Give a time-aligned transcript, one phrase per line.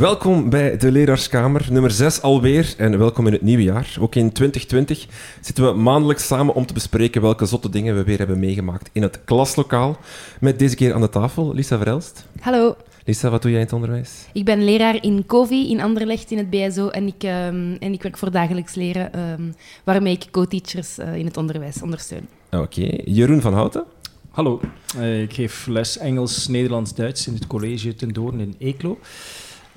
[0.00, 2.74] Welkom bij de Leraarskamer, nummer 6 alweer.
[2.76, 3.96] En welkom in het nieuwe jaar.
[4.00, 5.06] Ook in 2020
[5.40, 9.02] zitten we maandelijks samen om te bespreken welke zotte dingen we weer hebben meegemaakt in
[9.02, 9.96] het klaslokaal.
[10.40, 12.26] Met deze keer aan de tafel Lisa Verelst.
[12.40, 12.76] Hallo.
[13.04, 14.26] Lisa, wat doe jij in het onderwijs?
[14.32, 18.02] Ik ben leraar in COVI in Anderlecht in het BSO en ik, ehm, en ik
[18.02, 19.42] werk voor dagelijks leren, ehm,
[19.84, 22.28] waarmee ik co-teachers eh, in het onderwijs ondersteun.
[22.50, 22.98] Oké.
[23.04, 23.84] Jeroen van Houten.
[24.30, 24.60] Hallo,
[24.98, 28.98] Eh, ik geef les Engels, Nederlands, Duits in het college Ten Doorn in Eeklo.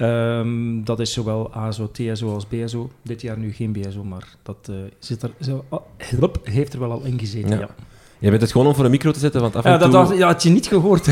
[0.03, 2.89] Ehm, dat is zowel ASO, TSO als BSO.
[3.01, 5.81] Dit jaar nu geen BSO, maar dat eh, zit er, zo, oh,
[6.43, 7.49] heeft er wel al in gezeten.
[7.49, 7.59] Ja.
[7.59, 7.69] Ja.
[8.23, 9.89] Jij bent het gewoon om voor een micro te zetten, want af en Ja, toe...
[9.89, 11.07] dat had, ja, had je niet gehoord.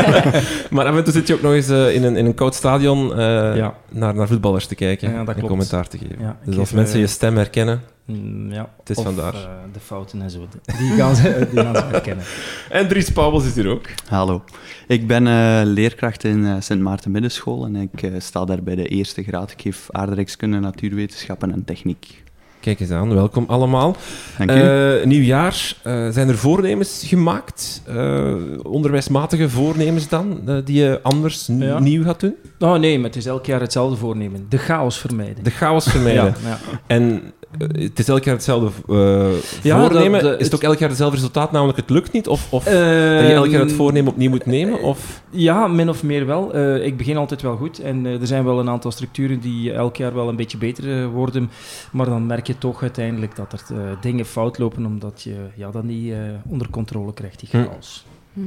[0.70, 2.54] Maar af en toe zit je ook nog eens eh, in, een, in een koud
[2.54, 3.74] stadion eh, Ja.
[3.88, 5.48] naar, naar voetballers te kijken Ja, dat en klopt.
[5.48, 6.36] commentaar te geven.
[6.44, 7.82] Dus als mensen eh, je stem herkennen...
[8.04, 8.68] Mm, ja.
[8.78, 9.32] Het is of, vandaar.
[9.72, 10.46] de fouten en zo.
[10.78, 12.24] Die gaan ze, die gaan ze herkennen.
[12.70, 13.86] En Dries Pauwels is hier ook.
[14.08, 14.42] Hallo.
[14.86, 18.74] Ik ben eh, leerkracht in eh, Sint Maarten Middenschool en ik eh, sta daar bij
[18.74, 19.50] de eerste graad.
[19.50, 22.22] Ik geef aardrijkskunde, natuurwetenschappen en techniek.
[22.68, 23.96] Kijk eens aan, welkom allemaal.
[24.38, 24.50] Dank.
[24.50, 25.74] Eh, nieuw jaar.
[25.82, 27.82] Eh, zijn er voornemens gemaakt?
[27.86, 31.78] Eh, onderwijsmatige voornemens dan, die je anders n- Ja.
[31.78, 32.34] nieuw gaat doen?
[32.58, 34.46] Oh nee, maar het is elk jaar hetzelfde voornemen.
[34.48, 35.44] De chaos vermijden.
[35.44, 36.24] De chaos vermijden.
[36.42, 36.58] ja, ja.
[36.86, 37.22] En
[37.58, 40.22] het is elk jaar hetzelfde eh, Ja, voornemen.
[40.22, 42.28] dat- is het ook elk jaar hetzelfde resultaat, namelijk het lukt niet?
[42.28, 42.78] Of, of dat je
[43.26, 44.82] Ehm, elk jaar het voornemen opnieuw moet nemen?
[44.82, 45.22] Of...
[45.30, 46.54] Ja, min of meer wel.
[46.54, 49.72] Eh, ik begin altijd wel goed en eh, er zijn wel een aantal structuren die
[49.72, 51.50] elk jaar wel een beetje beter eh, worden.
[51.92, 55.70] Maar dan merk je toch uiteindelijk dat er eh, dingen fout lopen omdat je ja,
[55.70, 57.56] dat niet eh, onder controle krijgt, die Hm.
[57.68, 58.06] chaos.
[58.32, 58.40] Hm.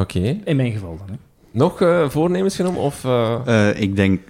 [0.00, 0.40] Oké.
[0.44, 1.06] In mijn geval dan.
[1.10, 1.14] Hè.
[1.50, 2.80] Nog eh, voornemens genomen?
[2.80, 3.36] Of, eh,
[3.70, 4.20] Eh, ik denk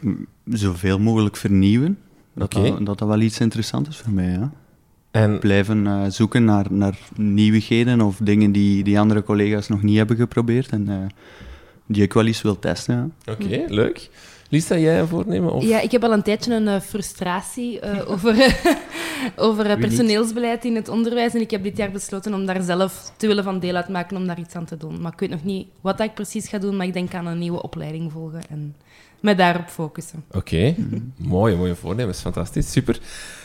[0.45, 1.99] zoveel mogelijk vernieuwen.
[2.38, 2.69] Dat, Oké.
[2.69, 4.31] dat, dat dat wel iets interessants is voor mij.
[4.31, 4.50] Ja.
[5.10, 9.97] en Blijven eh, zoeken naar, naar nieuwigheden of dingen die, die andere collega's nog niet
[9.97, 10.97] hebben geprobeerd en eh,
[11.87, 13.15] die ik wel eens wil testen.
[13.25, 13.32] Ja.
[13.32, 14.10] Oké, leuk.
[14.50, 15.53] Lisa, jij een voornemen?
[15.53, 15.65] Of?
[15.65, 18.60] Ja, ik heb al een tijdje een eh, frustratie eh, over,
[19.47, 21.34] over personeelsbeleid in het onderwijs.
[21.34, 24.26] En ik heb dit jaar besloten om daar zelf te willen van deel uitmaken om
[24.26, 25.00] daar iets aan te doen.
[25.00, 27.38] Maar ik weet nog niet wat ik precies ga doen, maar ik denk aan een
[27.38, 28.75] nieuwe opleiding volgen en
[29.21, 30.25] me daarop focussen.
[30.33, 30.75] Oké,
[31.17, 32.21] mooie, mooie voornemens.
[32.21, 32.99] Fantastisch, super.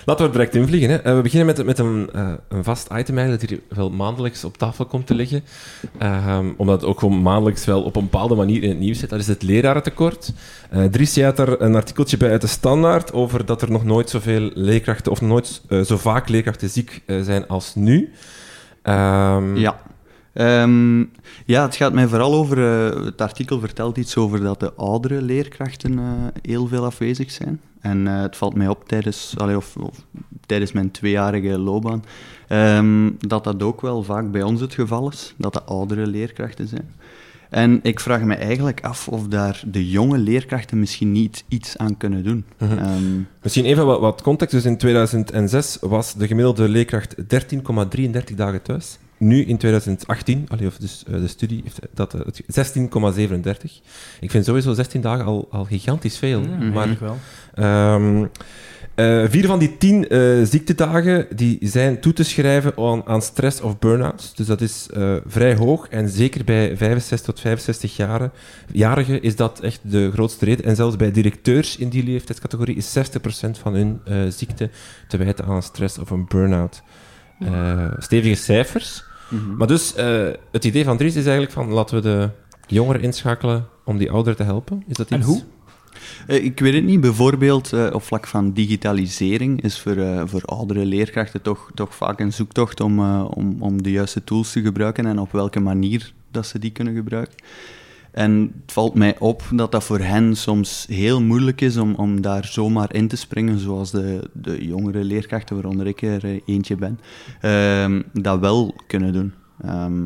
[0.06, 0.90] Laten we er direct invliegen.
[0.90, 0.96] Hè.
[0.98, 4.44] Eh, we beginnen met, met een, eh, een vast item eigenlijk, dat hier wel maandelijks
[4.44, 5.44] op tafel komt te liggen.
[5.98, 9.10] Ehm, omdat het ook gewoon maandelijks wel op een bepaalde manier in het nieuws zit.
[9.10, 10.34] Dat is het lerarentekort.
[10.70, 13.84] Eh Dries, jij had daar een artikeltje bij uit de Standaard over dat er nog
[13.84, 18.12] nooit zoveel leerkrachten, of nooit eh, zo vaak leerkrachten ziek eh, zijn als nu.
[18.82, 19.80] Ehm, Ja.
[20.34, 21.00] Ehm,
[21.46, 22.58] ja, het gaat mij vooral over.
[22.58, 26.06] eh, het artikel vertelt iets over dat de oudere leerkrachten eh,
[26.42, 27.62] heel veel afwezig zijn.
[27.82, 30.06] En eh, het valt mij op tijdens, allee, of, of
[30.46, 32.04] tijdens mijn tweejarige loopbaan
[32.48, 36.68] ehm, dat dat ook wel vaak bij ons het geval is, dat de oudere leerkrachten
[36.68, 36.94] zijn.
[37.50, 41.98] En ik vraag me eigenlijk af of daar de jonge leerkrachten misschien niet iets aan
[41.98, 42.46] kunnen doen.
[42.58, 42.78] Mhm.
[42.78, 44.54] Ehm, Misschien even wat, wat context.
[44.54, 48.98] Dus in 2006 was de gemiddelde leerkracht 13,33 dagen thuis.
[49.24, 52.42] Nu in 2018, allee, of dus eh, de studie heeft dat eh, het
[52.78, 53.82] 16,37.
[54.20, 56.42] Ik vind sowieso 16 dagen al, al gigantisch veel.
[56.42, 57.18] Ja, maar wel.
[57.54, 58.26] ehm,
[58.96, 63.62] eh, vier van die tien eh, ziektedagen die zijn toe te schrijven aan, aan stress
[63.62, 64.32] of burn-out.
[64.36, 65.88] Dus dat is eh, vrij hoog.
[65.90, 68.32] En zeker bij 65 tot 65 jaren,
[68.72, 70.66] jarigen is dat echt de grootste reden.
[70.66, 73.02] En zelfs bij directeurs in die leeftijdscategorie is 60%
[73.62, 74.70] van hun eh, ziekte
[75.08, 76.82] te wijten aan stress of een burn-out.
[77.40, 79.04] Eh, stevige cijfers.
[79.34, 79.56] Mhm.
[79.58, 82.30] Maar dus eh, het idee van Dries is eigenlijk van laten we de
[82.68, 84.84] jongeren inschakelen om die ouderen te helpen.
[84.88, 85.28] Is dat En iets?
[85.28, 85.44] hoe?
[86.28, 87.02] Eh, Ik weet het niet.
[87.02, 92.20] Bijvoorbeeld eh, op vlak van digitalisering is voor, eh, voor oudere leerkrachten toch, toch vaak
[92.20, 96.14] een zoektocht om, eh, om, om de juiste tools te gebruiken en op welke manier
[96.32, 97.36] dat ze die kunnen gebruiken.
[98.14, 102.22] En het valt mij op dat dat voor hen soms heel moeilijk is om, om
[102.22, 106.76] daar zomaar in te springen, zoals de, de jongere leerkrachten, waaronder ik er eh, eentje
[106.76, 107.00] ben,
[107.42, 109.34] ehm, dat wel kunnen doen.
[109.62, 110.04] Ehm,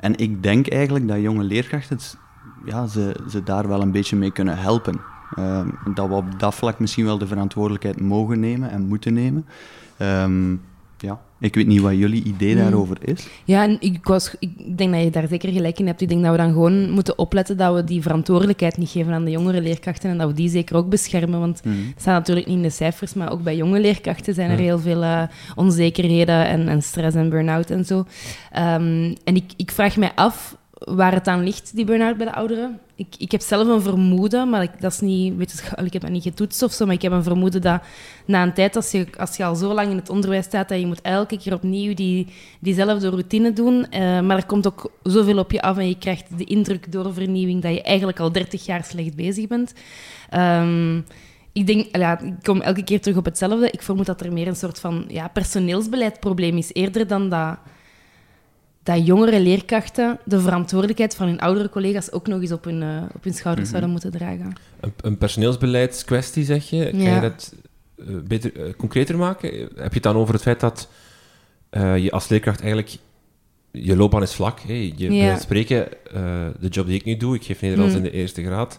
[0.00, 1.98] en ik denk eigenlijk dat jonge leerkrachten
[2.64, 5.00] ja, ze, ze daar wel een beetje mee kunnen helpen.
[5.34, 9.46] Ehm, dat we op dat vlak misschien wel de verantwoordelijkheid mogen nemen en moeten nemen.
[9.96, 10.28] Ja,
[11.40, 12.60] ik weet niet wat jullie idee Hmm.
[12.62, 13.26] daarover is.
[13.44, 16.00] Ja, en ik, was, ik denk dat je daar zeker gelijk in hebt.
[16.00, 19.24] Ik denk dat we dan gewoon moeten opletten dat we die verantwoordelijkheid niet geven aan
[19.24, 21.40] de jongere leerkrachten en dat we die zeker ook beschermen.
[21.40, 21.74] Want Mhm.
[21.74, 24.62] het staat natuurlijk niet in de cijfers, maar ook bij jonge leerkrachten zijn er Ja.
[24.62, 25.22] heel veel eh,
[25.56, 28.04] onzekerheden en, en stress en burn-out en zo.
[28.52, 32.32] Ehm, en ik, ik vraag mij af waar het aan ligt, die burn-out bij de
[32.32, 32.80] ouderen.
[32.94, 36.10] Ik, ik heb zelf een vermoeden, maar ik, dat is niet, weet ik heb dat
[36.10, 37.82] niet getoetst of zo, maar ik heb een vermoeden dat
[38.24, 40.80] na een tijd, als je, als je al zo lang in het onderwijs staat, dat
[40.80, 42.26] je moet elke keer opnieuw die,
[42.60, 43.86] diezelfde routine doen.
[43.94, 47.14] Uh, maar er komt ook zoveel op je af en je krijgt de indruk door
[47.14, 49.74] vernieuwing dat je eigenlijk al 30 jaar slecht bezig bent.
[50.34, 51.04] Um,
[51.52, 53.70] ik denk, ja, ik kom elke keer terug op hetzelfde.
[53.70, 57.58] Ik vermoed dat er meer een soort van ja, personeelsbeleidprobleem is, eerder dan dat
[58.82, 63.02] dat jongere leerkrachten de verantwoordelijkheid van hun oudere collega's ook nog eens op hun, uh,
[63.14, 63.76] op hun schouders mhm.
[63.76, 64.52] zouden moeten dragen.
[64.80, 66.90] Een, een personeelsbeleidskwestie, zeg je.
[66.90, 67.54] Kan je dat
[67.96, 69.50] uh, beter, uh, concreter maken?
[69.58, 70.88] Heb je het dan over het feit dat
[71.70, 72.96] je als leerkracht eigenlijk...
[73.72, 74.58] Je loopbaan is vlak.
[74.58, 75.26] Je ja.
[75.26, 75.88] wilt spreken,
[76.60, 77.98] de job die ik nu doe, ik geef Nederlands mm.
[77.98, 78.78] in de eerste graad,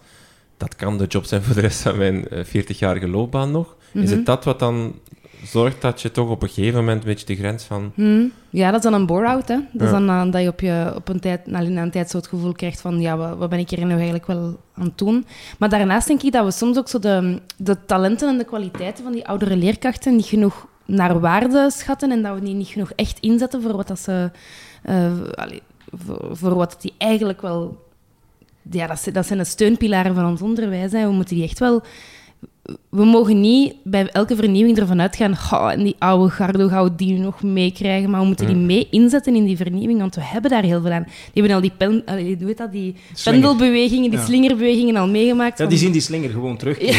[0.57, 3.75] dat kan de job zijn voor de rest van mijn 40-jarige loopbaan nog.
[3.93, 4.23] Is het mhm.
[4.23, 4.95] dat wat dan
[5.43, 7.91] zorgt dat je toch op een gegeven moment een beetje de grens van...
[7.95, 8.31] Hmm.
[8.49, 9.47] Ja, dat is dan een bore-out.
[9.47, 9.57] Hè?
[9.71, 12.17] Dat is dan uh, dat je op, je op een tijd, na een tijd zo
[12.17, 14.97] het gevoel krijgt van ja, wat, wat, ben ik hier nu eigenlijk wel aan het
[14.97, 15.25] doen?
[15.57, 19.03] Maar daarnaast denk ik dat we soms ook zo de, de talenten en de kwaliteiten
[19.03, 22.91] van die oudere leerkrachten niet genoeg naar waarde schatten en dat we die niet genoeg
[22.95, 24.31] echt inzetten voor wat dat ze...
[24.89, 25.11] Uh,
[26.05, 27.89] voor, voor, wat die eigenlijk wel...
[28.71, 30.91] Ja, dat, dat zijn de steunpilaren van ons onderwijs.
[30.91, 31.05] Hè.
[31.05, 31.81] We moeten die echt wel
[32.89, 36.95] we mogen niet bij elke vernieuwing ervan uitgaan, oh, en die oude gardo gaan we
[36.95, 40.51] die nog meekrijgen, maar we moeten die mee inzetten in die vernieuwing, want we hebben
[40.51, 41.03] daar heel veel aan.
[41.03, 42.03] Die hebben al die, pen,
[42.39, 45.57] hoe dat, die pendelbewegingen, die slingerbewegingen al meegemaakt.
[45.57, 46.79] Ja, die zien die slinger gewoon terug.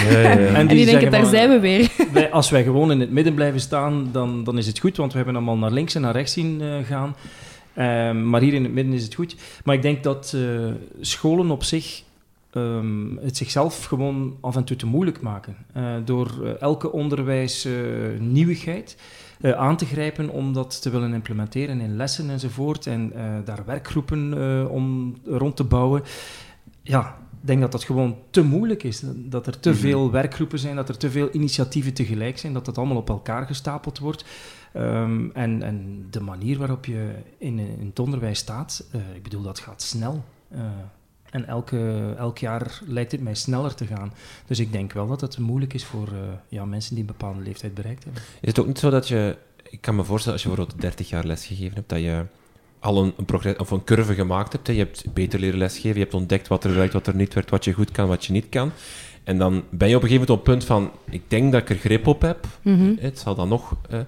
[0.52, 1.90] En, die, denken, daar zijn we weer.
[2.12, 5.10] Wij, als wij gewoon in het midden blijven staan, dan, dan is het goed, want
[5.10, 7.14] we hebben allemaal naar links en naar rechts zien uh, gaan.
[7.78, 9.36] Um, maar hier in het midden is het goed.
[9.64, 10.70] Maar ik denk dat uh,
[11.00, 12.02] scholen op zich
[12.54, 15.56] um, het zichzelf gewoon af en toe te moeilijk maken.
[15.76, 18.96] Uh, door uh, elke onderwijsnieuwigheid
[19.40, 22.86] uh, aan te grijpen om dat te willen implementeren in lessen enzovoort.
[22.86, 23.12] En
[23.44, 26.02] daar werkgroepen om rond te bouwen.
[26.82, 29.02] Ja, ik denk dat dat gewoon te moeilijk is.
[29.14, 29.84] Dat er te mm -hmm.
[29.84, 33.46] veel werkgroepen zijn, dat er te veel initiatieven tegelijk zijn, dat dat allemaal op elkaar
[33.46, 34.24] gestapeld wordt.
[34.76, 38.84] Um, en, en, de manier waarop je in, in het onderwijs staat,
[39.14, 40.24] ik bedoel, dat gaat snel.
[41.32, 44.12] En elke, elk jaar lijkt het mij sneller te gaan.
[44.46, 46.18] Dus ik denk wel dat het moeilijk is voor uh,
[46.48, 48.22] ja, mensen die een bepaalde leeftijd bereikt hebben.
[48.40, 49.36] Is het ook niet zo dat je...
[49.70, 52.24] Ik kan me voorstellen, als je bijvoorbeeld 30 jaar lesgegeven hebt, dat je
[52.78, 54.66] al een, een, progress, of een curve gemaakt hebt.
[54.66, 54.72] Hè.
[54.72, 57.50] Je hebt beter leren lesgeven, je hebt ontdekt wat er werkt, wat er niet werkt,
[57.50, 58.72] wat je goed kan, wat je niet kan.
[59.24, 61.60] En dan ben je op een gegeven moment op het punt van, ik denk dat
[61.60, 62.46] ik er grip op heb.
[62.62, 62.96] Mm -hmm.
[63.00, 63.76] Het zal dan nog...
[63.92, 64.00] Uh,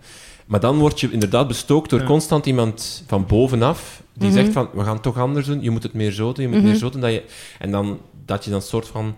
[0.46, 4.54] maar dan word je inderdaad bestookt door constant iemand van bovenaf die zegt mhm.
[4.54, 6.62] van, we gaan het toch anders doen, je moet het meer zo doen, je moet
[6.62, 6.78] meer mhm.
[6.78, 7.00] zo doen.
[7.00, 7.24] Dat je,
[7.58, 9.16] en dan, dat je dan een soort van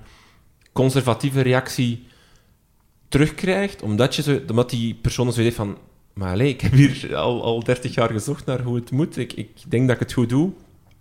[0.73, 2.07] conservatieve reactie
[3.09, 5.79] terugkrijgt, omdat, je zo, omdat die persoon zo heeft van,
[6.13, 9.33] maar allez, ik heb hier al, al 30 jaar gezocht naar hoe het moet, ik,
[9.33, 10.53] ik denk dat ik het goed doe.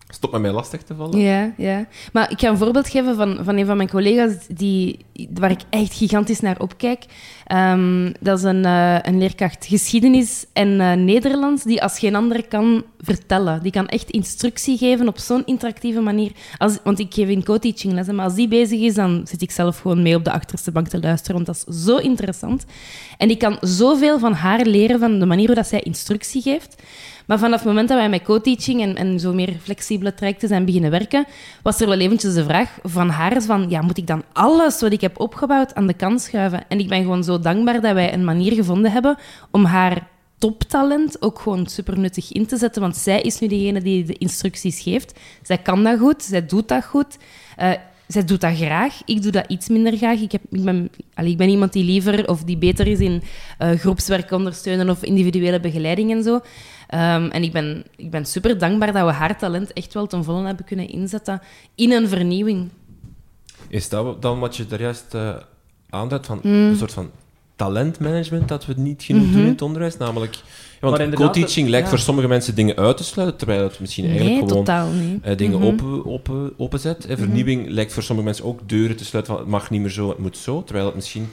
[0.08, 1.20] Stop met mij lastig te vallen.
[1.20, 1.88] Ja, ja.
[2.14, 5.62] Maar ik ga een voorbeeld geven van, van een van mijn collega's die, waar ik
[5.70, 7.06] echt gigantisch naar opkijk.
[7.54, 12.48] Um, dat is een, uh, een leerkracht geschiedenis en uh, Nederlands die als geen ander
[12.48, 13.64] kan vertellen.
[13.64, 16.32] Die kan echt instructie geven op zo'n interactieve manier.
[16.58, 19.52] Als, want ik geef in co-teaching lessen, maar als die bezig is, dan zit ik
[19.52, 22.66] zelf gewoon mee op de achterste bank te luisteren, want dat is zo interessant.
[23.18, 26.82] En ik kan zoveel van haar leren, van de manier dat zij instructie geeft.
[27.28, 30.66] Maar vanaf het moment dat wij met co-teaching en, en zo meer flexibele trajecten zijn
[30.66, 31.26] beginnen werken,
[31.62, 34.92] was er wel eventjes de vraag van haar van, ja, moet ik dan alles wat
[34.92, 36.64] ik heb opgebouwd aan de kant schuiven?
[36.68, 39.18] En ik ben gewoon zo dankbaar dat wij een manier gevonden hebben
[39.52, 43.82] om haar toptalent ook gewoon super nuttig in te zetten, want zij is nu degene
[43.82, 45.20] die de instructies geeft.
[45.42, 47.18] Zij kan dat goed, zij doet dat goed.
[47.60, 47.72] Uh,
[48.08, 49.02] zij doet dat graag.
[49.06, 50.20] Ik doe dat iets minder graag.
[50.20, 53.22] Ik, heb, ik, ben, ik ben iemand die liever of die beter is in
[53.60, 56.42] uh, groepswerk ondersteunen of individuele begeleiding en zo.
[56.94, 60.24] Um, en ik ben, ik ben super dankbaar dat we haar talent echt wel ten
[60.24, 61.42] volle hebben kunnen inzetten
[61.76, 62.70] in een vernieuwing.
[63.68, 65.36] Is dat dan wat je er juist uh,
[65.90, 66.52] aanduidt, van mm.
[66.52, 67.12] een soort van
[67.56, 69.36] talentmanagement dat we niet genoeg mm -hmm.
[69.36, 69.98] doen in het onderwijs?
[69.98, 70.38] Namelijk
[70.80, 75.22] want co-teaching lijkt voor sommige mensen dingen uit te sluiten, terwijl het misschien eigenlijk gewoon
[75.26, 75.72] uh, dingen mm -hmm.
[75.72, 77.08] open, open, openzet.
[77.08, 79.90] Mm Vernieuwing lijkt voor sommige mensen ook deuren te sluiten van het mag niet meer
[79.90, 80.64] zo, het moet zo.
[80.64, 81.30] Terwijl het misschien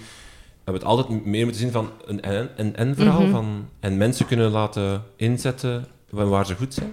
[0.65, 2.23] we het altijd meer moeten zien van een
[2.57, 3.21] en-en-verhaal.
[3.21, 3.33] Mm -hmm.
[3.33, 6.93] van En mensen kunnen laten inzetten waar ze goed zijn.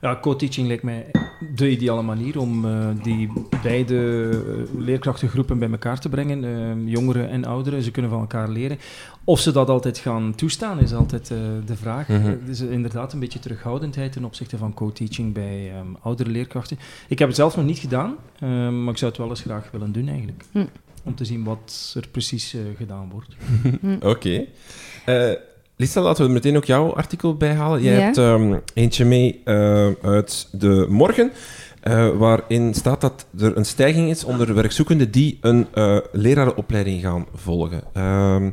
[0.00, 1.10] Ja, co-teaching lijkt mij
[1.54, 6.44] de ideale manier om uh, die beide uh, leerkrachtengroepen bij elkaar te brengen.
[6.44, 8.78] Uh, jongeren en ouderen, ze kunnen van elkaar leren.
[9.24, 11.28] Of ze dat altijd gaan toestaan, is altijd
[11.66, 12.08] de vraag.
[12.08, 12.38] Mm -hmm.
[12.48, 16.78] is inderdaad een beetje terughoudendheid ten opzichte van co-teaching bij um, oudere leerkrachten.
[17.08, 19.70] Ik heb het zelf nog niet gedaan, ehm, maar ik zou het wel eens graag
[19.70, 20.44] willen doen eigenlijk.
[20.52, 20.68] Mm.
[21.02, 23.34] Om te zien wat er precies gedaan wordt.
[23.96, 24.06] Oké.
[24.08, 25.38] Okay
[25.76, 27.82] Lisa, laten we meteen ook jouw artikel bijhalen.
[27.82, 28.00] Jij Ja.
[28.00, 31.32] hebt ehm, eentje mee eh, uit de morgen,
[31.80, 37.26] eh, waarin staat dat er een stijging is onder werkzoekenden die een eh lerarenopleiding gaan
[37.34, 37.82] volgen.
[37.92, 38.50] Ehm,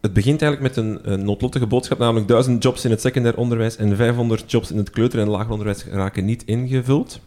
[0.00, 3.76] het begint eigenlijk met een, een noodlottige boodschap, namelijk 1000 jobs in het secundair onderwijs
[3.76, 7.20] en 500 jobs in het kleuter- en lager onderwijs raken niet ingevuld.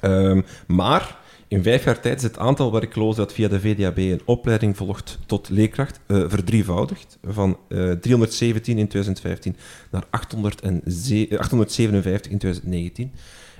[0.00, 1.18] Ehm, maar
[1.52, 5.18] in vijf jaar tijd is het aantal werklozen dat via de VDAB een opleiding volgt
[5.26, 7.18] tot leerkracht eh, verdrievoudigd.
[7.24, 9.56] Van eh, 317 in 2015
[9.90, 13.12] naar 807 eh, 857 in 2019.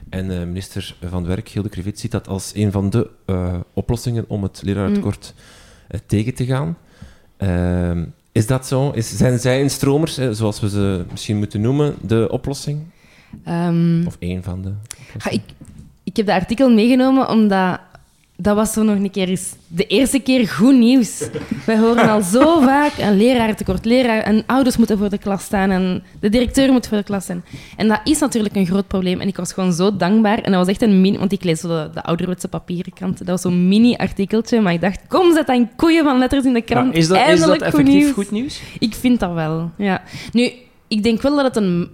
[0.08, 4.24] En eh, minister van Werk, Hilde Krivit, ziet dat als een van de eh, oplossingen
[4.28, 5.34] om het lerarentekort
[5.88, 6.76] eh, tegen te gaan.
[7.36, 8.90] Ehm, is dat zo?
[8.90, 12.80] Is, zijn zij stromers, eh, zoals we ze misschien moeten noemen, de oplossing?
[13.44, 14.72] Ehm, Of één van de
[15.30, 15.42] ik,
[16.04, 17.80] ik heb de artikel meegenomen omdat
[18.42, 21.28] dat was zo nog een keer eens de eerste keer goed nieuws.
[21.66, 25.70] Wij horen al zo vaak een leraartekort, leraar en ouders moeten voor de klas staan
[25.70, 27.44] en de directeur moet voor de klas zijn.
[27.76, 29.20] En dat is natuurlijk een groot probleem.
[29.20, 30.38] En ik was gewoon zo dankbaar.
[30.38, 33.18] En dat was echt een mini, want ik lees zo de, de ouderwetse papieren krant.
[33.18, 36.62] Dat was zo'n mini-artikeltje, maar ik dacht, kom, zet dan koeien van letters in de
[36.62, 36.92] krant.
[36.92, 38.12] Ja, is dat, is dat effectief nieuws.
[38.12, 38.60] goed nieuws?
[38.78, 40.02] Ik vind dat wel, ja.
[40.32, 40.50] Nu,
[40.88, 41.90] ik denk wel dat het een,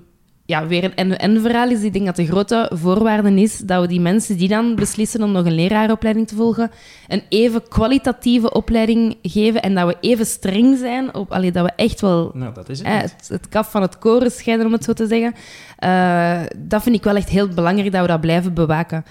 [0.49, 1.83] ja, weer een en-en-verhaal is.
[1.83, 5.33] Ik denk dat de grote voorwaarde is dat we die mensen die dan beslissen om
[5.33, 6.71] nog een leraaropleiding te volgen,
[7.09, 11.33] een even kwalitatieve opleiding geven en dat we even streng zijn op...
[11.33, 13.29] Allee, dat we echt wel Nou, dat is het.
[13.29, 15.35] het kaf van het koren scheiden, om het zo te zeggen.
[15.77, 19.05] Eh, dat vind ik wel echt heel belangrijk, dat we dat blijven bewaken.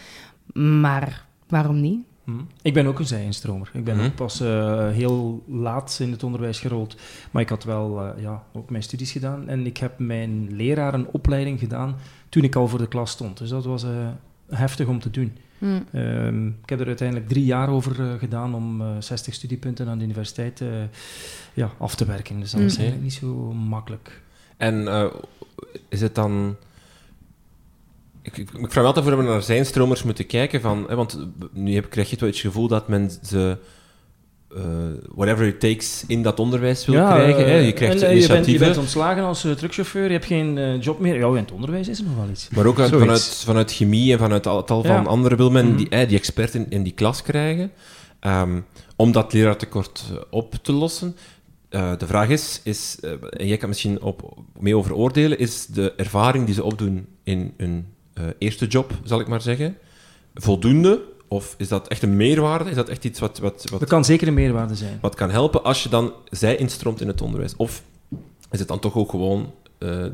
[0.53, 1.99] Maar waarom niet?
[2.27, 2.33] Hm.
[2.61, 3.69] Ik ben ook een zijinstromer.
[3.73, 6.95] Ik ben ook pas eh, heel laat in het onderwijs gerold.
[7.31, 9.47] Maar ik had wel eh, ja, ook mijn studies gedaan.
[9.49, 11.95] En ik heb mijn lerarenopleiding gedaan
[12.29, 13.37] toen ik al voor de klas stond.
[13.37, 13.89] Dus dat was eh,
[14.49, 15.37] heftig om te doen.
[15.57, 15.79] Hm.
[15.91, 19.97] Ehm, ik heb er uiteindelijk drie jaar over eh, gedaan om eh 60 studiepunten aan
[19.97, 20.67] de universiteit eh,
[21.53, 22.39] ja, af te werken.
[22.39, 22.65] Dus dat Mm.
[22.67, 24.21] is eigenlijk niet zo makkelijk.
[24.57, 25.05] En eh,
[25.89, 26.55] is het dan...
[28.27, 30.95] Ik, ik, ik vraag me altijd of we naar zijn stromers moeten kijken, van, hè,
[30.95, 33.57] want nu heb, krijg je het wel het gevoel dat men ze...
[34.55, 34.63] eh,
[35.15, 37.45] whatever it takes in dat onderwijs wil krijgen.
[37.45, 37.55] Hè.
[37.55, 38.65] Je eh, krijgt en, eh, je, bent, je initiatieven.
[38.65, 41.15] bent ontslagen als truckchauffeur, je hebt geen job meer.
[41.15, 42.49] Ja, in het onderwijs is er nog wel iets.
[42.49, 45.01] Maar ook uit- vanuit, vanuit chemie en vanuit al- tal van Ja.
[45.01, 45.77] andere wil men Mhm.
[45.77, 47.71] die, eh, die expert in, in die klas krijgen.
[48.19, 48.59] ehm,
[48.95, 51.15] om dat leraartekort op te lossen.
[51.69, 52.97] De vraag is, is
[53.29, 57.53] en jij kan misschien op, mee over oordelen, is de ervaring die ze opdoen in
[57.57, 57.85] hun
[58.37, 59.77] eerste job, zal ik maar zeggen,
[60.33, 61.01] voldoende?
[61.27, 62.69] Of is dat echt een meerwaarde?
[62.69, 64.97] Is dat echt iets wat, wat, wat, Dat kan zeker een meerwaarde zijn.
[65.01, 67.55] wat kan helpen als je dan zij instroomt in het onderwijs?
[67.55, 67.83] Of
[68.51, 70.05] is het dan toch ook gewoon eh,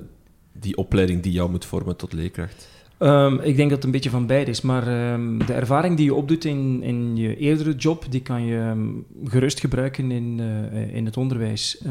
[0.52, 2.68] die opleiding die jou moet vormen tot leerkracht?
[3.04, 6.06] Ehm, ik denk dat het een beetje van beide is, maar ehm, de ervaring die
[6.06, 8.88] je opdoet in, in je eerdere job, die kan je ehm,
[9.30, 11.84] gerust gebruiken in, eh, in het onderwijs.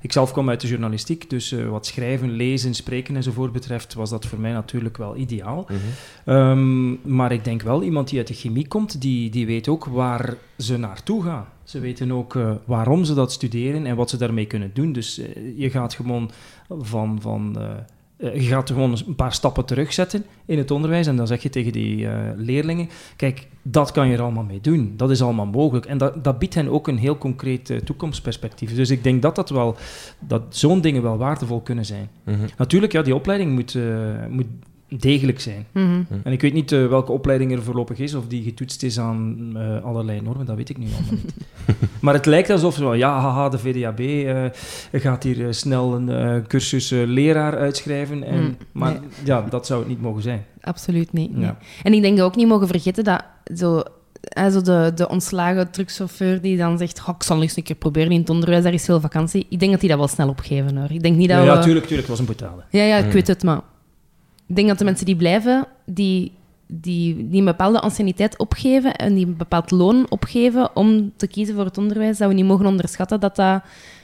[0.00, 4.10] Ik zelf kwam uit de journalistiek, dus eh, wat schrijven, lezen, spreken enzovoort betreft, was
[4.10, 5.66] dat voor mij natuurlijk wel ideaal.
[6.24, 9.84] Ehm, maar ik denk wel, iemand die uit de chemie komt, die, die weet ook
[9.84, 11.46] waar ze naartoe gaan.
[11.64, 14.92] Ze weten ook eh, waarom ze dat studeren en wat ze daarmee kunnen doen.
[14.92, 15.20] Dus
[15.56, 16.30] je gaat gewoon
[16.68, 17.18] van...
[17.20, 17.56] van
[18.18, 21.72] je gaat gewoon een paar stappen terugzetten in het onderwijs en dan zeg je tegen
[21.72, 24.94] die eh, leerlingen, kijk, dat kan je er allemaal mee doen.
[24.96, 25.86] Dat is allemaal mogelijk.
[25.86, 28.74] En dat, dat biedt hen ook een heel concreet eh, toekomstperspectief.
[28.74, 29.76] Dus ik denk dat, dat, wel,
[30.18, 32.08] dat zo'n dingen wel waardevol kunnen zijn.
[32.24, 32.46] Mhm.
[32.56, 34.46] Natuurlijk, ja, die opleiding moet, eh, moet
[34.88, 35.66] degelijk zijn.
[35.72, 36.00] Mhm.
[36.22, 39.52] En ik weet niet eh, welke opleiding er voorlopig is, of die getoetst is aan
[39.56, 41.34] eh, allerlei normen, dat weet ik nu allemaal niet.
[42.00, 44.44] maar het lijkt alsof, wel, ja, haha, de VDAB eh,
[45.00, 48.22] gaat hier snel een eh, cursus eh, leraar uitschrijven.
[48.22, 49.00] En, Mm, maar nee.
[49.24, 50.44] ja, dat zou het niet mogen zijn.
[50.60, 51.32] Absoluut niet.
[51.36, 51.44] nee.
[51.44, 51.58] Ja.
[51.82, 53.24] En ik denk dat we ook niet mogen vergeten dat
[53.56, 53.82] zo,
[54.50, 58.10] zo de, de ontslagen truckchauffeur die dan zegt: "Goh, ik zal eens een keer proberen
[58.12, 59.46] in het onderwijs, daar is veel vakantie.
[59.48, 60.90] Ik denk dat die dat wel snel opgeven hoor.
[60.90, 61.50] Ik denk niet dat Ja, we...
[61.50, 62.62] ja, tuurlijk, tuurlijk, het was een boetade.
[62.70, 63.10] Ja, ja, ik Mm.
[63.12, 63.60] weet het, maar
[64.46, 66.32] ik denk dat de mensen die blijven, die,
[66.66, 71.54] die, die een bepaalde anciëniteit opgeven en die een bepaald loon opgeven om te kiezen
[71.54, 73.60] voor het onderwijs, dat we niet mogen onderschatten dat dat,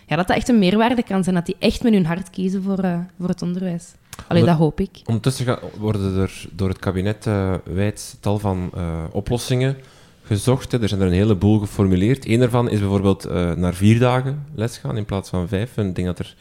[0.06, 1.34] ja, dat, dat echt een meerwaarde kan zijn.
[1.34, 3.92] Dat die echt met hun hart kiezen voor, eh, voor het onderwijs.
[4.28, 5.00] Allee, Omdat- dat hoop ik.
[5.06, 9.76] Ondertussen worden er door het kabinet eh wijd tal van eh, oplossingen
[10.22, 10.72] gezocht.
[10.72, 10.82] Hè.
[10.82, 12.26] Er zijn er een heleboel geformuleerd.
[12.28, 15.76] Eén daarvan is bijvoorbeeld naar vier dagen les gaan in plaats van vijf.
[15.76, 16.34] Ik denk dat er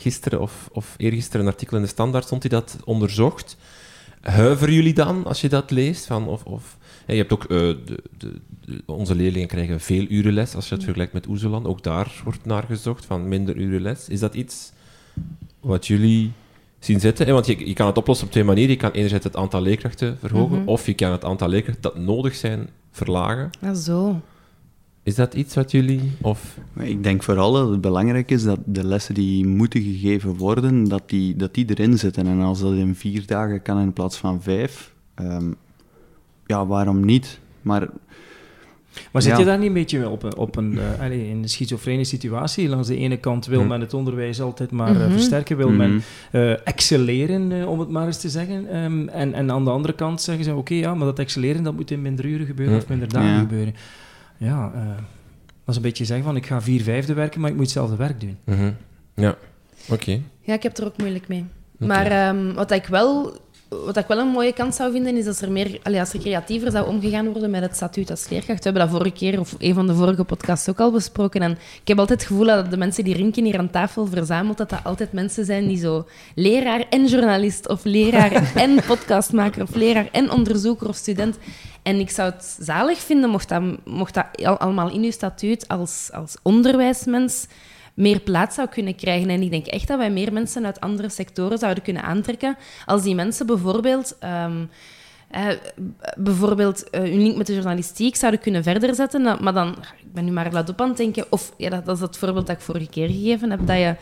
[0.00, 3.56] gisteren of, of eergisteren een artikel in de Standaard stond die dat onderzocht.
[4.20, 6.06] Huiveren jullie dan als je dat leest?
[6.06, 6.76] Van of, of,
[7.06, 7.78] je hebt ook, eh, de,
[8.18, 8.32] de,
[8.64, 11.66] de- onze leerlingen krijgen veel uren les als je het vergelijkt met Oezeland.
[11.66, 14.08] Ook daar wordt naar gezocht, van minder uren les.
[14.08, 14.72] Is dat iets
[15.60, 16.32] wat jullie
[16.78, 17.32] zien zitten?
[17.32, 18.70] Want je, je kan het oplossen op twee manieren.
[18.70, 20.68] Je kan enerzijds het aantal leerkrachten verhogen, Mhm.
[20.68, 23.50] of je kan het aantal leerkrachten dat nodig zijn verlagen.
[23.60, 24.20] Ja, zo.
[25.02, 26.00] Is dat iets wat jullie...
[26.20, 26.58] Of...
[26.78, 31.02] Ik denk vooral dat het belangrijk is dat de lessen die moeten gegeven worden, dat
[31.06, 32.26] die, dat die erin zitten.
[32.26, 35.54] En als dat in vier dagen kan in plaats van vijf, um,
[36.46, 37.40] ja, waarom niet?
[37.62, 37.88] Maar
[39.12, 41.48] maar zit je daar niet een beetje op een, op een uh, allez, in een
[41.48, 42.68] schizofrene situatie?
[42.68, 43.66] Langs de ene kant wil hm.
[43.66, 45.90] men het onderwijs altijd maar uh, versterken, wil mm -hmm.
[46.32, 48.76] men uh, excelleren, om het maar eens te zeggen.
[48.76, 51.62] Um, en, en aan de andere kant zeggen ze, oké, okay, ja, maar dat excelleren
[51.62, 53.38] dat moet in minder uren gebeuren of minder dagen ja.
[53.38, 53.74] gebeuren.
[54.40, 54.72] Ja,
[55.64, 57.96] dat is een beetje zeggen van, ik ga vier vijfde werken, maar ik moet hetzelfde
[57.96, 58.38] werk doen.
[58.44, 58.76] Mm -hmm.
[59.14, 59.30] Ja,
[59.82, 59.92] oké.
[59.92, 60.22] Okay.
[60.40, 61.44] Ja, ik heb er ook moeilijk mee.
[61.80, 61.88] Okay.
[61.88, 65.42] Maar um, wat ik wel wat ik wel een mooie kans zou vinden, is als
[65.42, 68.58] er, meer, allee, als er creatiever zou omgegaan worden met het statuut als leerkracht.
[68.58, 71.40] We hebben dat vorige keer, of een van de vorige podcasts ook al besproken.
[71.40, 74.58] En ik heb altijd het gevoel dat de mensen die Rinken hier aan tafel verzamelt,
[74.58, 79.74] dat dat altijd mensen zijn die zo leraar en journalist, of leraar en podcastmaker, of
[79.74, 81.38] leraar en onderzoeker of student.
[81.82, 84.26] En ik zou het zalig vinden mocht dat, mocht dat
[84.58, 87.46] allemaal in uw statuut als, als onderwijsmens
[87.94, 89.30] meer plaats zou kunnen krijgen.
[89.30, 92.56] En ik denk echt dat wij meer mensen uit andere sectoren zouden kunnen aantrekken.
[92.86, 94.16] Als die mensen bijvoorbeeld.
[94.46, 94.70] Um,
[96.16, 99.22] bijvoorbeeld uh, hun link met de journalistiek zouden kunnen verder zetten.
[99.22, 101.96] maar dan, ik ben nu maar laat op aan het denken, of ja, dat, dat
[101.96, 103.96] is het voorbeeld dat ik vorige keer gegeven heb, dat je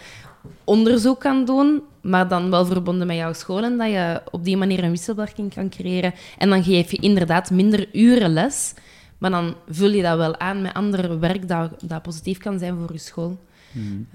[0.64, 4.56] onderzoek kan doen, maar dan wel verbonden met jouw school en dat je op die
[4.56, 6.14] manier een wisselwerking kan creëren.
[6.38, 8.74] En dan geef je inderdaad minder uren les,
[9.18, 12.76] maar dan vul je dat wel aan met ander werk dat, dat positief kan zijn
[12.78, 13.38] voor je school.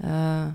[0.04, 0.46] Uh,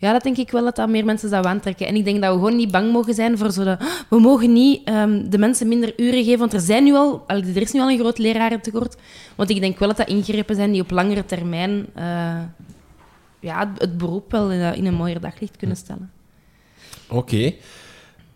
[0.00, 1.86] ja, dat denk ik wel dat dat meer mensen zou aantrekken.
[1.86, 3.76] En ik denk dat we gewoon niet bang mogen zijn voor zo de...
[4.08, 7.56] We mogen niet um, de mensen minder uren geven, want er, zijn nu al, er
[7.56, 8.96] is nu al een groot lerarentekort.
[9.36, 12.38] Want ik denk wel dat dat ingrepen zijn die op langere termijn uh,
[13.40, 16.10] ja, het beroep wel in, in, een mooier daglicht kunnen stellen.
[17.08, 17.16] Oké.
[17.16, 17.58] Okay.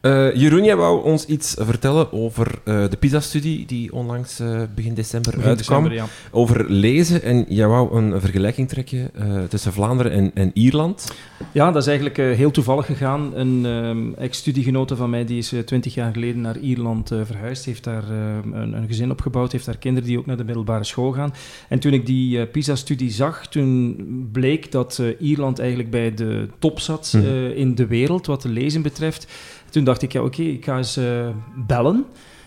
[0.02, 4.94] Uh, Jeroen, jij wou ons iets vertellen over uh, de PISA-studie die onlangs uh, begin
[4.94, 5.82] december begin uitkwam.
[5.82, 6.14] December, ja.
[6.30, 7.22] Over lezen.
[7.22, 9.10] En jij wou een vergelijking trekken
[9.48, 11.12] tussen Vlaanderen en, en, Ierland.
[11.52, 13.32] Ja, dat is eigenlijk heel toevallig gegaan.
[13.34, 17.64] Een um, ex-studiegenote van mij die is twintig jaar geleden naar Ierland verhuisd.
[17.64, 19.52] Heeft daar een, een, gezin opgebouwd.
[19.52, 21.34] Heeft daar kinderen die ook naar de middelbare school gaan.
[21.68, 23.96] En toen ik die PISA-studie zag, toen
[24.32, 27.46] bleek dat Ierland eigenlijk bij de top zat mm.
[27.54, 29.26] in de wereld wat de lezen betreft.
[29.72, 31.28] Toen dacht ik, ja oké, ik ga eens uh,
[31.66, 32.04] bellen.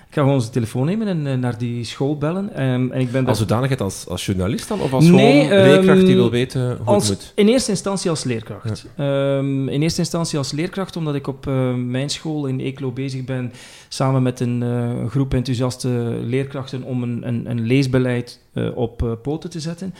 [0.07, 2.63] Ik ga gewoon onze telefoon nemen en uh, naar die school bellen.
[2.63, 4.81] Um, en ik ben als zodanigheid als, als journalist dan?
[4.81, 7.31] Of als nee, gewoon leerkracht um, die wil weten hoe als, het moet?
[7.35, 8.85] In eerste instantie als leerkracht.
[8.97, 9.37] Ja.
[9.37, 13.23] Um, in eerste instantie als leerkracht, omdat ik op uh, mijn school in Eeklo bezig
[13.25, 13.51] ben
[13.87, 18.39] samen met een uh, groep enthousiaste leerkrachten om een, een, een leesbeleid
[18.75, 19.93] op poten te zetten.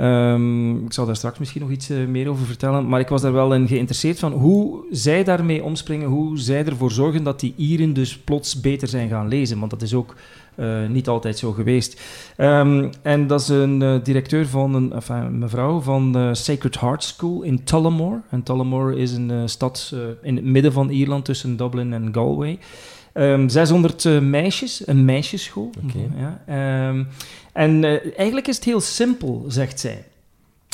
[0.00, 2.88] Um, ik zal daar straks misschien nog iets uh, meer over vertellen.
[2.88, 6.90] Maar ik was daar wel in geïnteresseerd van hoe zij daarmee omspringen, hoe zij ervoor
[6.90, 9.58] zorgen dat die Ieren dus plots beter zijn gaan lezen.
[9.58, 10.14] Want dat is ook
[10.56, 12.00] uh, niet altijd zo geweest.
[12.36, 17.42] Um, en dat is een uh, directeur van een, mevrouw van de Sacred Heart School
[17.42, 18.20] in Tullamore.
[18.30, 22.58] En Tullamore is een stad in het midden van Ierland tussen Dublin en Galway.
[23.18, 25.70] Um, 600 meisjes, een meisjesschool.
[25.84, 26.10] Okay.
[26.16, 26.42] Ja,
[27.52, 30.04] en uh, eigenlijk is het heel simpel, zegt zij.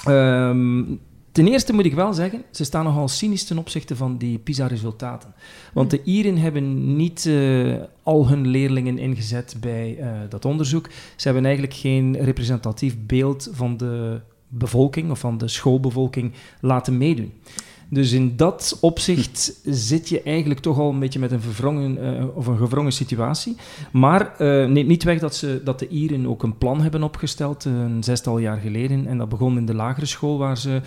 [0.09, 1.00] Um,
[1.33, 5.35] ten eerste moet ik wel zeggen, ze staan nogal cynisch ten opzichte van die PISA-resultaten.
[5.72, 10.88] Want de Ieren hebben niet uh, al hun leerlingen ingezet bij dat onderzoek.
[11.16, 17.33] Ze hebben eigenlijk geen representatief beeld van de bevolking of van de schoolbevolking laten meedoen.
[17.88, 22.37] Dus in dat opzicht zit je eigenlijk toch al een beetje met een, verwrongen, uh,
[22.37, 23.57] of een gevrongen situatie.
[23.92, 27.64] Maar uh, neemt niet weg dat, ze, dat de Ieren ook een plan hebben opgesteld,
[27.64, 29.07] een zestal jaar geleden.
[29.07, 30.81] En dat begon in de lagere school, waar ze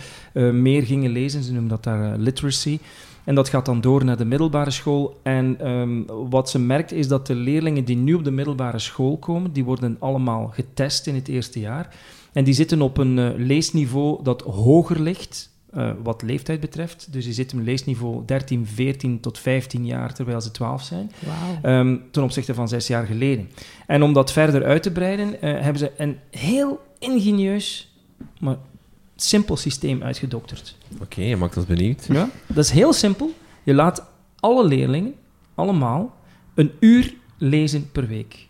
[0.52, 1.42] meer gingen lezen.
[1.42, 2.78] Ze noemen dat daar literacy.
[3.24, 5.20] En dat gaat dan door naar de middelbare school.
[5.22, 9.16] En um, wat ze merkt is dat de leerlingen die nu op de middelbare school
[9.16, 11.94] komen, die worden allemaal getest in het eerste jaar.
[12.32, 17.12] En die zitten op een leesniveau dat hoger ligt uh, wat leeftijd betreft.
[17.12, 21.10] Dus je zit op leesniveau 13, 14 tot 15 jaar, terwijl ze 12 zijn.
[21.62, 21.70] Wow.
[21.72, 23.50] Um, ten opzichte van zes jaar geleden.
[23.86, 27.94] En om dat verder uit te breiden, uh, hebben ze een heel ingenieus,
[28.40, 28.56] maar
[29.16, 30.76] simpel systeem uitgedokterd.
[30.92, 32.06] Oké, okay, je maakt ons benieuwd.
[32.12, 33.34] Ja, dat is heel simpel.
[33.62, 35.14] Je laat alle leerlingen,
[35.54, 36.16] allemaal,
[36.54, 38.47] een uur lezen per week.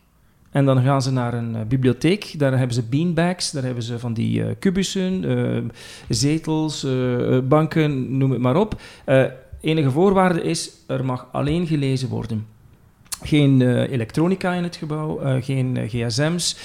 [0.51, 2.39] En dan gaan ze naar een uh, bibliotheek.
[2.39, 5.63] Daar hebben ze beanbags, daar hebben ze van die uh, kubussen, uh,
[6.09, 6.87] zetels,
[7.45, 8.81] banken, noem het maar op.
[9.61, 12.47] enige voorwaarde is, er mag alleen gelezen worden.
[13.23, 16.57] Geen elektronica in het gebouw, geen gsm's.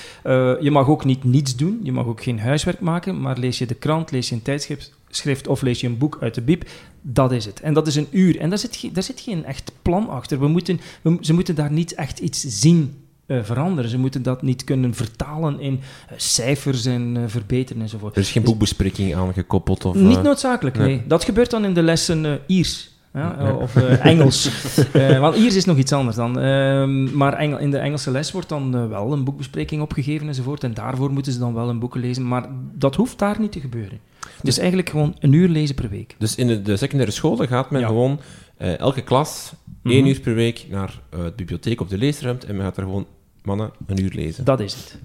[0.59, 3.65] je mag ook niet niets doen, je mag ook geen huiswerk maken, maar lees je
[3.65, 6.63] de krant, lees je een tijdschrift of lees je een boek uit de bib,
[7.01, 7.61] dat is het.
[7.61, 8.39] En dat is een uur.
[8.39, 10.39] En daar zit, daar zit geen echt plan achter.
[10.39, 10.79] We moeten,
[11.21, 13.89] ze moeten daar niet echt iets zien eh, veranderen.
[13.89, 18.15] Ze moeten dat niet kunnen vertalen in eh, cijfers en eh, verbeteren enzovoort.
[18.15, 19.85] Er is geen Dus- boekbespreking aan gekoppeld?
[19.85, 20.87] Of, Niet noodzakelijk, nee.
[20.87, 21.07] nee.
[21.07, 22.91] Dat gebeurt dan in de lessen Iers.
[23.13, 23.55] Ja.
[23.61, 24.49] Of Engels.
[25.19, 26.39] Want Iers is nog iets anders dan.
[26.39, 30.63] Ehm, maar Engel, in de Engelse les wordt dan wel een boekbespreking opgegeven enzovoort.
[30.63, 32.27] En daarvoor moeten ze dan wel een boeken lezen.
[32.27, 33.99] Maar dat hoeft daar niet te gebeuren.
[34.41, 36.15] Dus eigenlijk gewoon een uur lezen per week.
[36.17, 37.87] Dus in de, de secundaire scholen gaat men Ja.
[37.87, 38.19] gewoon
[38.57, 39.53] elke klas
[39.83, 42.83] Één uur per week naar eh, de bibliotheek of de leesruimte en men gaat er
[42.83, 43.07] gewoon
[43.43, 44.45] mannen een uur lezen.
[44.45, 44.97] Dat is het.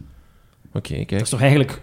[0.72, 1.20] Oké, Dat kijk.
[1.22, 1.80] is toch eigenlijk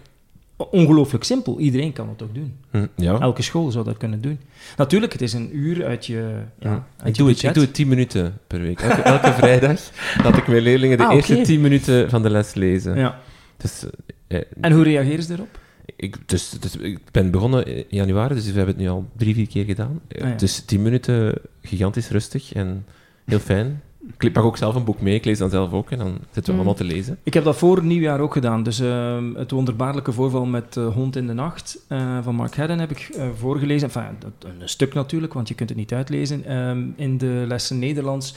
[0.56, 1.58] ongelooflijk simpel.
[1.60, 2.56] Iedereen kan dat ook doen.
[2.70, 3.18] Hm, ja.
[3.20, 4.38] Elke school zou dat kunnen doen.
[4.76, 6.74] Natuurlijk, het is een uur uit je, ja, Hm.
[6.96, 8.80] uit Ik, je doe het, ik doe het tien minuten per week.
[8.80, 9.80] Elke, elke vrijdag
[10.22, 11.44] dat ik mijn leerlingen de Ah, eerste oké.
[11.44, 12.96] tien minuten van de les lezen.
[12.98, 13.20] Ja.
[13.56, 13.84] Dus,
[14.28, 15.58] eh, eh, En hoe reageren ze erop?
[15.96, 19.34] Ik, dus, dus, ik ben begonnen in januari, dus we hebben het nu al drie,
[19.34, 20.00] vier keer gedaan.
[20.20, 20.34] Ah, ja.
[20.34, 22.84] Dus tien minuten gigantisch rustig en
[23.24, 23.80] heel fijn.
[24.18, 26.42] Ik pak ook zelf een boek mee, ik lees dan zelf ook en dan zitten
[26.44, 26.56] we Mm.
[26.56, 27.18] allemaal te lezen.
[27.22, 28.62] Ik heb dat voor nieuwjaar ook gedaan.
[28.62, 32.78] Dus ehm, het wonderbaarlijke voorval met eh, Hond in de Nacht eh, van Mark Hedden
[32.78, 33.88] heb ik eh, voorgelezen.
[33.88, 36.44] Enfin, dat, een stuk natuurlijk, want je kunt het niet uitlezen.
[36.44, 38.34] Ehm, in de lessen Nederlands.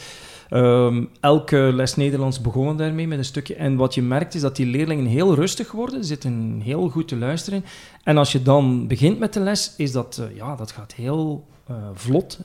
[0.49, 3.55] Ehm, elke les Nederlands begonnen daarmee met een stukje.
[3.55, 7.15] En wat je merkt is dat die leerlingen heel rustig worden, zitten heel goed te
[7.17, 7.65] luisteren.
[8.03, 11.45] En als je dan begint met de les, is dat, eh, ja, dat gaat heel
[11.67, 12.39] eh, vlot.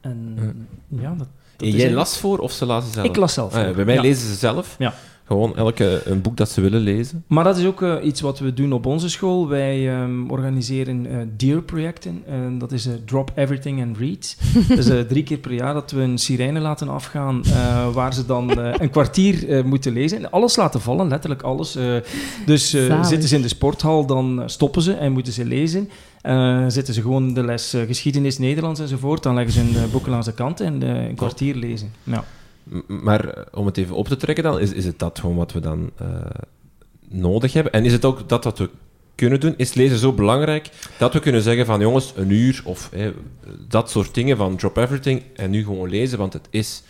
[0.00, 0.36] En
[0.88, 3.06] ja, dat, dat jij eigenlijk- las voor of ze lazen zelf?
[3.06, 3.54] Ik las zelf.
[3.54, 4.00] Ah, ja, bij mij Ja.
[4.00, 4.74] lezen ze zelf.
[4.78, 4.94] Ja.
[5.26, 7.24] Gewoon elke een boek dat ze willen lezen.
[7.26, 9.48] Maar dat is ook eh, iets wat we doen op onze school.
[9.48, 12.22] Wij ehm, organiseren eh DEAR-projecten.
[12.26, 14.36] En dat is eh, Drop Everything and Read.
[14.76, 18.26] dus eh, drie keer per jaar dat we een sirene laten afgaan, eh, waar ze
[18.26, 20.18] dan eh, een kwartier eh, moeten lezen.
[20.18, 21.76] En alles laten vallen, letterlijk alles.
[21.76, 21.94] Eh,
[22.46, 25.88] dus eh, zitten ze in de sporthal, dan stoppen ze en moeten ze lezen.
[26.20, 30.10] Eh, zitten ze gewoon de les geschiedenis, Nederlands enzovoort, dan leggen ze hun eh, boeken
[30.10, 31.92] langs de kant en een kwartier lezen.
[32.02, 32.24] Ja.
[32.86, 35.52] Maar eh, om het even op te trekken dan, is, is het dat gewoon wat
[35.52, 36.06] we dan eh,
[37.08, 37.72] nodig hebben?
[37.72, 38.70] En is het ook dat wat we
[39.14, 39.54] kunnen doen?
[39.56, 42.90] Is lezen zo belangrijk dat we kunnen zeggen van jongens, een uur of
[43.68, 46.82] dat soort dingen van drop everything en nu gewoon lezen, want het is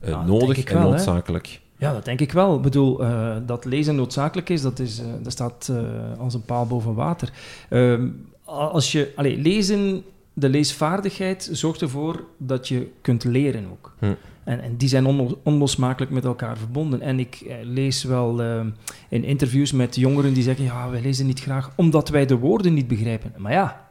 [0.00, 0.88] eh, nodig en wel, hè.
[0.88, 1.60] noodzakelijk.
[1.76, 2.56] Ja, dat denk ik wel.
[2.56, 3.02] Ik bedoel,
[3.46, 5.72] dat lezen noodzakelijk is, dat, is, dat staat
[6.18, 7.32] als een paal boven water.
[7.68, 8.08] Ehm,
[8.44, 13.94] als je, allee, lezen, de leesvaardigheid zorgt ervoor dat je kunt leren ook.
[13.98, 14.12] Hm.
[14.50, 17.00] En, en die zijn onlo- onlosmakelijk met elkaar verbonden.
[17.00, 18.60] En ik eh, lees wel eh,
[19.08, 22.74] in interviews met jongeren die zeggen, ja, wij lezen niet graag omdat wij de woorden
[22.74, 23.32] niet begrijpen.
[23.36, 23.88] Maar ja,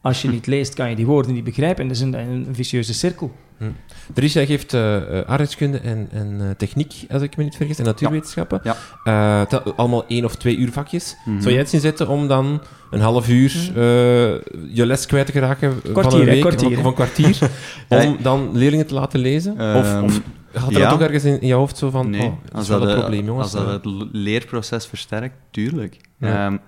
[0.00, 1.82] als je niet leest, kan je die woorden niet begrijpen.
[1.82, 3.32] En dat is een, een vicieuze cirkel.
[4.14, 7.78] Dries, jij geeft eh eh, arbeidskunde en, en eh, techniek, als ik me niet vergis,
[7.78, 8.60] en natuurwetenschappen.
[8.62, 8.76] Ja.
[9.04, 11.16] Eh, allemaal één of twee uur vakjes.
[11.24, 11.40] Mhm.
[11.40, 13.82] Zou jij het zien zitten om dan een half uur eh,
[14.74, 17.38] je les kwijt te geraken van Kwartier, een hè, week kwartier, of een kwartier,
[17.88, 19.52] Ja, om dan leerlingen te laten lezen?
[19.52, 20.20] of, Ehm, of
[20.52, 20.90] had er ja.
[20.90, 22.88] ook ergens in, in je hoofd zo van, Nee, oh, dat als is wel dat,
[22.88, 23.54] een probleem, jongens.
[23.54, 25.96] Als dat het leerproces versterkt, tuurlijk.
[26.18, 26.58] Ja.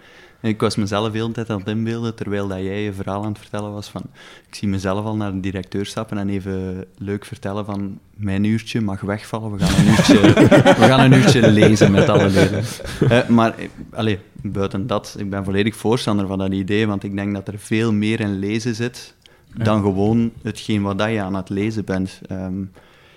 [0.40, 3.28] Ik was mezelf de hele tijd aan het inbeelden, terwijl dat jij je verhaal aan
[3.28, 4.02] het vertellen was van...
[4.48, 7.98] Ik zie mezelf al naar de directeur stappen en even leuk vertellen van...
[8.14, 10.20] Mijn uurtje mag wegvallen, we gaan een uurtje,
[10.80, 12.64] we gaan een uurtje lezen met alle leerlingen.
[13.08, 13.54] Eh, maar,
[13.92, 17.58] allee, buiten dat, ik ben volledig voorstander van dat idee, want ik denk dat er
[17.58, 19.14] veel meer in lezen zit
[19.54, 22.20] dan gewoon hetgeen wat dat je aan het lezen bent.
[22.26, 22.62] Ehm,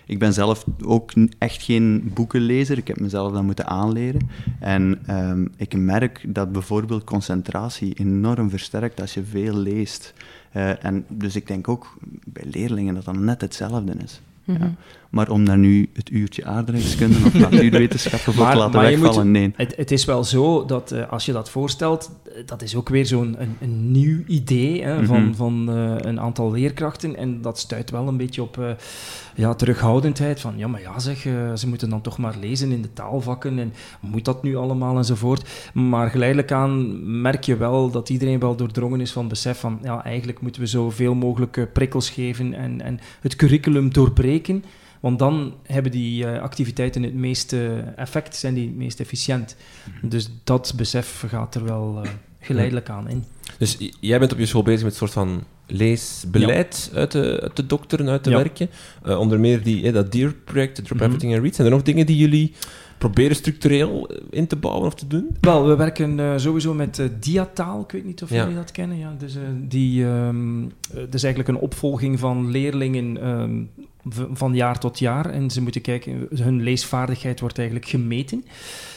[0.05, 2.77] ik ben zelf ook echt geen boekenlezer.
[2.77, 4.27] Ik heb mezelf dat moeten aanleren.
[4.59, 10.13] En ehm, ik merk dat bijvoorbeeld concentratie enorm versterkt als je veel leest.
[10.51, 14.21] Eh, en dus ik denk ook bij leerlingen dat dat net hetzelfde is.
[14.43, 14.61] Mhm.
[14.63, 14.73] Ja.
[15.09, 19.31] Maar om daar nu het uurtje aardrijkskunde of natuurwetenschappen voor te laten maar wegvallen, moet-
[19.31, 19.53] nee.
[19.55, 22.11] Het, het is wel zo dat eh, als je dat voorstelt,
[22.45, 25.33] dat is ook weer zo'n een, een nieuw idee hè, van, Mhm.
[25.33, 27.15] van eh, een aantal leerkrachten.
[27.15, 28.69] En dat stuit wel een beetje op eh,
[29.35, 30.39] ja, terughoudendheid.
[30.39, 31.17] Van ja, maar ja, zeg,
[31.55, 33.59] ze moeten dan toch maar lezen in de taalvakken.
[33.59, 35.49] En moet dat nu allemaal enzovoort.
[35.73, 39.79] Maar geleidelijk aan merk je wel dat iedereen wel doordrongen is van het besef van
[39.83, 44.31] ja, eigenlijk moeten we zoveel mogelijk prikkels geven en, en het curriculum doorbreken.
[44.99, 49.55] Want dan hebben die eh, activiteiten het meeste effect, zijn die het meest efficiënt.
[50.01, 53.23] Dus dat besef gaat er wel eh, geleidelijk aan in.
[53.57, 57.55] Dus jij bent op je school bezig met een soort van leesbeleid uit, te, uit
[57.55, 58.35] te dokteren, uit te Ja.
[58.37, 58.69] werken.
[59.03, 61.03] Eh, onder meer die, eh, dat DEAR-project, Drop Mhm.
[61.03, 61.55] Everything and Read.
[61.55, 62.53] Zijn er nog dingen die jullie
[62.97, 65.37] proberen structureel in te bouwen of te doen?
[65.41, 67.81] Wel, we werken sowieso met eh, diataal.
[67.81, 68.35] Ik weet niet of Ja.
[68.41, 68.97] jullie dat kennen.
[68.97, 73.61] Ja, dus, die, ehm, eh, dat is eigenlijk een opvolging van leerlingen ehm,
[74.33, 75.29] van jaar tot jaar.
[75.29, 78.45] En ze moeten kijken, hun leesvaardigheid wordt eigenlijk gemeten.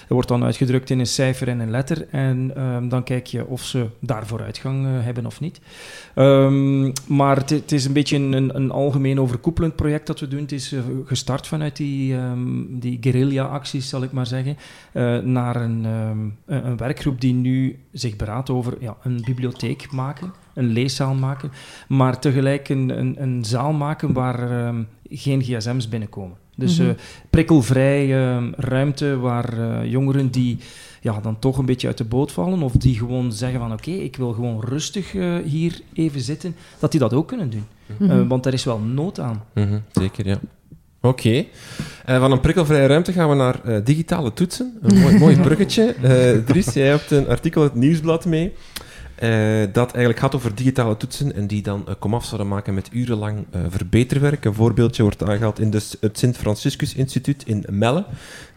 [0.08, 2.08] Er wordt dan uitgedrukt in een cijfer en een letter.
[2.10, 5.60] En ehm, dan kijk je of ze daar vooruitgang eh, hebben of niet.
[6.14, 10.40] Ehm, maar het, is een beetje een, een, een algemeen overkoepelend project dat we doen.
[10.40, 14.56] Het is eh, gestart vanuit die, ehm, die guerrilla-acties zal ik maar zeggen,
[14.92, 20.32] uh, naar een, um, een, werkgroep die nu zich beraadt over ja, een bibliotheek maken,
[20.56, 21.50] een leeszaal maken,
[21.88, 26.36] maar tegelijk een, een, een zaal maken waar um, geen gsm's binnenkomen.
[26.56, 26.96] Dus mm -hmm.
[27.30, 30.58] prikkelvrij uh, ruimte waar uh, jongeren die
[31.00, 33.88] ja, dan toch een beetje uit de boot vallen of die gewoon zeggen van oké,
[33.88, 37.64] okay, ik wil gewoon rustig uh, hier even zitten, dat die dat ook kunnen doen.
[37.96, 38.28] Mm -hmm.
[38.28, 39.42] want er is wel nood aan.
[39.54, 39.82] Mm -hmm.
[39.92, 40.38] Zeker, ja.
[41.00, 41.28] Oké.
[41.28, 41.48] Okay.
[42.08, 44.78] Uh, van een prikkelvrije ruimte gaan we naar uh, digitale toetsen.
[44.82, 45.94] Een mooi, mooi bruggetje.
[46.02, 48.52] Uh, Dries, jij hebt een artikel uit het Nieuwsblad mee.
[49.72, 54.44] Dat eigenlijk gaat over digitale toetsen en die dan komaf zouden maken met urenlang verbeterwerk.
[54.44, 58.04] Een voorbeeldje wordt aangehaald in de, het Sint-Franciscus Instituut in Melle.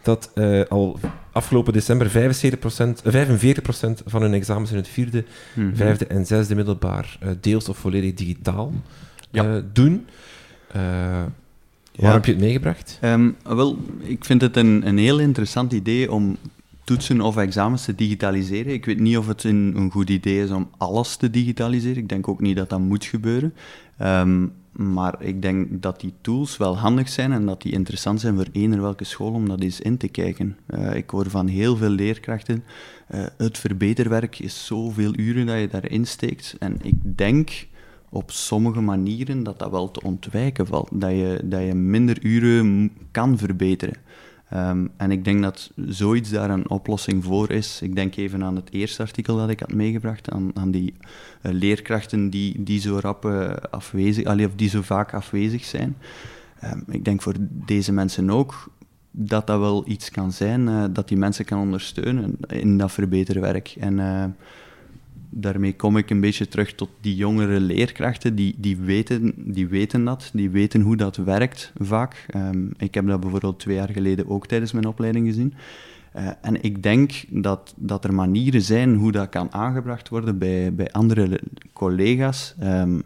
[0.02, 0.30] Dat
[0.68, 0.98] al
[1.32, 5.76] afgelopen december 75%, 45% van hun examens in het vierde, mm -hmm.
[5.76, 8.72] vijfde en zesde middelbaar deels of volledig digitaal
[9.30, 9.62] ja.
[9.72, 10.06] doen.
[12.00, 12.98] Waar heb je het meegebracht?
[13.04, 16.36] Um, wel, ik vind het een, een heel interessant idee om
[16.90, 18.72] toetsen of examens te digitaliseren.
[18.72, 22.02] Ik weet niet of het een, een goed idee is om alles te digitaliseren.
[22.02, 23.54] Ik denk ook niet dat dat moet gebeuren.
[24.02, 28.36] Um, maar ik denk dat die tools wel handig zijn en dat die interessant zijn
[28.36, 30.56] voor eender welke school om dat eens in te kijken.
[30.74, 32.64] Uh, ik hoor van heel veel leerkrachten,
[33.14, 36.56] uh, het verbeterwerk is zoveel uren dat je daarin steekt.
[36.58, 37.66] En ik denk
[38.08, 40.88] op sommige manieren dat dat wel te ontwijken valt.
[40.92, 43.96] Dat je, dat je minder uren kan verbeteren.
[44.54, 47.82] Um, en ik denk dat zoiets daar een oplossing voor is.
[47.82, 50.94] Ik denk even aan het eerste artikel dat ik had meegebracht, aan, aan die
[51.42, 55.96] uh, leerkrachten die, die zo rap uh, afwezig, allee, of die zo vaak afwezig zijn.
[56.64, 58.70] Um, ik denk voor deze mensen ook
[59.10, 63.76] dat dat wel iets kan zijn, uh, dat die mensen kan ondersteunen in dat verbeterwerk.
[63.80, 63.98] En
[65.30, 70.04] daarmee kom ik een beetje terug tot die jongere leerkrachten, die, die, weten, die weten
[70.04, 72.26] dat, die weten hoe dat werkt vaak.
[72.36, 75.54] Um, ik heb dat bijvoorbeeld twee jaar geleden ook tijdens mijn opleiding gezien.
[76.16, 80.74] Uh, en ik denk dat, dat er manieren zijn hoe dat kan aangebracht worden bij,
[80.74, 81.40] bij andere
[81.72, 82.54] collega's.
[82.62, 83.02] Um,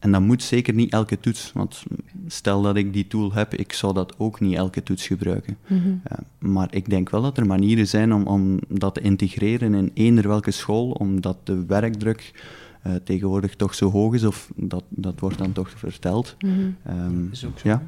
[0.00, 1.82] en dat moet zeker niet elke toets, want
[2.26, 5.56] stel dat ik die tool heb, ik zou dat ook niet elke toets gebruiken.
[5.66, 6.00] Mm -hmm.
[6.12, 9.90] uh, maar ik denk wel dat er manieren zijn om, om dat te integreren in
[9.94, 12.32] eender welke school, omdat de werkdruk
[12.86, 16.36] uh, tegenwoordig toch zo hoog is, of dat, dat wordt dan toch verteld.
[16.38, 16.76] Mm -hmm.
[17.04, 17.68] um, is ook zo.
[17.68, 17.82] Ja.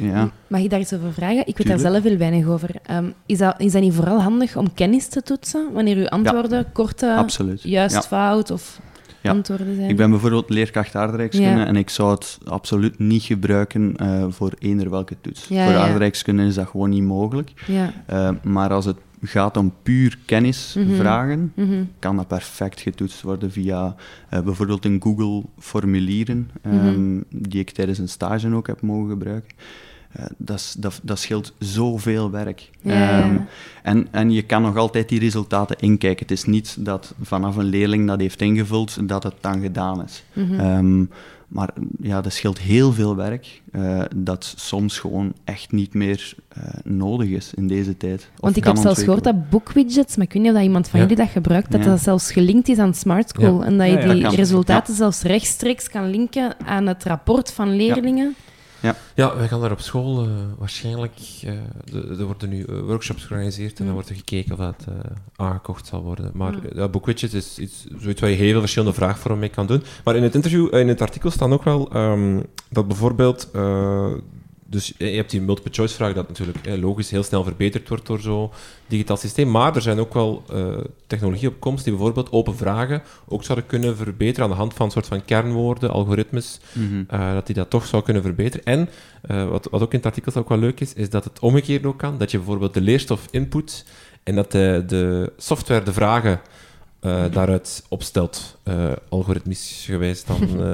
[0.00, 0.30] Ja.
[0.46, 1.38] Mag ik daar iets over vragen?
[1.38, 1.82] Ik weet Tuurlijk.
[1.82, 2.70] daar zelf heel weinig over.
[2.90, 6.58] Um, is, dat, is dat niet vooral handig om kennis te toetsen, wanneer uw antwoorden
[6.58, 6.70] ja.
[6.72, 7.62] kort, Absoluut.
[7.62, 8.02] juist, ja.
[8.02, 8.80] fout of
[9.24, 9.30] ja.
[9.30, 9.90] antwoorden zijn?
[9.90, 11.66] Ik ben bijvoorbeeld leerkracht aardrijkskunde ja.
[11.66, 15.48] en ik zou het absoluut niet gebruiken uh, voor eender welke toets.
[15.48, 17.52] Ja, voor aardrijkskunde is dat gewoon niet mogelijk.
[17.66, 17.92] Ja.
[18.12, 21.46] Uh, maar als het gaat om puur kennis Mhm.
[21.54, 21.84] Mhm.
[21.98, 23.94] kan dat perfect getoetst worden via
[24.34, 27.22] uh, bijvoorbeeld een Google formulieren, um, Mhm.
[27.28, 29.56] die ik tijdens een stage ook heb mogen gebruiken.
[30.18, 32.70] Uh, dat, dat, dat scheelt zoveel werk.
[32.80, 33.36] Ja, Ehm,
[33.82, 36.22] en, en je kan nog altijd die resultaten inkijken.
[36.26, 40.24] Het is niet dat vanaf een leerling dat heeft ingevuld, dat het dan gedaan is.
[40.32, 40.60] Mhm.
[40.60, 41.04] Ehm,
[41.48, 46.62] maar ja, dat scheelt heel veel werk, eh, dat soms gewoon echt niet meer eh,
[46.84, 48.30] nodig is in deze tijd.
[48.36, 51.00] Want ik heb zelfs gehoord dat bookwidgets, maar ik weet niet of dat iemand van
[51.00, 51.06] Ja.
[51.06, 51.90] jullie dat gebruikt, dat Ja.
[51.90, 53.64] dat zelfs gelinkt is aan Smart School.
[53.64, 57.52] En dat je Ja, ja, die dat resultaten zelfs rechtstreeks kan linken aan het rapport
[57.52, 58.34] van leerlingen.
[59.14, 61.12] Ja, wij gaan daar op school eh, waarschijnlijk...
[61.44, 61.52] eh,
[61.84, 63.92] de- er worden nu eh, workshops georganiseerd en dan Mm.
[63.92, 64.94] wordt er gekeken of dat eh,
[65.36, 66.30] aangekocht zal worden.
[66.34, 66.60] Maar Mm.
[66.74, 69.82] ja, BookWidget is iets, zoiets waar je heel veel verschillende vraagvormen mee kan doen.
[70.04, 73.50] Maar in het interview, in het artikel staan ook wel ehm, dat bijvoorbeeld...
[74.74, 77.44] eh, dus je je hebt die multiple choice vraag dat natuurlijk eh, logisch heel snel
[77.44, 78.50] verbeterd wordt door zo'n
[78.86, 79.50] digitaal systeem.
[79.50, 83.66] Maar er zijn ook wel eh technologieën op komst die bijvoorbeeld open vragen ook zouden
[83.66, 87.02] kunnen verbeteren aan de hand van een soort van kernwoorden, algoritmes, Mhm.
[87.08, 88.64] eh, dat die dat toch zou kunnen verbeteren.
[88.66, 88.88] En
[89.22, 91.86] eh, wat, wat ook in het artikel ook wel leuk is, is dat het omgekeerd
[91.86, 92.18] ook kan.
[92.18, 93.84] Dat je bijvoorbeeld de leerstof input
[94.22, 96.40] en dat de, de software de vragen
[97.00, 100.40] eh, daaruit opstelt, eh, algoritmisch gewijs dan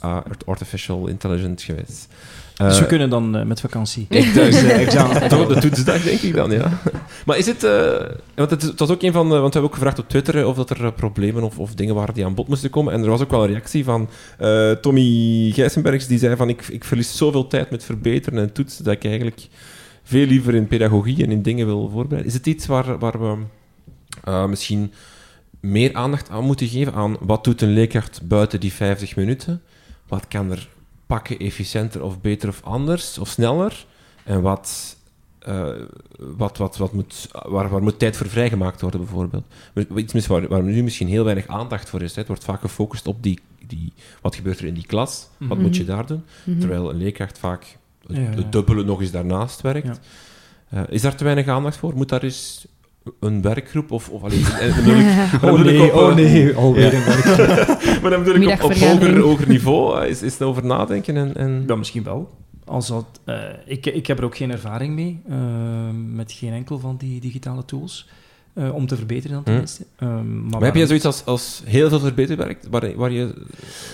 [0.00, 1.72] eh, artificial intelligence
[2.58, 4.06] Dus Eh, we kunnen dan eh, met vakantie.
[4.08, 5.28] ik thuis, eh, examen.
[5.28, 6.78] Toch de toetsdag, denk ik dan, ja.
[7.26, 7.64] Maar is het...
[7.64, 7.96] eh,
[8.34, 9.28] want het, is- het was ook een van...
[9.28, 11.58] de- want we hebben ook gevraagd op Twitter eh, of dat er eh, problemen of,
[11.58, 12.92] of dingen waren die aan bod moesten komen.
[12.92, 16.66] En er was ook wel een reactie van eh, Tommy Gijsenbergs, die zei van ik,
[16.68, 19.48] ik verlies zoveel tijd met verbeteren en toetsen dat ik eigenlijk
[20.02, 22.26] veel liever in pedagogie en in dingen wil voorbereiden.
[22.32, 23.36] Is het iets waar, waar we
[24.24, 24.92] eh, misschien
[25.60, 29.62] meer aandacht aan moeten geven aan wat doet een leerkracht buiten die 50 minuten?
[30.08, 30.68] Wat kan er
[31.08, 33.86] pakken efficiënter of beter of anders of sneller?
[34.24, 34.96] En wat,
[35.38, 35.68] eh,
[36.18, 39.44] wat, wat, wat moet, waar, waar moet tijd voor vrijgemaakt worden, bijvoorbeeld?
[39.96, 42.10] Iets waar, waar nu misschien heel weinig aandacht voor is.
[42.12, 42.18] Hè.
[42.18, 45.60] Het wordt vaak gefocust op die, die, wat gebeurt er in die klas, wat Mhm.
[45.60, 46.22] moet je daar doen?
[46.44, 46.58] Mhm.
[46.58, 48.28] Terwijl een leerkracht vaak het, Ja, ja.
[48.30, 49.86] het dubbele nog eens daarnaast werkt.
[49.86, 50.82] Ja.
[50.82, 51.94] Eh, is daar te weinig aandacht voor?
[51.94, 52.66] Moet daar eens
[53.20, 54.08] een werkgroep of...
[54.08, 57.36] of allee, dan Oh bedoel ik nee, op, oh eh, nee, alweer een werk.
[58.02, 60.00] Maar dan bedoel ik op, op hoger, hoger niveau.
[60.00, 61.36] eh, Is, is het over nadenken en...
[61.36, 61.64] en...
[61.66, 62.30] Ja, misschien wel.
[62.64, 65.36] Als dat, eh, ik, ik heb er ook geen ervaring mee, eh,
[65.92, 68.08] met geen enkel van die digitale tools,
[68.58, 69.84] eh, om te verbeteren dan tenminste.
[69.98, 73.34] Ehm, maar Maar heb jij zoiets als, als heel veel verbeterwerk, waar, waar je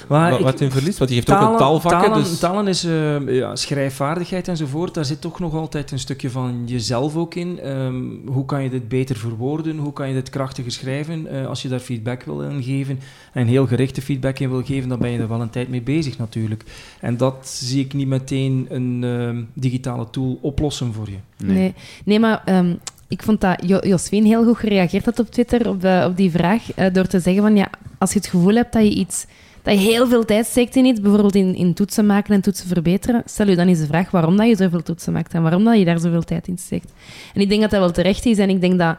[0.08, 0.98] Maar wat, ik- wat in verliest?
[0.98, 2.38] Want je heeft ook een taalvakken, talen, dus...
[2.38, 4.94] talen is eh, ja, schrijfvaardigheid enzovoort.
[4.94, 7.60] Daar zit toch nog altijd een stukje van jezelf ook in.
[7.60, 7.94] Ehm,
[8.26, 9.76] hoe kan je dit beter verwoorden?
[9.78, 11.26] Hoe kan je dit krachtiger schrijven?
[11.26, 12.98] Eh, als je daar feedback wil in geven
[13.32, 15.82] en heel gerichte feedback in wil geven, dan ben je er wel een tijd mee
[15.82, 16.64] bezig natuurlijk.
[17.00, 21.46] En dat zie ik niet meteen een ehm, digitale tool oplossen voor je.
[21.46, 21.74] Nee,
[22.04, 22.74] nee maar ehm,
[23.14, 26.30] ik vond dat jo Joswien heel goed gereageerd had op Twitter op, de, op die
[26.30, 26.72] vraag.
[26.74, 29.26] eh, door te zeggen van ja, als je het gevoel hebt dat je iets.
[29.62, 32.68] Dat je heel veel tijd steekt in iets, bijvoorbeeld in, in toetsen maken en toetsen
[32.68, 35.64] verbeteren, stel je dan eens de vraag waarom dat je zoveel toetsen maakt en waarom
[35.64, 36.92] dat je daar zoveel tijd in steekt.
[37.34, 38.96] En ik denk dat dat wel terecht is en ik denk dat,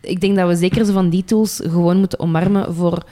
[0.00, 3.02] ik denk dat we zeker zo van die tools gewoon moeten omarmen voor,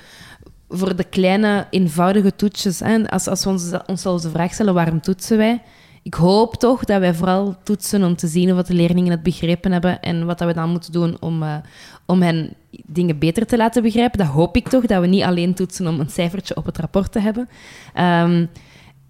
[0.68, 2.80] voor de kleine, eenvoudige toetsjes.
[2.80, 3.10] Hè.
[3.10, 5.62] Als, als we ons, onszelf de vraag stellen waarom toetsen wij,
[6.04, 9.72] ik hoop toch dat wij vooral toetsen om te zien of de leerlingen het begrepen
[9.72, 11.56] hebben en wat dat we dan moeten doen om, eh,
[12.06, 12.54] om hen
[12.86, 14.18] dingen beter te laten begrijpen.
[14.18, 17.12] Dat hoop ik toch, dat we niet alleen toetsen om een cijfertje op het rapport
[17.12, 17.48] te hebben.
[17.94, 18.46] Ehm,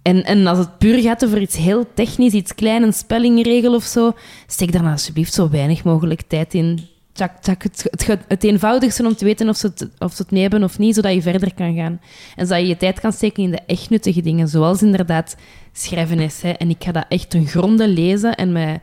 [0.01, 3.83] en, en als het puur gaat over iets heel technisch, iets klein, een spellingregel of
[3.83, 4.13] zo,
[4.47, 6.79] steek daar alsjeblieft zo weinig mogelijk tijd in.
[7.15, 10.63] Tjak, het, het, het eenvoudigste om te weten of ze, het, of het mee hebben
[10.63, 12.01] of niet, zodat je verder kan gaan.
[12.35, 15.35] En zodat je je tijd kan steken in de echt nuttige dingen, zoals inderdaad
[15.73, 16.53] schrijven essay.
[16.53, 18.79] En ik ga dat echt ten gronde lezen en met,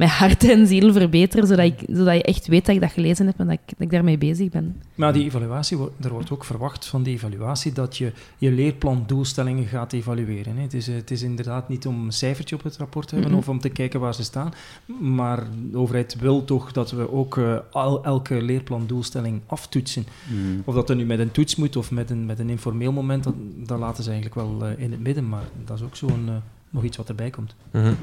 [0.00, 3.26] met hart en ziel verbeteren, zodat, ik, zodat je echt weet dat ik dat gelezen
[3.26, 4.82] heb en dat ik, dat ik daarmee bezig ben.
[4.94, 9.92] Maar die evaluatie, er wordt ook verwacht van die evaluatie dat je je leerplandoelstellingen gaat
[9.92, 10.56] evalueren.
[10.56, 10.62] Hè.
[10.62, 13.48] Het, is, het is inderdaad niet om een cijfertje op het rapport te hebben of
[13.48, 14.52] om te kijken waar ze staan,
[15.00, 20.06] maar de overheid wil toch dat we ook eh, al, elke leerplandoelstelling aftoetsen.
[20.30, 20.62] Mm.
[20.64, 23.24] Of dat er nu met een toets moet of met een, met een informeel moment,
[23.24, 26.24] dat, dat laten ze eigenlijk wel eh, in het midden, maar dat is ook zo'n
[26.28, 26.34] eh,
[26.70, 27.54] nog iets wat erbij komt.
[27.70, 27.94] Mhm.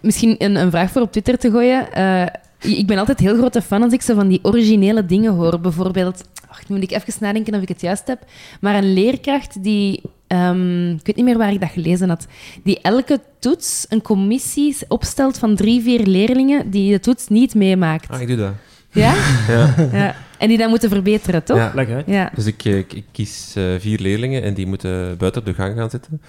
[0.00, 1.92] Misschien een, een vraag voor op Twitter te gooien.
[1.92, 2.26] Eh,
[2.60, 5.60] ik ben altijd heel grote fan als ik zo van die originele dingen hoor.
[5.60, 8.20] Bijvoorbeeld, ach, nu moet ik even nadenken of ik het juist heb,
[8.60, 12.26] maar een leerkracht die, ehm, ik weet niet meer waar ik dat gelezen had,
[12.64, 18.10] die elke toets een commissie opstelt van drie, vier leerlingen die de toets niet meemaakt.
[18.10, 18.52] Ah, ik doe dat.
[18.92, 19.14] Ja?
[19.48, 19.74] Ja.
[19.92, 20.14] ja?
[20.38, 21.56] En die dan moeten verbeteren, toch?
[21.56, 21.72] Ja.
[21.74, 22.06] Leg uit.
[22.06, 22.30] Ja.
[22.34, 25.54] Dus ik, eh, ik, ik kies eh, vier leerlingen en die moeten buiten op de
[25.54, 26.20] gang gaan zitten.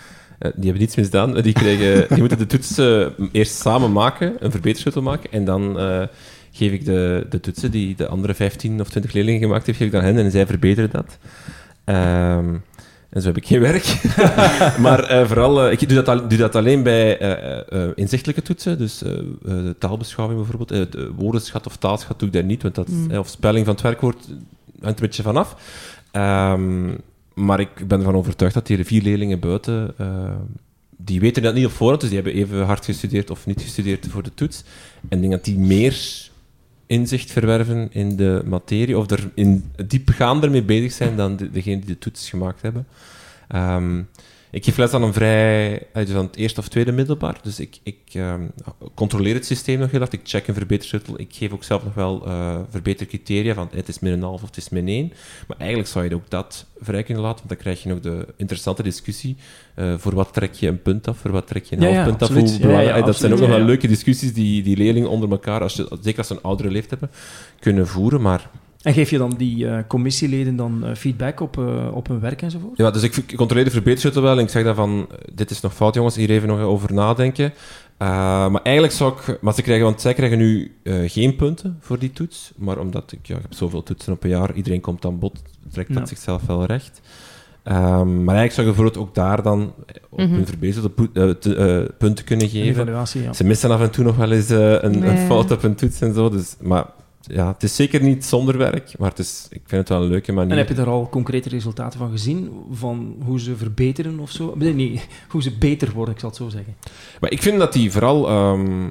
[0.41, 1.37] Eh, die hebben niets misdaan.
[1.37, 5.79] Eh, Die, krijgen, die moeten de toetsen eerst samen maken, een verbetersleutel maken, en dan
[5.79, 6.01] eh,
[6.51, 9.87] geef ik de, de toetsen die de andere 15 of 20 leerlingen gemaakt heeft, geef
[9.87, 11.17] ik aan hen en zij verbeteren dat.
[11.83, 12.53] Ehm,
[13.09, 14.01] en zo heb ik geen werk.
[14.85, 17.89] maar eh, vooral, eh, ik doe dat, al- doe dat alleen bij eh, eh, eh,
[17.95, 18.77] inzichtelijke toetsen.
[18.77, 20.71] Dus eh, eh, taalbeschouwing bijvoorbeeld.
[20.71, 23.11] Eh, de woordenschat of taalschat doe ik daar niet, want dat, Mm.
[23.11, 24.25] eh, of spelling van het werkwoord
[24.81, 25.55] hangt een beetje vanaf.
[26.11, 26.89] Ehm
[27.33, 30.35] maar ik ben ervan overtuigd dat die vier leerlingen buiten, eh,
[30.97, 34.07] die weten dat niet op voorhand, dus die hebben even hard gestudeerd of niet gestudeerd
[34.09, 34.63] voor de toets.
[35.09, 36.29] En ik denk dat die meer
[36.85, 41.79] inzicht verwerven in de materie, of er in diepgaander mee bezig zijn dan de, degene
[41.79, 42.87] die de toets gemaakt hebben.
[43.47, 44.01] Ehm,
[44.51, 47.59] ik geef les aan een vrij, eh, dus aan het eerste of tweede middelbaar, dus
[47.59, 48.47] ik, ik ehm,
[48.93, 51.93] controleer het systeem nog heel hard, ik check een verbetersleutel, ik geef ook zelf nog
[51.93, 55.13] wel eh verbetercriteria van het is min een half of het is min één,
[55.47, 58.27] maar eigenlijk zou je ook dat vrij kunnen laten, want dan krijg je nog de
[58.37, 59.35] interessante discussie,
[59.75, 61.97] eh, voor wat trek je een punt af, voor wat trek je een Ja, half
[61.97, 62.27] ja, punt af,
[62.61, 65.75] hoe Ja, dat zijn ook nog wel leuke discussies die, die leerlingen onder elkaar, als
[65.75, 67.19] je, zeker als ze een oudere leeftijd hebben,
[67.59, 68.49] kunnen voeren, maar
[68.83, 72.41] En geef je dan die eh, commissieleden dan eh, feedback op, eh, op hun werk
[72.41, 72.77] enzovoort?
[72.77, 75.61] Ja, dus ik, ik controleer de verbetersleutel wel en ik zeg dan van, dit is
[75.61, 77.53] nog fout jongens, hier even nog over nadenken.
[77.97, 78.07] Eh,
[78.49, 81.99] maar eigenlijk zou ik, maar ze krijgen, want zij krijgen nu eh, geen punten voor
[81.99, 85.05] die toets, maar omdat ik, ja, ik heb zoveel toetsen op een jaar, iedereen komt
[85.05, 85.41] aan bod,
[85.71, 86.05] trekt dat Ja.
[86.05, 87.01] zichzelf wel recht.
[87.63, 89.73] Ehm, maar eigenlijk zou je bijvoorbeeld ook daar dan
[90.09, 90.45] op hun
[91.39, 92.67] te- eh, punten kunnen geven.
[92.69, 93.33] evaluatie, ja.
[93.33, 96.13] Ze missen af en toe nog wel eens een, een fout op een toets en
[96.13, 96.85] zo, dus, maar
[97.21, 100.09] ja, het is zeker niet zonder werk, maar het is, ik vind het wel een
[100.09, 100.51] leuke manier.
[100.51, 102.49] En heb je daar al concrete resultaten van gezien?
[102.71, 104.53] Van hoe ze verbeteren of zo?
[104.57, 106.75] Nee, nee, hoe ze beter worden, ik zal het zo zeggen.
[107.21, 108.27] Maar ik vind dat die vooral...
[108.27, 108.89] ehm,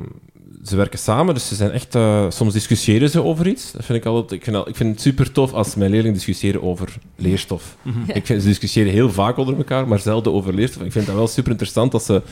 [0.64, 1.94] ze werken samen, dus ze zijn echt...
[1.94, 3.72] eh, soms discussiëren ze over iets.
[3.72, 4.32] Dat vind ik altijd...
[4.32, 7.76] Ik vind, al- ik vind het super tof als mijn leerlingen discussiëren over leerstof.
[8.06, 10.82] Ik vind, ze discussiëren heel vaak onder elkaar, maar zelden over leerstof.
[10.82, 12.22] Ik vind dat wel super interessant als ze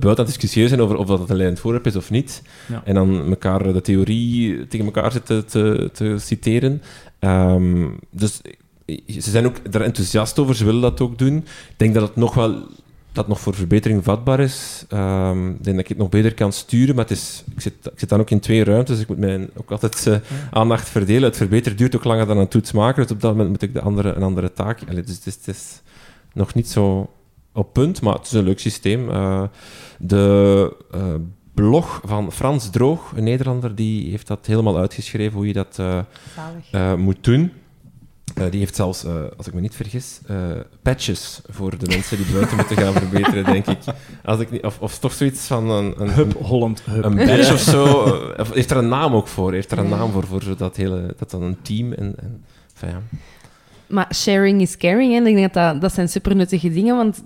[0.00, 2.42] buiten aan het discussiëren zijn over of dat een leidend voorwerp is of niet.
[2.68, 2.82] Ja.
[2.84, 6.82] En dan elkaar de theorie tegen elkaar zitten te, te citeren.
[7.18, 8.40] Ehm, dus
[8.84, 11.36] eh, ze zijn ook er enthousiast over, ze willen dat ook doen.
[11.36, 12.66] Ik denk dat het nog wel
[13.12, 14.84] dat nog voor verbetering vatbaar is.
[14.88, 17.74] Ehm, ik denk dat ik het nog beter kan sturen, maar het is, ik, zit,
[17.82, 20.16] ik zit dan ook in twee ruimtes, ik moet mijn ook altijd uh,
[20.50, 21.22] aandacht verdelen.
[21.22, 23.72] Het verbeteren duurt ook langer dan een toets maken, dus op dat moment moet ik
[23.72, 24.80] de andere, een andere taak...
[24.88, 25.80] Allee, dus het is, het is
[26.32, 27.10] nog niet zo
[27.52, 29.08] op punt, maar het is een leuk systeem.
[29.08, 29.42] Uh,
[30.02, 31.02] de uh,
[31.54, 35.80] blog van Frans Droog, een Nederlander, die heeft dat helemaal uitgeschreven, hoe je dat
[36.98, 37.52] moet doen.
[38.38, 40.36] Uh, die heeft zelfs, uh, als ik me niet vergis, uh,
[40.82, 43.78] patches voor de mensen die buiten moeten gaan verbeteren, denk ik.
[44.24, 45.94] Als ik niet, of, of toch zoiets van een...
[45.96, 47.04] een Hub Holland Hub.
[47.04, 47.84] Een badge of zo.
[48.36, 49.52] Of heeft er een naam ook voor?
[49.52, 51.14] Heeft er een naam voor, voor dat hele...
[51.18, 52.14] Dat dan een team en...
[52.18, 53.02] en enfin, ja.
[53.86, 55.18] Maar sharing is caring, hè.
[55.18, 57.22] Ik denk dat dat, dat zijn supernuttige dingen, want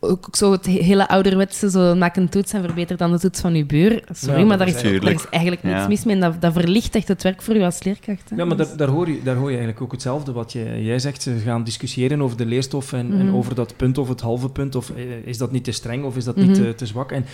[0.00, 3.54] ook zo het hele ouderwetse, zo maak een toets en verbeter dan de toets van
[3.54, 4.04] uw buur.
[4.12, 5.88] Sorry, ja, maar daar is, daar is, eigenlijk niets ja.
[5.88, 6.18] mis mee.
[6.18, 8.30] Dat, dat verlicht echt het werk voor u als leerkracht.
[8.30, 8.36] Hè.
[8.36, 10.32] Ja, maar daar, daar, hoor je, daar hoor je eigenlijk ook hetzelfde.
[10.32, 13.20] Wat je, jij zegt, ze gaan discussiëren over de leerstof en, mm -hmm.
[13.20, 14.74] en, over dat punt of het halve punt.
[14.74, 14.92] Of
[15.24, 16.52] is dat niet te streng of is dat mm -hmm.
[16.52, 17.12] niet te, te, zwak?
[17.12, 17.24] En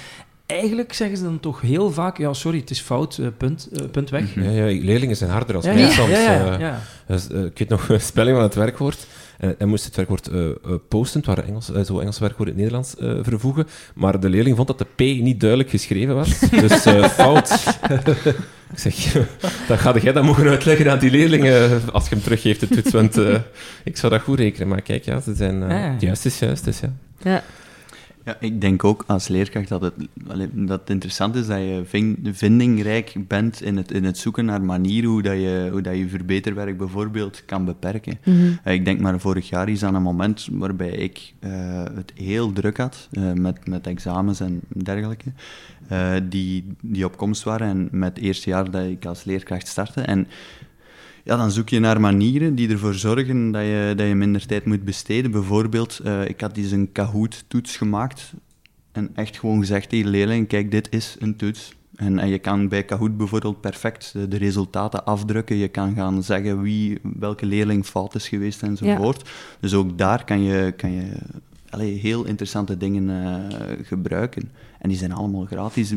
[0.46, 3.86] eigenlijk zeggen ze dan toch heel vaak, ja, sorry, het is fout, uh, punt, uh,
[3.90, 4.34] punt weg.
[4.34, 6.10] Ja, ja, leerlingen zijn harder als ja, soms.
[6.10, 9.06] Ja, ja, dus, ik weet nog, spelling van het werkwoord.
[9.38, 10.50] En hij moest het werkwoord uh,
[10.88, 13.66] posten, het waren Engels, uh, zo Engels werkwoord in het Nederlands vervoegen.
[13.94, 16.38] Maar de leerling vond dat de P niet duidelijk geschreven was.
[16.66, 17.76] Dus fout.
[18.72, 18.94] ik zeg,
[19.68, 22.92] dat ga jij dan mogen uitleggen aan die leerlingen als je hem teruggeeft, de toets.
[22.92, 23.20] Want
[23.84, 24.68] ik zou dat goed rekenen.
[24.68, 25.62] Maar kijk, ja, ze zijn...
[25.62, 26.00] Ah.
[26.00, 26.92] Juist is juist, dus ja.
[27.22, 27.42] Ja.
[28.26, 29.94] Ja, ik denk ook als leerkracht dat het,
[30.52, 31.82] dat het interessant is dat je
[32.32, 36.08] vindingrijk bent in het, in het zoeken naar manieren hoe, dat je, hoe dat je
[36.08, 38.18] verbeterwerk bijvoorbeeld kan beperken.
[38.24, 38.58] Mm -hmm.
[38.64, 41.50] uh, ik denk maar vorig jaar is aan een moment waarbij ik uh,
[41.94, 45.32] het heel druk had uh, met, met examens en dergelijke,
[46.28, 50.00] die, die op komst waren en met het eerste jaar dat ik als leerkracht startte.
[50.00, 50.26] En
[51.26, 54.64] ja, dan zoek je naar manieren die ervoor zorgen dat je, dat je minder tijd
[54.64, 55.30] moet besteden.
[55.30, 58.32] Bijvoorbeeld, uh, ik had eens een Kahoot-toets gemaakt
[58.92, 61.74] en echt gewoon gezegd tegen leerlingen, kijk, dit is een toets.
[61.96, 65.56] En, en je kan bij Kahoot bijvoorbeeld perfect de, de, resultaten afdrukken.
[65.56, 69.22] Je kan gaan zeggen wie, welke leerling fout is geweest enzovoort.
[69.24, 69.32] Ja.
[69.60, 71.06] Dus ook daar kan je, kan je
[71.70, 74.50] allee, heel interessante dingen uh, gebruiken.
[74.78, 75.90] En die zijn allemaal gratis.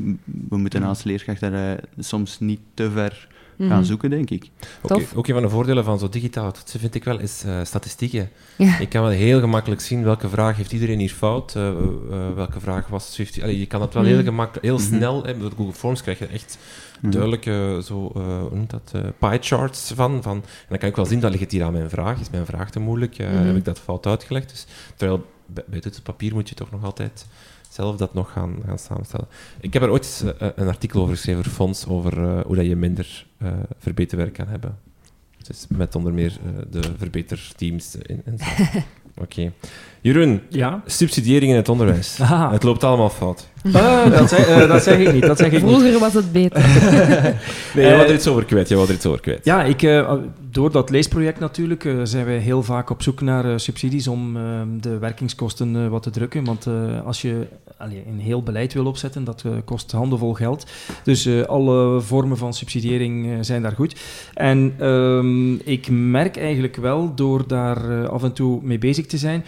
[0.49, 3.27] We moeten als leerkracht daar uh, soms niet te ver
[3.67, 3.83] gaan mm.
[3.83, 4.49] zoeken, denk ik.
[4.81, 5.07] Okay.
[5.15, 8.29] Ook een van de voordelen van zo digitaal toetsen vind ik wel, is uh, statistieken.
[8.55, 8.79] Ja.
[8.79, 12.59] Ik kan wel heel gemakkelijk zien welke vraag heeft iedereen hier fout, uh, uh, welke
[12.59, 13.43] vraag was 50...
[13.43, 14.09] Allee, je kan dat wel mm.
[14.09, 14.95] heel, gemakkelijk, heel mm -hmm.
[14.95, 16.57] snel, hè, met Google Forms krijg je echt
[17.01, 17.11] mm.
[17.11, 20.35] duidelijke zo, hoe noemt dat, pie charts van, van.
[20.35, 22.19] En dan kan ik wel zien, dat ligt hier aan mijn vraag.
[22.19, 23.17] Is mijn vraag te moeilijk?
[23.17, 23.27] -hmm.
[23.27, 24.49] Heb ik dat fout uitgelegd?
[24.49, 27.25] Dus, terwijl bij, bij het papier moet je toch nog altijd
[27.79, 29.27] zelf dat nog gaan, gaan samenstellen.
[29.59, 32.65] Ik heb er ooit uh, een artikel over geschreven voor Fonds, over uh, hoe dat
[32.65, 34.77] je minder uh, verbeterwerk kan hebben.
[35.47, 38.45] Dus met onder meer de verbeterteams in, en zo.
[38.63, 38.81] Oké.
[39.21, 39.51] Okay.
[40.01, 40.81] Jeroen, ja?
[40.85, 42.17] subsidiëring in het onderwijs.
[42.21, 42.51] Aha.
[42.51, 43.47] Het loopt allemaal fout.
[43.63, 45.21] Uh, dat, zeg, uh, dat, zeg, ik niet.
[45.21, 45.99] Dat zeg ik Vroeger niet.
[45.99, 46.61] was het beter.
[47.75, 48.69] nee, je uh, er iets over kwijt.
[48.69, 49.45] Je er iets over kwijt.
[49.45, 50.13] Ja, ik, uh,
[50.51, 54.37] door dat leesproject natuurlijk zijn wij heel vaak op zoek naar subsidies om
[54.81, 56.43] de werkingskosten wat te drukken.
[56.43, 56.67] Want
[57.05, 57.47] als je
[57.77, 60.65] allee, een heel beleid wil opzetten, dat kost handenvol geld.
[61.03, 63.95] Dus alle vormen van subsidiëring zijn daar goed.
[64.33, 69.45] En ehm, ik merk eigenlijk wel, door daar af en toe mee bezig te zijn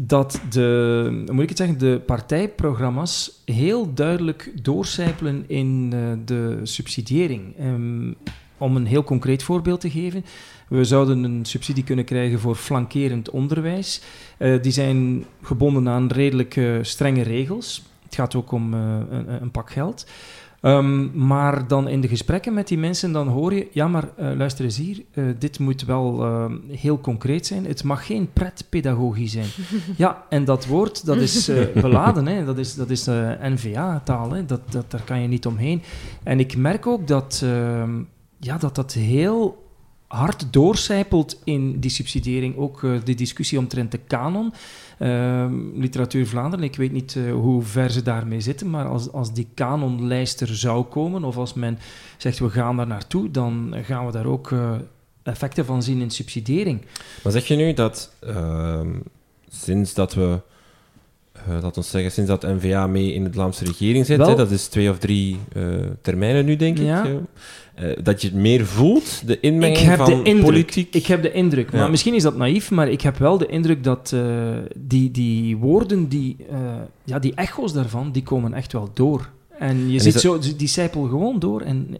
[0.00, 7.54] dat de, moet ik het zeggen, de partijprogramma's heel duidelijk doorcijpelen in uh, de subsidiëring.
[7.60, 8.16] Um,
[8.58, 10.24] om een heel concreet voorbeeld te geven.
[10.68, 14.00] We zouden een subsidie kunnen krijgen voor flankerend onderwijs.
[14.38, 17.82] Uh, die zijn gebonden aan redelijk strenge regels.
[18.04, 20.06] Het gaat ook om een, een pak geld.
[20.62, 24.30] Um, maar dan in de gesprekken met die mensen, dan hoor je, ja, maar uh,
[24.36, 27.66] luister eens hier, uh, dit moet wel uh, heel concreet zijn.
[27.66, 29.46] Het mag geen pretpedagogie zijn.
[29.96, 32.44] ja, en dat woord, dat is beladen, hè.
[32.44, 33.04] dat is, dat is
[33.42, 35.82] NVA-taal, dat, dat, daar kan je niet omheen.
[36.22, 38.00] En ik merk ook dat ehm,
[38.38, 39.67] ja, dat, dat heel
[40.08, 42.56] hard doorcijpelt in die subsidiëring.
[42.56, 44.52] Ook de discussie omtrent de kanon.
[44.98, 49.32] Uh, Literatuur Vlaanderen, ik weet niet uh, hoe ver ze daarmee zitten, maar als, als
[49.32, 51.78] die kanonlijst er zou komen, of als men
[52.16, 54.72] zegt we gaan daar naartoe, dan gaan we daar ook uh,
[55.22, 56.80] effecten van zien in subsidiëring.
[57.22, 58.88] Maar zeg je nu dat ehm,
[59.48, 60.40] sinds dat we
[61.48, 64.50] uh, dat ons zeggen, sinds dat NVA mee in de Vlaamse regering zit, hè, dat
[64.50, 67.04] is twee of drie uh, termijnen nu, denk ja.
[67.04, 67.10] ik.
[67.10, 67.16] Uh,
[68.02, 70.94] dat je het meer voelt, de inmenging van de politiek.
[70.94, 71.88] Ik heb de indruk, maar ja.
[71.88, 74.16] misschien is dat naïef, maar ik heb wel de indruk dat
[74.76, 76.36] die, die woorden, die,
[77.04, 79.30] ja, die echo's daarvan, die komen echt wel door.
[79.58, 80.22] En je en ziet dat...
[80.22, 81.60] zo, die zijpel gewoon door.
[81.60, 81.96] En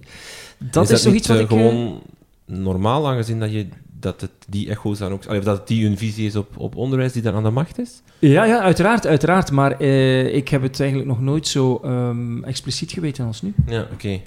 [0.58, 1.46] dat is, is zoiets wat ik...
[1.46, 2.00] gewoon
[2.44, 3.66] normaal, aangezien dat je
[4.00, 5.26] dat het die echo's dan ook...
[5.28, 8.02] of dat die hun visie is op, op onderwijs die dan aan de macht is?
[8.18, 9.50] Ja, ja uiteraard, uiteraard.
[9.50, 13.54] Maar eh, ik heb het eigenlijk nog nooit zo ehm, expliciet geweten als nu.
[13.66, 14.20] Ja, oké.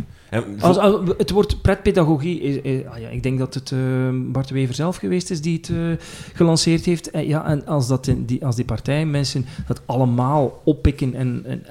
[0.60, 0.78] Als,
[1.18, 3.80] het woord pretpedagogie, is, ah ja, ik denk dat het eh,
[4.14, 7.12] Bart Wever zelf geweest is die het eh, gelanceerd heeft.
[7.12, 11.66] En, ja, en als, dat in die, als die partijmensen dat allemaal oppikken en, en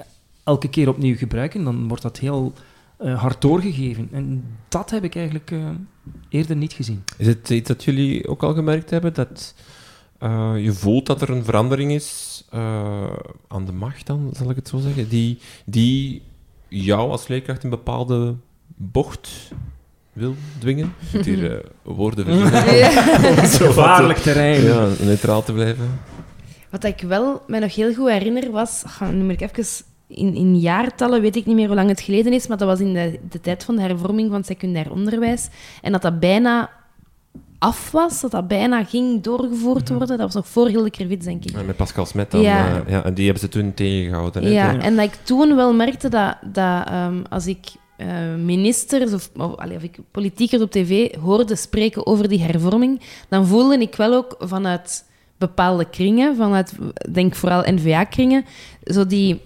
[0.45, 2.53] elke keer opnieuw gebruiken, dan wordt dat heel
[3.01, 4.09] eh, hard doorgegeven.
[4.13, 5.69] En dat heb ik eigenlijk eh,
[6.29, 7.05] eerder niet gezien.
[7.17, 9.15] Is het iets dat jullie ook al gemerkt hebben?
[9.15, 9.55] Dat
[10.21, 13.13] eh, je voelt dat er een verandering is eh,
[13.49, 16.23] aan de macht dan, zal ik het zo zeggen, die, die
[16.69, 18.35] jou als leerkracht een bepaalde
[18.67, 19.51] bocht
[20.13, 20.95] wil dwingen?
[21.13, 23.47] Moet hier woorden verzinnen.
[23.59, 24.63] Zo wat, Gevaarlijk terrein.
[24.63, 26.01] Ja, neutraal te blijven.
[26.71, 28.83] Wat ik wel me nog heel goed herinner was...
[29.01, 29.85] ah, nu moet ik even...
[30.15, 32.81] In, in jaartallen weet ik niet meer hoe lang het geleden is, maar dat was
[32.81, 35.49] in de, de tijd van de hervorming van het secundair onderwijs.
[35.83, 36.71] En dat dat bijna
[37.59, 40.09] af was, dat dat bijna ging doorgevoerd worden.
[40.09, 41.67] Dat was nog voor Hilde Krevits, denk ik.
[41.67, 42.41] Met Pascal Smet dan.
[42.41, 42.83] Ja.
[42.85, 44.43] eh, ja, en die hebben ze toen tegengehouden.
[44.43, 44.49] Hè?
[44.49, 48.07] Ja, en dat ik toen wel merkte dat, dat ehm, als ik eh,
[48.45, 53.47] ministers of, of, allee, of ik politiekers op tv hoorde spreken over die hervorming, dan
[53.47, 55.05] voelde ik wel ook vanuit
[55.39, 56.73] bepaalde kringen, vanuit,
[57.13, 58.45] denk vooral N-VA-kringen,
[58.85, 59.41] zo die,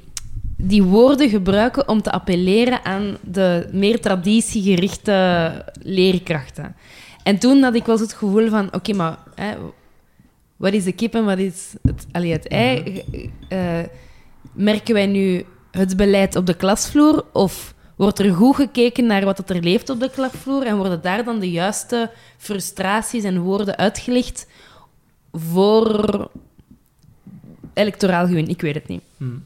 [0.67, 6.77] die woorden gebruiken om te appelleren aan de meer traditiegerichte leerkrachten.
[7.23, 9.55] En toen had ik wel het gevoel van, oké, maar hè,
[10.57, 13.03] wat is de kip en wat is het, allee, het ei?
[13.49, 13.79] Eh,
[14.53, 19.51] merken wij nu het beleid op de klasvloer of wordt er goed gekeken naar wat
[19.51, 24.47] er leeft op de klasvloer en worden daar dan de juiste frustraties en woorden uitgelicht
[25.33, 26.31] voor
[27.75, 28.49] electoraal gewin?
[28.49, 29.03] Ik weet het niet.
[29.17, 29.43] Hmm.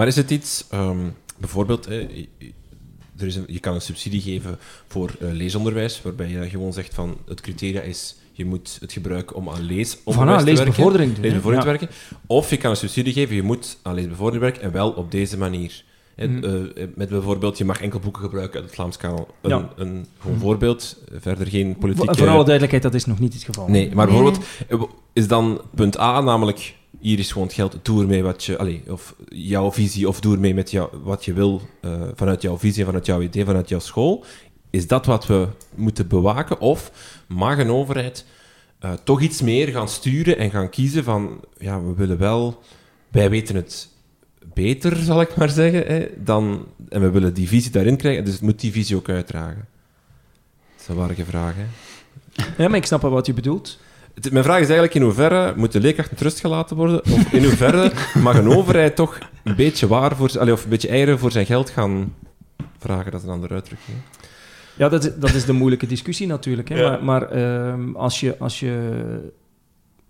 [0.00, 0.98] Maar is het iets, ehm,
[1.38, 6.72] bijvoorbeeld, er is een, je kan een subsidie geven voor eh, leesonderwijs, waarbij je gewoon
[6.72, 10.64] zegt van het criteria is je moet het gebruiken om aan leesonderwijs Voilà, te werken.
[10.64, 11.28] leesbevordering doen, hè?
[11.28, 11.72] leesbevordering Ja.
[11.72, 11.96] te werken.
[12.26, 15.38] Of je kan een subsidie geven, je moet aan leesbevordering werken en wel op deze
[15.38, 15.84] manier.
[16.16, 16.44] Mhm.
[16.44, 19.28] eh, met bijvoorbeeld, je mag enkel boeken gebruiken uit het Vlaams kanaal.
[19.40, 19.68] Een, Ja.
[19.76, 20.44] een gewoon Mhm.
[20.44, 22.14] voorbeeld, verder geen politieke...
[22.18, 23.68] voor alle duidelijkheid, dat is nog niet het geval.
[23.68, 24.82] Nee, maar bijvoorbeeld eh,
[25.12, 28.82] is dan punt A namelijk hier is gewoon het geld, doe ermee wat je, allee,
[28.88, 33.06] of jouw visie, of doe ermee met wat je wil eh, vanuit jouw visie, vanuit
[33.06, 34.24] jouw idee, vanuit jouw school.
[34.70, 36.60] Is dat wat we moeten bewaken?
[36.60, 36.92] Of
[37.28, 38.24] mag een overheid
[38.78, 42.62] eh, toch iets meer gaan sturen en gaan kiezen van, ja, we willen wel,
[43.08, 43.88] wij weten het
[44.54, 48.32] beter, zal ik maar zeggen, hè, dan, en we willen die visie daarin krijgen, dus
[48.32, 49.68] het moet die visie ook uitdragen.
[50.72, 51.66] Dat is een warge vraag, hè.
[52.62, 53.78] Ja, maar ik snap wel wat je bedoelt.
[54.30, 57.04] Mijn vraag is eigenlijk in hoeverre moet de leerkracht met rust gelaten worden?
[57.04, 57.92] Of in hoeverre
[58.22, 61.46] mag een overheid toch een beetje waar voor, allee, of een beetje eieren voor zijn
[61.46, 62.14] geld gaan
[62.78, 63.10] vragen?
[63.10, 63.96] Dat is een andere uitdrukking.
[64.76, 66.68] Ja, dat is, dat is de moeilijke discussie natuurlijk.
[66.68, 66.80] Hè.
[66.80, 66.90] Ja.
[66.90, 69.00] Maar, maar ehm, als, je, als je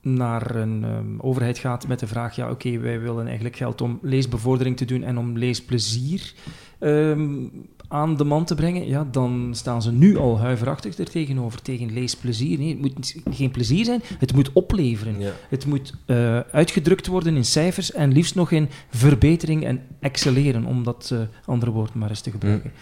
[0.03, 3.99] naar een ehm, overheid gaat met de vraag: ja, oké, wij willen eigenlijk geld om
[4.03, 6.33] leesbevordering te doen en om leesplezier
[6.79, 7.47] ehm,
[7.91, 11.93] aan de man te brengen, ja, dan staan ze nu al huiverachtig er tegenover, tegen
[11.93, 12.59] leesplezier.
[12.59, 15.21] Nee, het moet geen plezier zijn, het moet opleveren.
[15.21, 15.33] Ja.
[15.49, 20.85] Het moet eh, uitgedrukt worden in cijfers en liefst nog in verbetering en excelleren, om
[20.85, 22.73] dat eh, andere woord maar eens te gebruiken.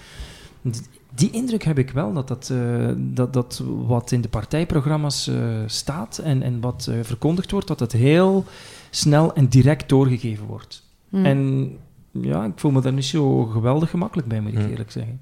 [1.15, 5.37] Die indruk heb ik wel, dat, dat, eh, dat, dat wat in de partijprogramma's eh,
[5.67, 8.45] staat en, en wat eh, verkondigd wordt, dat het heel
[8.91, 10.83] snel en direct doorgegeven wordt.
[11.09, 11.25] Hm.
[11.25, 11.71] En
[12.23, 14.71] ja, ik voel me daar niet zo geweldig gemakkelijk bij, moet ik Hm.
[14.71, 15.21] eerlijk zeggen.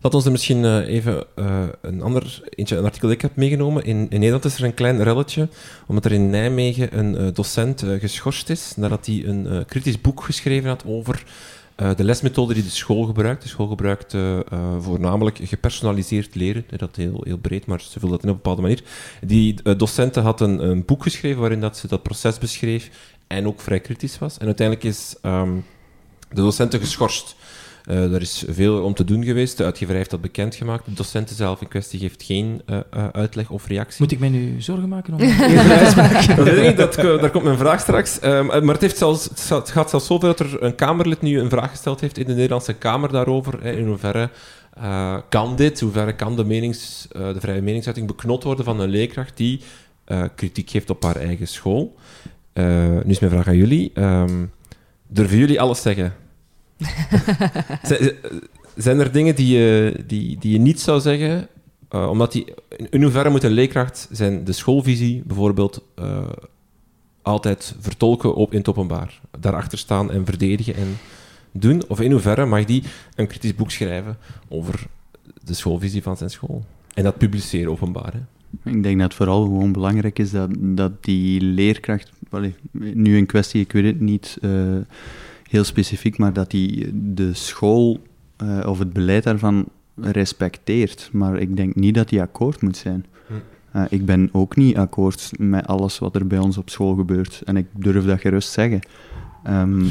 [0.00, 3.36] Laat ons er misschien eh, even eh, een ander eentje, een artikel dat ik heb
[3.36, 3.84] meegenomen.
[3.84, 5.48] In, in Nederland is er een klein relletje,
[5.86, 10.68] omdat er in Nijmegen een eh, docent geschorst is nadat hij een kritisch boek geschreven
[10.68, 11.24] had over
[11.96, 13.42] de lesmethode die de school gebruikt.
[13.42, 14.16] De school gebruikt
[14.78, 18.62] voornamelijk gepersonaliseerd leren, dat heel, heel breed, maar ze vullen dat in op een bepaalde
[18.62, 18.82] manier.
[19.20, 22.90] Die docenten had een, een boek geschreven waarin dat ze dat proces beschreef
[23.26, 24.38] en ook vrij kritisch was.
[24.38, 25.50] En uiteindelijk is ehm,
[26.28, 27.36] de docenten geschorst.
[27.84, 29.56] Eh, er is veel om te doen geweest.
[29.56, 30.84] De uitgeverij heeft dat bekendgemaakt.
[30.84, 33.96] De docenten zelf in kwestie geeft geen eh, eh, uitleg of reactie.
[34.02, 35.20] Moet ik mij nu zorgen maken om
[35.70, 36.76] uitspraak?
[36.76, 38.18] Dat daar komt mijn vraag straks.
[38.20, 41.50] Ehm, maar het, heeft zelfs, het gaat- zelfs zover dat er een Kamerlid nu een
[41.50, 43.62] vraag gesteld heeft in de Nederlandse Kamer daarover.
[43.62, 44.30] Hè, in hoeverre
[44.74, 48.80] eh, kan dit, hoe hoeverre kan de, menings, eh, de vrije meningsuiting beknot worden van
[48.80, 49.60] een leerkracht die
[50.04, 51.96] eh, kritiek geeft op haar eigen school.
[52.52, 53.90] Eh, nu is mijn vraag aan jullie.
[53.94, 54.44] Ehm,
[55.08, 56.14] durven jullie alles zeggen?
[58.76, 61.48] zijn, er dingen die je, die, die je niet zou zeggen?
[61.88, 66.26] Eh, omdat die, in, in hoeverre moet een leerkracht zijn de schoolvisie bijvoorbeeld eh,
[67.22, 69.20] altijd vertolken op, in het openbaar?
[69.38, 70.98] Daarachter staan en verdedigen en
[71.52, 71.82] doen?
[71.88, 72.82] Of in hoeverre mag die
[73.14, 74.16] een kritisch boek schrijven
[74.48, 74.86] over
[75.44, 76.64] de schoolvisie van zijn school?
[76.94, 78.20] En dat publiceren openbaar, hè?
[78.64, 82.12] Ik denk dat het vooral gewoon belangrijk is dat, dat die leerkracht,
[82.72, 84.76] nu in kwestie, ik weet het niet uh,
[85.48, 88.00] heel specifiek, maar dat die de school
[88.42, 91.10] uh, of het beleid daarvan respecteert.
[91.12, 93.06] Maar ik denk niet dat die akkoord moet zijn.
[93.76, 97.42] Uh, ik ben ook niet akkoord met alles wat er bij ons op school gebeurt.
[97.44, 98.80] En ik durf dat gerust zeggen.
[99.46, 99.90] Um,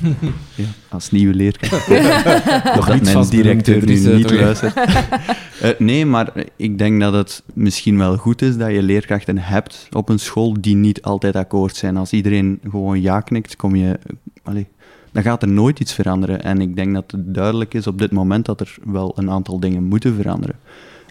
[0.54, 1.88] ja, als nieuwe leerkracht.
[2.76, 4.76] Nog dat mijn directeur nu niet luistert.
[4.76, 9.88] uh, nee, maar ik denk dat het misschien wel goed is dat je leerkrachten hebt
[9.90, 11.96] op een school die niet altijd akkoord zijn.
[11.96, 13.98] Als iedereen gewoon ja knikt, kom je...
[14.42, 14.64] Allez,
[15.12, 16.42] dan gaat er nooit iets veranderen.
[16.42, 19.60] En ik denk dat het duidelijk is op dit moment dat er wel een aantal
[19.60, 20.56] dingen moeten veranderen.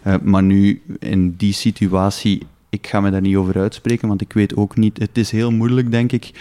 [0.07, 4.33] Uh, maar nu, in die situatie, ik ga me daar niet over uitspreken, want ik
[4.33, 4.99] weet ook niet...
[4.99, 6.31] Het is heel moeilijk, denk ik,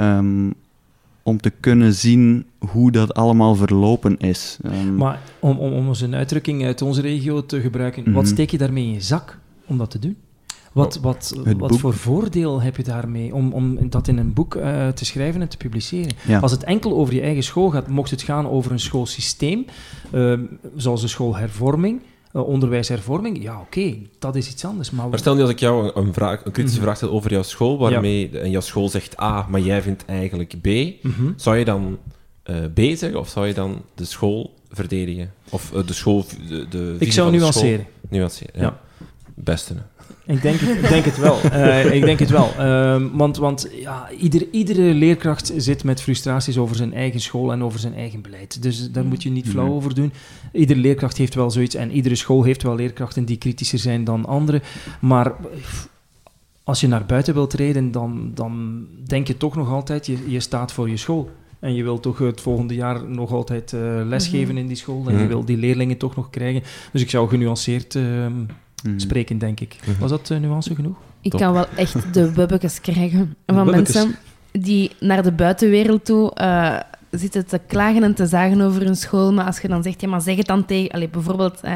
[0.00, 0.54] um,
[1.24, 4.58] om te kunnen zien hoe dat allemaal verlopen is.
[4.64, 8.14] Um, maar om, om, om een uitdrukking uit onze regio te gebruiken, mm -hmm.
[8.14, 10.16] wat steek je daarmee in je zak om dat te doen?
[10.72, 14.88] Wat, wat, wat voor voordeel heb je daarmee om, om dat in een boek uh,
[14.88, 16.12] te schrijven en te publiceren?
[16.26, 16.38] Ja.
[16.38, 19.64] Als het enkel over je eigen school gaat, mocht het gaan over een schoolsysteem,
[20.14, 20.38] uh,
[20.76, 22.00] zoals de schoolhervorming,
[22.34, 24.90] uh, onderwijshervorming, ja, oké, okay, dat is iets anders.
[24.90, 27.42] Maar, maar stel nu als ik jou een, vraag, een kritische vraag stel over jouw
[27.42, 28.38] school, waarmee ja.
[28.38, 31.32] en jouw school zegt A, maar jij vindt eigenlijk B, mm -hmm.
[31.36, 31.98] zou je dan
[32.44, 35.32] uh, B zeggen of zou je dan de school verdedigen?
[35.50, 36.24] Of uh, de school...
[36.48, 37.86] De, de ik zou nuanceren.
[38.08, 38.62] Nuanceren, ja.
[38.62, 38.80] ja.
[39.34, 39.74] Beste.
[40.26, 41.38] Ik denk het, ik denk het wel.
[41.44, 42.50] Uh, ik denk het wel.
[42.58, 47.62] Uh, want want ja, ieder, iedere leerkracht zit met frustraties over zijn eigen school en
[47.62, 48.62] over zijn eigen beleid.
[48.62, 50.12] Dus daar moet je niet flauw over doen.
[50.52, 54.26] Iedere leerkracht heeft wel zoiets en iedere school heeft wel leerkrachten die kritischer zijn dan
[54.26, 54.62] andere.
[55.00, 55.32] Maar
[56.64, 60.40] als je naar buiten wilt treden, dan, dan denk je toch nog altijd, je, je
[60.40, 61.30] staat voor je school.
[61.58, 64.58] En je wilt toch het volgende jaar nog altijd uh, lesgeven mm -hmm.
[64.58, 65.08] in die school.
[65.08, 66.62] En je wil die leerlingen toch nog krijgen.
[66.92, 67.98] Dus ik zou genuanceerd
[68.84, 68.98] mm.
[68.98, 69.76] spreken, denk ik.
[69.86, 70.00] Mhm.
[70.00, 70.96] Was dat uh, nuance genoeg?
[71.20, 71.40] Ik Top.
[71.40, 74.16] kan wel echt de bubbekes krijgen van mensen
[74.52, 76.80] die naar de buitenwereld toe uh,
[77.10, 79.32] zitten te klagen en te zagen over hun school.
[79.32, 80.90] Maar als je dan zegt, ja, maar zeg het dan tegen...
[80.90, 81.72] Allee, bijvoorbeeld, uh,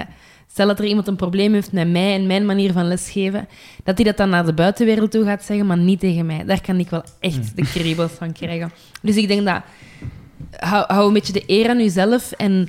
[0.50, 3.48] stel dat er iemand een probleem heeft met mij en mijn manier van lesgeven,
[3.84, 6.44] dat hij dat dan naar de buitenwereld toe gaat zeggen, maar niet tegen mij.
[6.44, 8.72] Daar kan ik wel echt de kriebels van krijgen.
[9.02, 9.62] Dus ik denk dat...
[10.56, 12.68] Hou, hou een beetje de eer aan jezelf en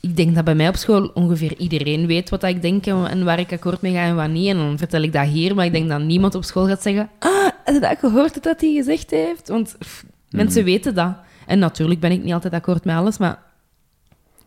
[0.00, 3.38] ik denk dat bij mij op school ongeveer iedereen weet wat ik denk en waar
[3.38, 4.48] ik akkoord mee ga en wat niet.
[4.48, 7.10] En dan vertel ik dat hier, maar ik denk dat niemand op school gaat zeggen...
[7.18, 9.48] Ah, heb je dat gehoord dat hij gezegd heeft?
[9.48, 10.10] Want pff, mm.
[10.30, 11.14] mensen weten dat.
[11.46, 13.42] En natuurlijk ben ik niet altijd akkoord met alles, maar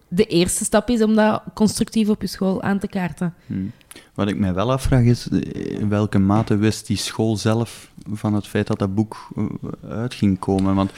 [0.07, 3.33] de eerste stap is om dat constructief op je school aan te kaarten.
[3.45, 3.71] Hmm.
[4.13, 8.47] Wat ik mij wel afvraag is, in welke mate wist die school zelf van het
[8.47, 9.27] feit dat dat boek
[9.89, 10.75] uit ging komen?
[10.75, 10.91] Want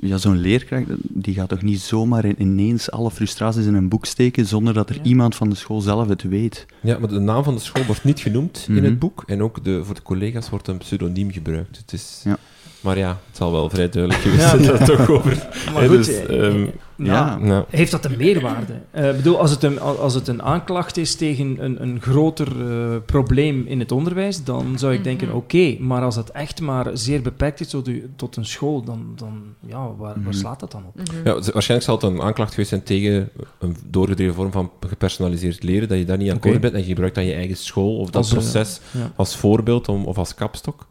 [0.00, 4.46] ja, zo'n leerkracht die gaat toch niet zomaar ineens alle frustraties in een boek steken
[4.46, 5.02] zonder dat er ja.
[5.02, 6.66] iemand van de school zelf het weet.
[6.80, 8.84] Ja, maar de naam van de school wordt niet genoemd mm -hmm.
[8.84, 11.76] in het boek en ook de, voor de collega's wordt een pseudoniem gebruikt.
[11.76, 12.20] Het is...
[12.24, 12.38] Ja.
[12.86, 15.48] Maar ja, het zal wel vrij duidelijk geweest zijn ja, dat toch over.
[15.72, 17.64] Maar goed, dus, um, ja, ja.
[17.70, 18.72] heeft dat een meerwaarde?
[18.94, 22.96] Uh, bedoel, als het een, als het een aanklacht is tegen een, een groter uh,
[23.06, 25.36] probleem in het onderwijs, dan zou ik denken, oké.
[25.36, 29.12] Okay, maar als het echt maar zeer beperkt is tot, u, tot een school, dan,
[29.16, 30.32] dan ja, waar, waar -hmm.
[30.32, 30.94] slaat dat dan op?
[30.94, 31.20] -hmm.
[31.24, 35.88] ja, waarschijnlijk zal het een aanklacht geweest zijn tegen een doorgedreven vorm van gepersonaliseerd leren,
[35.88, 36.60] dat je daar niet akkoord okay.
[36.60, 39.12] bent en je gebruikt dan je eigen school of dat als, proces uh, ja.
[39.16, 40.86] als voorbeeld om, of als kapstok.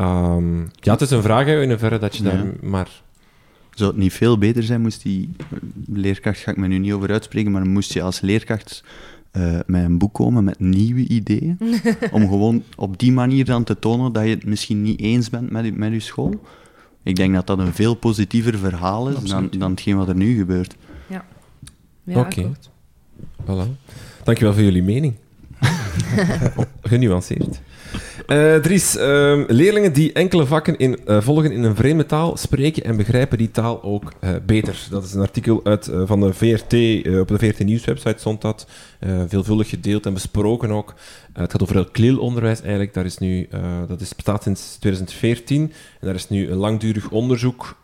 [0.00, 2.30] Um, ja, het is een vraag in hoeverre dat je ja.
[2.30, 3.02] daar maar...
[3.74, 5.30] Zou het niet veel beter zijn, moest die
[5.86, 8.84] leerkracht, ga ik me nu niet over uitspreken, maar moest je als leerkracht
[9.32, 11.58] uh, met een boek komen met nieuwe ideeën,
[12.12, 15.50] om gewoon op die manier dan te tonen dat je het misschien niet eens bent
[15.50, 16.40] met, met je school?
[17.02, 20.36] Ik denk dat dat een veel positiever verhaal is dan, dan hetgeen wat er nu
[20.36, 20.76] gebeurt.
[21.06, 21.24] Ja.
[22.04, 22.40] ja Oké.
[22.40, 22.52] Okay.
[23.42, 23.70] Voilà.
[24.24, 25.14] Dankjewel voor jullie mening.
[26.82, 27.60] Genuanceerd.
[28.26, 29.02] Uh, Dries, uh,
[29.46, 33.50] leerlingen die enkele vakken in, uh, volgen in een vreemde taal, spreken en begrijpen die
[33.50, 34.86] taal ook uh, beter.
[34.90, 36.72] Dat is een artikel uit, van de VRT,
[37.20, 38.66] op de VRT Nieuwswebsite stond dat.
[39.26, 40.94] veelvuldig gedeeld en besproken ook.
[41.32, 42.94] het gaat over het KLIL-onderwijs eigenlijk.
[42.94, 43.48] Daar is nu,
[43.88, 45.60] dat is, bestaat sinds 2014
[46.00, 47.76] en daar is nu een langdurig onderzoek,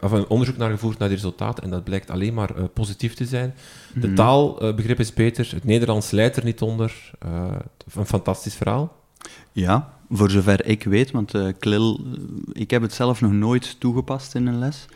[0.00, 3.24] of een onderzoek naar gevoerd naar de resultaten en dat blijkt alleen maar positief te
[3.24, 3.54] zijn.
[3.94, 4.14] De mm.
[4.14, 7.10] taalbegrip is beter, het Nederlands leidt er niet onder.
[7.94, 8.99] een fantastisch verhaal.
[9.52, 12.00] Ja, voor zover ik weet, want uh, KLIL,
[12.52, 14.86] ik heb het zelf nog nooit toegepast in een les.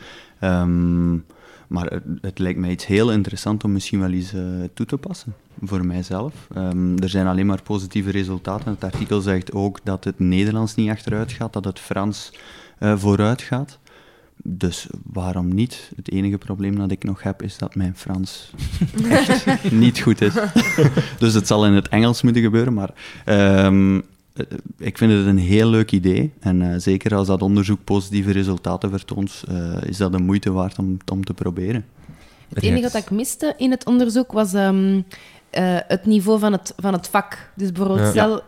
[0.40, 1.24] Um,
[1.68, 4.42] maar het, het, lijkt mij iets heel interessant om misschien wel eens uh,
[4.74, 6.48] toe te passen, voor mijzelf.
[6.56, 8.70] Um, er zijn alleen maar positieve resultaten.
[8.70, 12.32] Het artikel zegt ook dat het Nederlands niet achteruit gaat, dat het Frans
[12.80, 13.78] uh, vooruit gaat.
[14.42, 15.92] dus waarom niet?
[15.96, 18.50] Het enige probleem dat ik nog heb is dat mijn Frans
[19.04, 20.34] echt niet goed is.
[21.18, 22.90] dus het zal in het Engels moeten gebeuren, maar
[23.24, 24.02] ehm, eh,
[24.78, 26.32] ik vind het een heel leuk idee.
[26.40, 30.78] En uh, zeker als dat onderzoek positieve resultaten vertoont, uh, is dat de moeite waard
[30.78, 31.84] om, om te proberen.
[32.48, 35.04] Het enige wat ik miste in het onderzoek was um,
[35.86, 37.50] het niveau van het, van het vak.
[37.54, 38.40] Dus bijvoorbeeld, ja.
[38.40, 38.42] stel,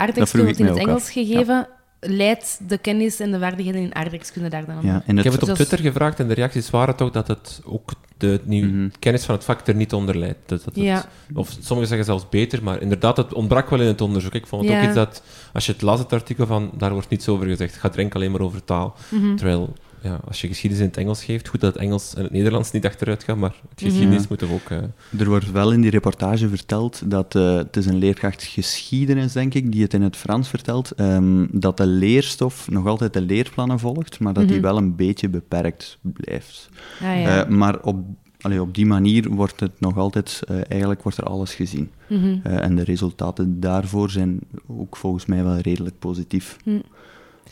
[0.59, 1.09] in het Engels af.
[1.09, 1.55] gegeven.
[1.55, 1.76] Ja
[2.07, 5.55] leidt de kennis en de vaardigheden in aardrijkskunde daar dan ja, Ik heb het op
[5.55, 8.91] Twitter gevraagd en de reacties waren toch dat het ook de nieuwe mm -hmm.
[8.99, 10.39] kennis van het vak er niet onder leidt.
[10.47, 11.09] Dat, dat ja.
[11.35, 14.35] of sommigen zeggen zelfs beter, maar inderdaad, het ontbrak wel in het onderzoek.
[14.35, 14.79] Ik vond het ja.
[14.79, 17.73] ook iets dat, als je het las, het artikel van, daar wordt niets over gezegd.
[17.73, 18.97] Het gaat enkel alleen maar over taal.
[19.09, 19.37] Mm -hmm.
[19.37, 22.33] Terwijl ja, als je geschiedenis in het Engels geeft, goed dat het Engels en het
[22.33, 24.27] Nederlands niet achteruit gaan, maar het geschiedenis ja.
[24.29, 24.71] moet toch ook...
[24.71, 25.21] Uh...
[25.21, 29.55] Er wordt wel in die reportage verteld dat uh, het is een leerkracht geschiedenis, denk
[29.55, 33.79] ik, die het in het Frans vertelt, um, dat de leerstof nog altijd de leerplannen
[33.79, 34.59] volgt, maar dat mm -hmm.
[34.59, 36.69] die wel een beetje beperkt blijft.
[37.01, 37.45] Ah, ja.
[37.45, 37.97] uh, maar op
[38.41, 41.91] Allee, op die manier wordt het nog altijd, uh, eigenlijk wordt er alles gezien.
[42.09, 42.41] Mm -hmm.
[42.47, 46.57] uh, en de resultaten daarvoor zijn ook volgens mij wel redelijk positief.
[46.65, 46.83] Mm.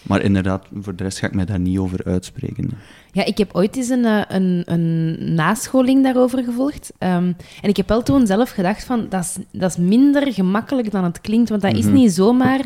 [0.07, 2.71] Maar inderdaad, voor de rest ga ik mij daar niet over uitspreken.
[3.15, 4.05] Ja, ik heb ooit eens een,
[4.35, 6.93] een, een nascholing daarover gevolgd.
[6.99, 10.91] Um, en ik heb wel toen zelf gedacht van, dat is, dat is minder gemakkelijk
[10.91, 11.95] dan het klinkt, want dat mm -hmm.
[11.95, 12.61] is niet zomaar...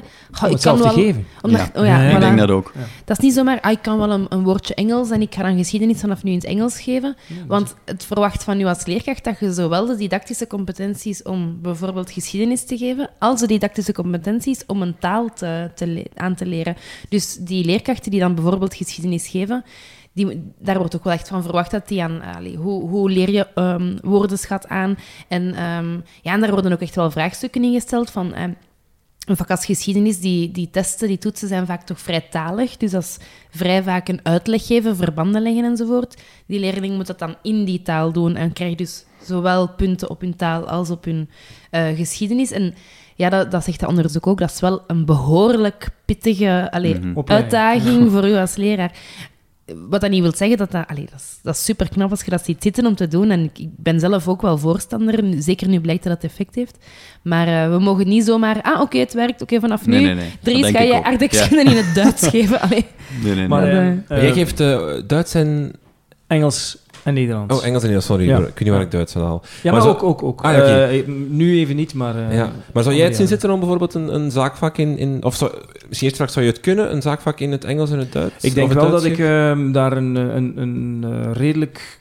[0.44, 1.26] Oh, ik kan wel, geven.
[1.42, 1.80] Omdat, ja.
[1.80, 2.14] Oh ja, ja, voilà.
[2.14, 2.72] ik denk dat ook.
[2.74, 2.80] Ja.
[3.04, 5.42] Dat is niet zomaar, ah, ik kan wel een, een, woordje Engels en ik ga
[5.42, 7.16] dan geschiedenis vanaf nu in het Engels geven.
[7.46, 12.10] want het verwacht van u als leerkracht dat je zowel de didactische competenties om bijvoorbeeld
[12.10, 16.76] geschiedenis te geven, als de didactische competenties om een taal te, te aan te leren.
[17.08, 19.64] Dus die leerkrachten die dan bijvoorbeeld geschiedenis geven,
[20.18, 22.22] die, daar wordt ook wel echt van verwacht dat die aan...
[22.22, 24.96] Allee, hoe, hoe leer je um, woordenschat aan?
[25.28, 28.38] En, um, ja, en daar worden ook echt wel vraagstukken in gesteld van...
[28.38, 28.56] Um,
[29.26, 32.76] een vak als geschiedenis, die, die testen, die toetsen zijn vaak toch vrij talig.
[32.76, 33.18] Dus dat is
[33.50, 36.22] vrij vaak een uitleg geven, verbanden leggen enzovoort.
[36.46, 40.20] Die leerling moet dat dan in die taal doen en krijgt dus zowel punten op
[40.20, 41.28] hun taal als op hun
[41.70, 42.50] uh, geschiedenis.
[42.50, 42.74] En
[43.18, 44.38] ja, dat, dat zegt de onderzoek ook.
[44.38, 47.22] Dat is wel een behoorlijk pittige allee, mm -hmm.
[47.26, 48.92] uitdaging voor u als leraar.
[49.88, 50.86] Wat dat niet wil zeggen dat dat...
[50.86, 53.30] Allee, dat, is, dat is super knap als je dat ziet zitten om te doen.
[53.30, 55.24] En ik, ik ben zelf ook wel voorstander.
[55.38, 56.78] Zeker nu blijkt dat het effect heeft.
[57.22, 58.62] Maar uh, we mogen niet zomaar...
[58.62, 59.42] Ah, oké, okay, het werkt.
[59.42, 60.06] Oké, okay, vanaf nee, nu...
[60.06, 60.30] Nee, nee.
[60.42, 61.70] Dries, ga je aardrijkskunde ja.
[61.70, 62.60] in het Duits geven.
[62.68, 62.86] Allee.
[63.22, 64.02] Nee, nee, maar, nee.
[64.08, 64.56] Uh, uh, jij geeft
[65.08, 65.72] Duits en...
[66.28, 67.54] Engels en Nederlands.
[67.54, 68.26] Oh, Engels en Nederlands, sorry.
[68.26, 68.38] Ja.
[68.38, 69.42] Ik weet niet waar ik Duits haal.
[69.62, 70.40] Ja, maar, maar ook, ook, ook.
[70.40, 70.98] Ah, ja, okay.
[70.98, 72.16] uh, nu even niet, maar...
[72.16, 72.52] Uh, ja.
[72.72, 74.98] Maar zou jij het zien zitten om bijvoorbeeld een, een zaakvak in...
[74.98, 77.90] in of zou, misschien eerst straks zou je het kunnen, een zaakvak in het Engels
[77.90, 78.44] en het Duits?
[78.44, 82.00] Ik denk wel dat ik uh, daar een, een, een, een redelijk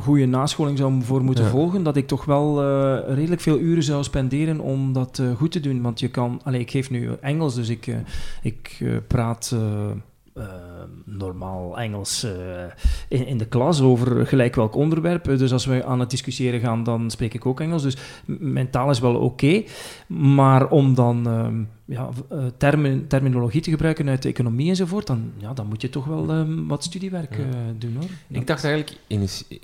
[0.00, 1.50] goede nascholing zou voor moeten ja.
[1.50, 5.52] volgen, dat ik toch wel uh, redelijk veel uren zou spenderen om dat uh, goed
[5.52, 5.82] te doen.
[5.82, 6.40] Want je kan...
[6.44, 7.96] Allez, ik geef nu Engels, dus ik, uh,
[8.42, 9.56] ik praat...
[11.08, 12.32] Normaal Engels uh,
[13.08, 15.24] in, in, de klas over gelijk welk onderwerp.
[15.24, 17.82] Dus als we aan het discussiëren gaan, dan spreek ik ook Engels.
[17.82, 19.24] Dus mijn taal is wel oké.
[19.24, 19.66] Okay,
[20.06, 22.08] maar om dan um, ja,
[22.56, 26.30] termen, terminologie te gebruiken uit de economie enzovoort, dan, ja, dan moet je toch wel
[26.30, 27.42] um, wat studiewerk ja.
[27.42, 27.48] uh,
[27.78, 28.10] doen hoor.
[28.28, 28.98] Ik dacht eigenlijk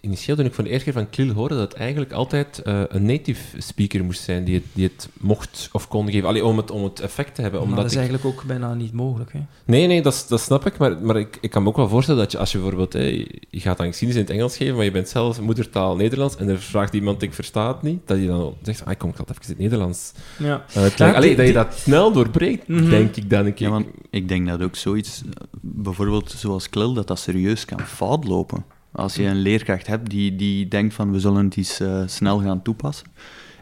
[0.01, 2.83] initieel toen ik van de eerste keer van Klil hoorde dat het eigenlijk altijd uh,
[2.89, 6.29] een native speaker moest zijn die het, die het mocht of kon geven.
[6.29, 7.61] Allee, om, het, om het effect te hebben.
[7.61, 8.09] Omdat maar dat is ik...
[8.09, 9.33] eigenlijk ook bijna niet mogelijk.
[9.33, 9.41] Hè?
[9.65, 10.79] Nee, nee, dat, dat snap ik.
[10.79, 13.29] Maar, maar ik, ik kan me ook wel voorstellen dat je, als je bijvoorbeeld, hey,
[13.51, 16.49] je gaat dan geschiedenis in het Engels geven, maar je bent zelf moedertaal Nederlands en
[16.49, 19.35] er vraagt iemand, ik versta het niet, dat je dan zegt, ah, kom, ik even
[19.35, 20.65] in het Nederlands ja.
[20.75, 21.17] uitleggen.
[21.17, 22.91] Allee, dat je dat snel doorbreekt, mm -hmm.
[22.91, 23.67] denk ik dan een keer.
[23.67, 25.23] Ja, want ik denk dat ook zoiets,
[25.61, 28.65] bijvoorbeeld zoals Klil, dat dat serieus kan fout lopen.
[28.93, 32.41] Als je een leerkracht hebt die, die denkt van, we zullen het iets uh, snel
[32.41, 33.07] gaan toepassen,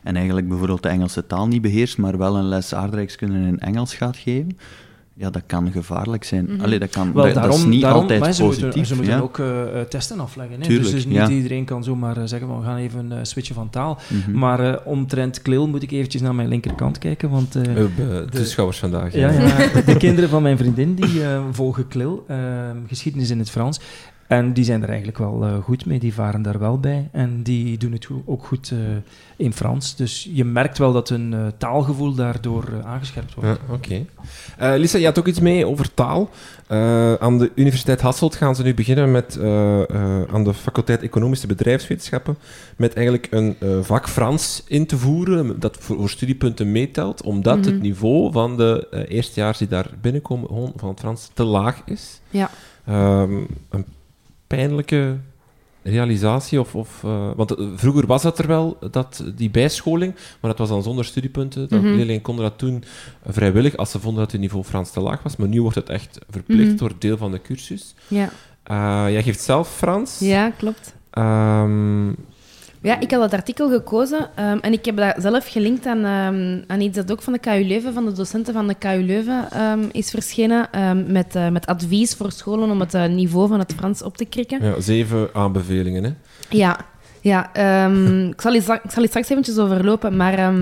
[0.02, 3.94] en eigenlijk bijvoorbeeld de Engelse taal niet beheerst, maar wel een les aardrijkskunde in Engels
[3.94, 4.58] gaat geven,
[5.20, 6.44] ja, dat kan gevaarlijk zijn.
[6.44, 6.60] Mm -hmm.
[6.60, 8.64] Allee, dat, kan, Wel, dat, daarom, dat is niet daarom, altijd maar ze positief.
[8.64, 9.20] Moeten, ze moeten ja?
[9.20, 10.60] ook uh, testen afleggen.
[10.60, 10.66] Hè?
[10.66, 11.28] Tuurlijk, dus, dus niet ja.
[11.28, 13.98] iedereen kan zomaar uh, zeggen, we gaan even uh, switchen van taal.
[14.08, 14.38] Mm -hmm.
[14.38, 17.56] Maar uh, omtrent Klil moet ik eventjes naar mijn linkerkant kijken, want...
[17.56, 19.14] Uh, de toeschouwers vandaag.
[19.14, 19.58] Ja, ja.
[19.58, 22.26] ja de kinderen van mijn vriendin, die volgen Klil,
[22.86, 23.80] geschiedenis in het Frans.
[24.30, 27.08] En die zijn er eigenlijk wel uh, goed mee, die varen daar wel bij.
[27.12, 28.78] En die doen het ook goed uh,
[29.36, 29.96] in Frans.
[29.96, 33.50] Dus je merkt wel dat hun uh, taalgevoel daardoor aangescherpt wordt.
[33.50, 34.04] Ja, Oké.
[34.56, 34.78] Okay.
[34.78, 36.30] Lisa, je had ook iets mee over taal.
[37.18, 39.38] aan de Universiteit Hasselt gaan ze nu beginnen met,
[40.32, 42.36] aan de faculteit Economische Bedrijfswetenschappen,
[42.76, 47.62] met eigenlijk een vak Frans in te voeren, dat voor, voor studiepunten meetelt, omdat mm
[47.62, 47.72] -hmm.
[47.72, 52.20] het niveau van de eerstejaars die daar binnenkomen van het Frans te laag is.
[52.30, 52.50] Ja.
[52.88, 53.84] Um, een
[54.56, 55.16] pijnlijke
[55.82, 56.60] realisatie?
[56.60, 60.58] Of, of, uh, want uh, vroeger was dat er wel, dat, die bijscholing, maar dat
[60.58, 61.68] was dan zonder studiepunten.
[61.68, 61.96] Dat mm -hmm.
[61.96, 65.22] Leerlingen konden dat doen uh, vrijwillig als ze vonden dat hun niveau Frans te laag
[65.22, 65.36] was.
[65.36, 66.76] Maar nu wordt het echt verplicht Mhm.
[66.76, 67.94] door deel van de cursus.
[68.08, 68.30] Ja.
[68.62, 70.18] Eh, jij geeft zelf Frans.
[70.18, 70.94] Ja, klopt.
[71.10, 72.08] Ehm,
[72.82, 76.62] Ja, ik had dat artikel gekozen ehm, en ik heb dat zelf gelinkt aan, ehm,
[76.66, 79.50] aan iets dat ook van de KU Leuven, van de docenten van de KU Leuven,
[79.50, 80.68] ehm, is verschenen.
[81.06, 84.24] met, eh, met advies voor scholen om het eh, niveau van het Frans op te
[84.24, 84.64] krikken.
[84.64, 86.04] ja, zeven aanbevelingen.
[86.04, 86.10] Hè?
[86.50, 86.78] Ja,
[87.20, 87.54] ja
[88.30, 90.54] ik, zal iets, ik zal straks eventjes overlopen, maar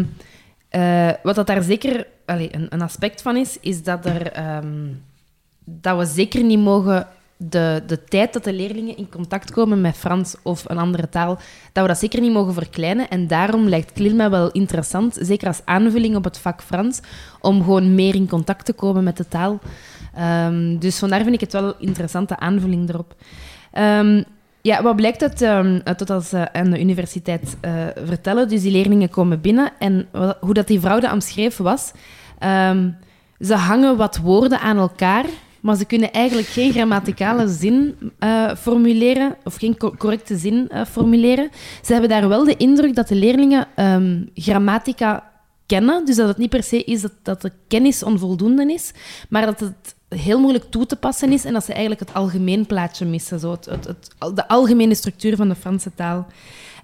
[0.69, 4.33] eh, wat dat daar zeker een, een aspect van is, is dat, er,
[5.65, 7.07] dat we zeker niet mogen
[7.39, 11.39] de, de tijd dat de leerlingen in contact komen met Frans of een andere taal,
[11.73, 13.09] dat we dat zeker niet mogen verkleinen.
[13.09, 17.01] En daarom lijkt CLIL mij wel interessant, zeker als aanvulling op het vak Frans,
[17.41, 19.59] om gewoon meer in contact te komen met de taal.
[20.15, 23.15] Ehm, dus vandaar vind ik het wel een interessante aanvulling erop.
[23.73, 24.23] Ehm,
[24.63, 27.73] ja, wat blijkt uit, wat ze aan de universiteit eh,
[28.05, 28.49] vertellen?
[28.49, 30.09] Dus die leerlingen komen binnen en
[30.41, 31.93] hoe dat die vrouw dat omschreef was...
[33.41, 35.25] ze hangen wat woorden aan elkaar,
[35.69, 40.85] maar ze kunnen eigenlijk geen grammaticale zin eh, formuleren of geen co- correcte zin eh,
[40.85, 41.51] formuleren.
[41.83, 45.31] Ze hebben daar wel de indruk dat de leerlingen ehm, grammatica
[45.67, 48.93] kennen, dus dat het niet per se is dat, dat de kennis onvoldoende is,
[49.29, 52.67] maar dat het heel moeilijk toe te passen is en dat ze eigenlijk het algemeen
[52.67, 53.89] plaatje missen, zo het,
[54.35, 56.27] de algemene structuur van de Franse taal.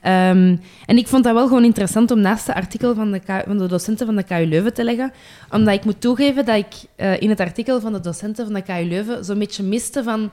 [0.01, 0.57] Ehm,
[0.87, 4.17] en ik vond dat wel gewoon interessant om naast het artikel van de, docenten van
[4.17, 5.13] de KU Leuven te leggen.
[5.51, 8.63] Omdat ik moet toegeven dat ik eh, in het artikel van de docenten van de
[8.63, 10.31] KU Leuven zo'n beetje miste van...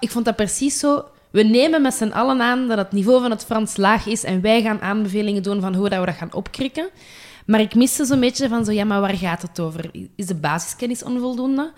[0.00, 1.04] Ik vond dat precies zo...
[1.30, 4.40] We nemen met z'n allen aan dat het niveau van het Frans laag is en
[4.40, 6.88] wij gaan aanbevelingen doen van hoe dat we dat gaan opkrikken.
[7.46, 9.90] Maar ik miste zo'n beetje van zo, ja, maar waar gaat het over?
[10.16, 11.72] Is de basiskennis onvoldoende?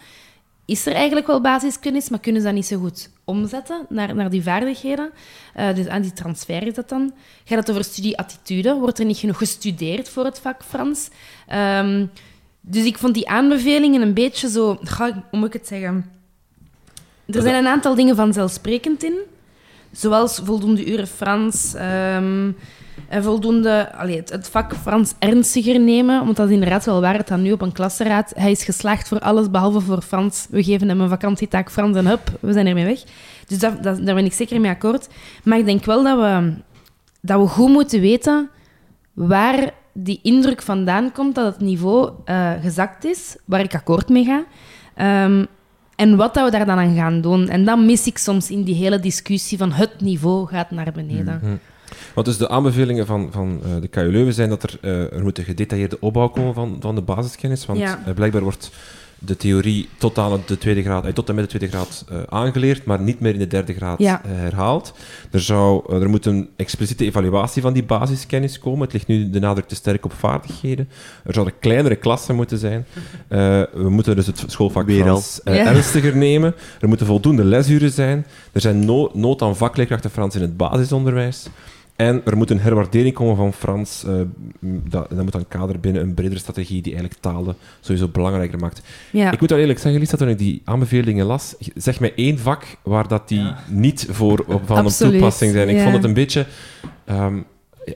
[0.67, 4.31] Is er eigenlijk wel basiskennis, maar kunnen ze dat niet zo goed omzetten naar, naar
[4.31, 5.11] die vaardigheden?
[5.55, 7.12] Eh, dus aan die transfer is dat dan.
[7.45, 8.75] Gaat het over studieattitude?
[8.75, 11.09] Wordt er niet genoeg gestudeerd voor het vak Frans?
[11.47, 12.07] Ehm,
[12.61, 14.79] dus ik vond die aanbevelingen een beetje zo...
[14.99, 16.11] Hoe moet ik het zeggen?
[17.27, 19.19] Er zijn een aantal dingen vanzelfsprekend in.
[19.93, 21.75] Zoals voldoende uren Frans...
[21.75, 22.51] ehm,
[23.09, 26.24] en voldoende allee, het, vak Frans ernstiger nemen.
[26.24, 27.16] Want dat is inderdaad wel waar.
[27.16, 28.32] Het dan nu op een klassenraad.
[28.34, 30.47] Hij is geslaagd voor alles behalve voor Frans.
[30.51, 33.03] We geven hem een vakantietaak Frans en hup, we zijn ermee weg.
[33.47, 35.09] Dus dat, dat, daar ben ik zeker mee akkoord.
[35.44, 36.55] Maar ik denk wel dat we,
[37.20, 38.51] dat we goed moeten weten
[39.12, 44.24] waar die indruk vandaan komt dat het niveau eh, gezakt is, waar ik akkoord mee
[44.24, 44.44] ga.
[44.94, 45.44] Ehm,
[45.97, 47.49] en wat dat we daar dan aan gaan doen.
[47.49, 51.40] En dat mis ik soms in die hele discussie van het niveau gaat naar beneden.
[51.42, 51.57] Mhm.
[52.14, 55.22] Want dus de aanbevelingen van, van eh, de KU Leuven zijn dat er, eh, er
[55.22, 57.66] moet een gedetailleerde opbouw komen van, van de basiskennis.
[57.66, 58.03] Want Ja.
[58.07, 58.70] eh, blijkbaar wordt
[59.18, 62.84] de theorie tot, aan de tweede graad, tot en met de tweede graad eh, aangeleerd,
[62.84, 64.22] maar niet meer in de derde graad Ja.
[64.24, 64.92] eh, herhaald.
[65.30, 68.80] Er, zou, er moet een expliciete evaluatie van die basiskennis komen.
[68.80, 70.88] Het ligt nu de nadruk te sterk op vaardigheden.
[71.24, 72.86] Er zouden kleinere klassen moeten zijn.
[73.28, 73.38] Eh,
[73.72, 74.90] we moeten dus het schoolvak.
[74.90, 75.64] Frans eh, Ja.
[75.66, 76.55] ernstiger nemen.
[76.80, 78.26] Er moeten voldoende lesuren zijn.
[78.53, 81.47] Er zijn no- nood aan vakleerkrachten Frans in het basisonderwijs.
[81.97, 84.05] En er moet een herwaardering komen van Frans.
[84.05, 84.12] eh,
[84.59, 88.59] m, dat, dat moet dan kader binnen een bredere strategie die eigenlijk talen sowieso belangrijker
[88.59, 88.82] maakt.
[89.11, 89.32] Ja.
[89.32, 92.64] Ik moet wel eerlijk zeggen, Lisa, toen ik die aanbevelingen las, zeg mij één vak
[92.82, 95.68] waar dat die niet voor op- van Absoluut, op toepassing zijn.
[95.68, 95.82] Ik ja.
[95.82, 96.47] vond het een beetje...
[97.05, 97.38] ehm,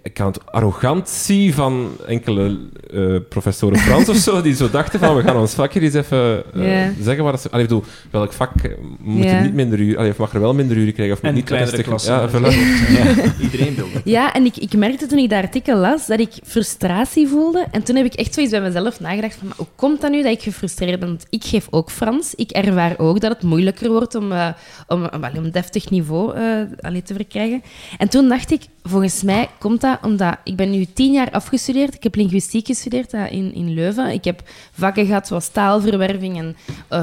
[0.03, 2.59] ik kan het arrogantie van enkele
[2.93, 6.45] eh, professoren Frans of zo, die zo dachten van, we gaan ons vakje eens even
[6.55, 7.51] eh, zeggen waar ze...
[7.51, 9.99] Allee, ik bedoel, welk vak eh, moet er niet minder uur...
[9.99, 12.14] Allee, of mag er wel minder uren krijgen, of moet En niet kleinere klassen.
[12.14, 12.55] Ja, voilà.
[13.43, 14.03] Iedereen wil dat.
[14.05, 17.66] Ja, en ik, ik merkte toen ik dat artikel las dat ik frustratie voelde.
[17.70, 20.22] En toen heb ik echt zoiets bij mezelf nagedacht van, maar hoe komt dat nu
[20.22, 21.09] dat ik gefrustreerd ben?
[21.09, 22.34] Want ik geef ook Frans.
[22.34, 24.49] Ik ervaar ook dat het moeilijker wordt om, eh,
[24.86, 27.62] om, om, om deftig niveau eh, allee, te verkrijgen.
[27.99, 30.37] En toen dacht ik, volgens mij komt dat omdat...
[30.45, 31.95] Ik ben nu tien jaar afgestudeerd.
[31.95, 34.12] Ik heb linguïstiek gestudeerd eh, in, in Leuven.
[34.12, 36.57] Ik heb vakken gehad zoals taalverwerving en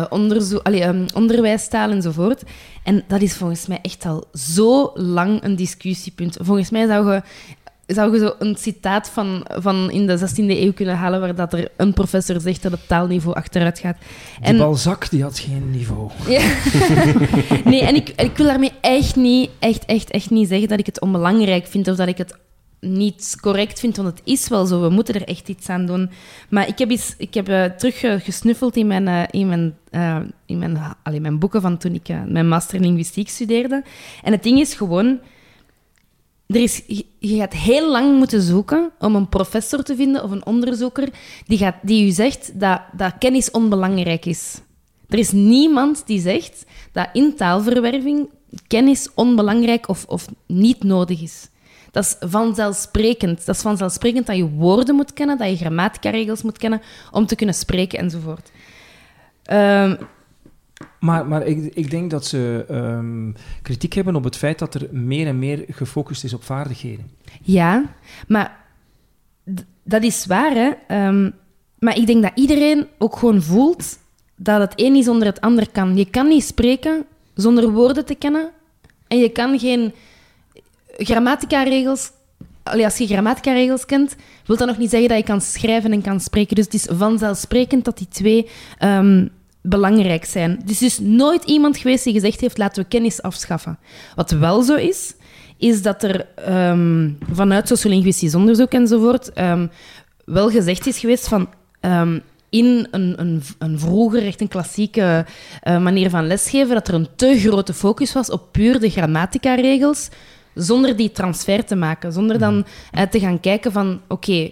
[0.09, 2.43] onderzo- allee, ehm, onderwijstaal enzovoort.
[2.83, 6.37] En dat is volgens mij echt al zo lang een discussiepunt.
[6.41, 7.21] Volgens mij zou je,
[7.87, 11.53] zou je zo een citaat van, van in de 16e eeuw kunnen halen waar dat
[11.53, 13.97] er een professor zegt dat het taalniveau achteruit gaat.
[14.41, 16.09] Die Balzac die had geen niveau.
[16.27, 16.41] Ja.
[17.63, 20.85] nee, en ik, ik wil daarmee echt niet, echt, echt, echt niet zeggen dat ik
[20.85, 22.35] het onbelangrijk vind of dat ik het
[22.79, 24.81] niet correct vind, want het is wel zo.
[24.81, 26.09] We moeten er echt iets aan doen.
[26.49, 29.75] Maar ik heb, eens, ik heb eh, terug eh, gesnuffeld in mijn, eh, in mijn,
[30.45, 33.83] in mijn, allee, mijn boeken van toen ik mijn master in linguïstiek studeerde.
[34.23, 35.19] En het ding is gewoon...
[36.47, 40.45] Er is, je- gaat heel lang moeten zoeken om een professor te vinden of een
[40.45, 41.09] onderzoeker
[41.47, 44.61] die, gaat, die u zegt dat, dat kennis onbelangrijk is.
[45.09, 48.29] Er is niemand die zegt dat in taalverwerving
[48.67, 51.49] kennis onbelangrijk of, of niet nodig is.
[51.91, 53.45] Dat is vanzelfsprekend.
[53.45, 56.81] Dat is vanzelfsprekend dat je woorden moet kennen, dat je grammatica-regels moet kennen
[57.11, 58.51] om te kunnen spreken enzovoort.
[59.43, 59.95] Ehm,
[60.99, 64.87] Maar, maar ik, ik denk dat ze ehm, kritiek hebben op het feit dat er
[64.91, 67.09] meer en meer gefocust is op vaardigheden.
[67.41, 67.83] Ja,
[68.27, 68.65] maar
[69.83, 70.69] dat is waar, hè.
[70.87, 71.31] Ehm,
[71.79, 73.99] maar ik denk dat iedereen ook gewoon voelt
[74.35, 75.97] dat het een niet zonder het ander kan.
[75.97, 78.49] Je kan niet spreken zonder woorden te kennen.
[79.07, 79.93] En je kan geen
[80.97, 82.11] grammatica-regels...
[82.63, 84.15] Als je grammatica-regels kent,
[84.45, 86.55] wil dat nog niet zeggen dat je kan schrijven en kan spreken.
[86.55, 89.27] Dus het is vanzelfsprekend dat die twee ehm,
[89.69, 90.61] belangrijk zijn.
[90.65, 93.77] Dus er is nooit iemand geweest die gezegd heeft, laten we kennis afschaffen.
[94.15, 95.15] Wat wel zo is,
[95.57, 99.67] is dat er ehm, vanuit sociolinguïstisch onderzoek enzovoort ehm,
[100.25, 101.49] wel gezegd is geweest van
[101.79, 105.25] ehm, in een, een, een vroeger, echt een klassieke
[105.61, 110.09] eh, manier van lesgeven, dat er een te grote focus was op puur de grammatica-regels,
[110.53, 112.13] zonder die transfer te maken.
[112.13, 114.51] Zonder dan eh, te gaan kijken van, oké,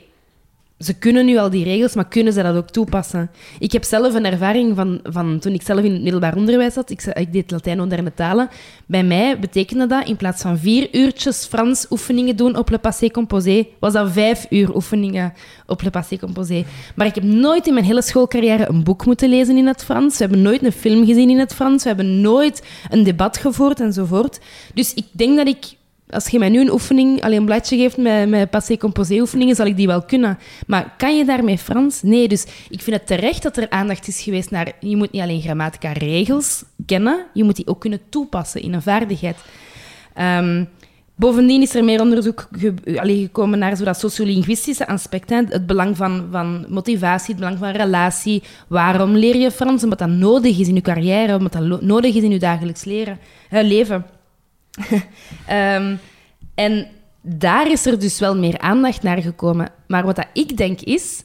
[0.85, 3.29] ze kunnen nu al die regels, maar kunnen ze dat ook toepassen?
[3.59, 6.89] Ik heb zelf een ervaring van, van toen ik zelf in het middelbaar onderwijs zat.
[6.89, 8.49] Ik, ik deed Latijn moderne talen.
[8.85, 13.09] Bij mij betekende dat in plaats van vier uurtjes Frans oefeningen doen op Le Passé
[13.09, 15.33] Composé, was dat vijf uur oefeningen
[15.67, 16.65] op Le Passé Composé.
[16.95, 20.17] Maar ik heb nooit in mijn hele schoolcarrière een boek moeten lezen in het Frans.
[20.17, 21.83] We hebben nooit een film gezien in het Frans.
[21.83, 24.39] We hebben nooit een debat gevoerd enzovoort.
[24.73, 25.75] Dus ik denk dat ik
[26.09, 29.55] als je mij nu een oefening, alleen een bladje geeft met, met passé composé oefeningen,
[29.55, 30.37] zal ik die wel kunnen.
[30.67, 32.01] Maar kan je daarmee Frans?
[32.01, 34.71] Nee, dus ik vind het terecht dat er aandacht is geweest naar...
[34.79, 38.81] Je moet niet alleen grammatica regels kennen, je moet die ook kunnen toepassen in een
[38.81, 39.37] vaardigheid.
[40.13, 40.63] Ehm,
[41.15, 42.47] bovendien is er meer onderzoek
[42.83, 45.29] gekomen naar zo dat sociolinguïstische aspect.
[45.29, 48.43] Hè, het belang van, van motivatie, het belang van relatie.
[48.67, 49.83] Waarom leer je Frans?
[49.83, 53.19] Omdat dat nodig is in je carrière, omdat dat nodig is in je dagelijks leren,
[53.51, 54.05] uh, leven.
[55.49, 55.99] Um,
[56.65, 56.87] en
[57.21, 59.69] daar is er dus wel meer aandacht naar gekomen.
[59.87, 61.23] Maar wat dat ik denk is...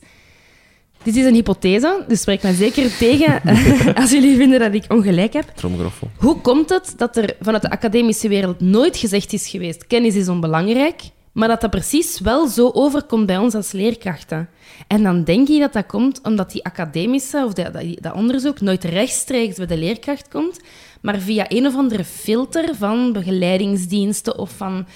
[1.02, 3.42] Dit is een hypothese, dus spreek mij zeker tegen
[4.00, 5.52] als jullie vinden dat ik ongelijk heb.
[5.54, 6.10] Tromgeroffel.
[6.16, 10.28] Hoe komt het dat er vanuit de academische wereld nooit gezegd is geweest kennis is
[10.28, 14.48] onbelangrijk, maar dat dat precies wel zo overkomt bij ons als leerkrachten?
[14.86, 18.84] En dan denk je dat dat komt omdat die academische of dat, dat onderzoek nooit
[18.84, 20.60] rechtstreeks bij de leerkracht komt,
[21.00, 24.86] maar via een of andere filter van begeleidingsdiensten of van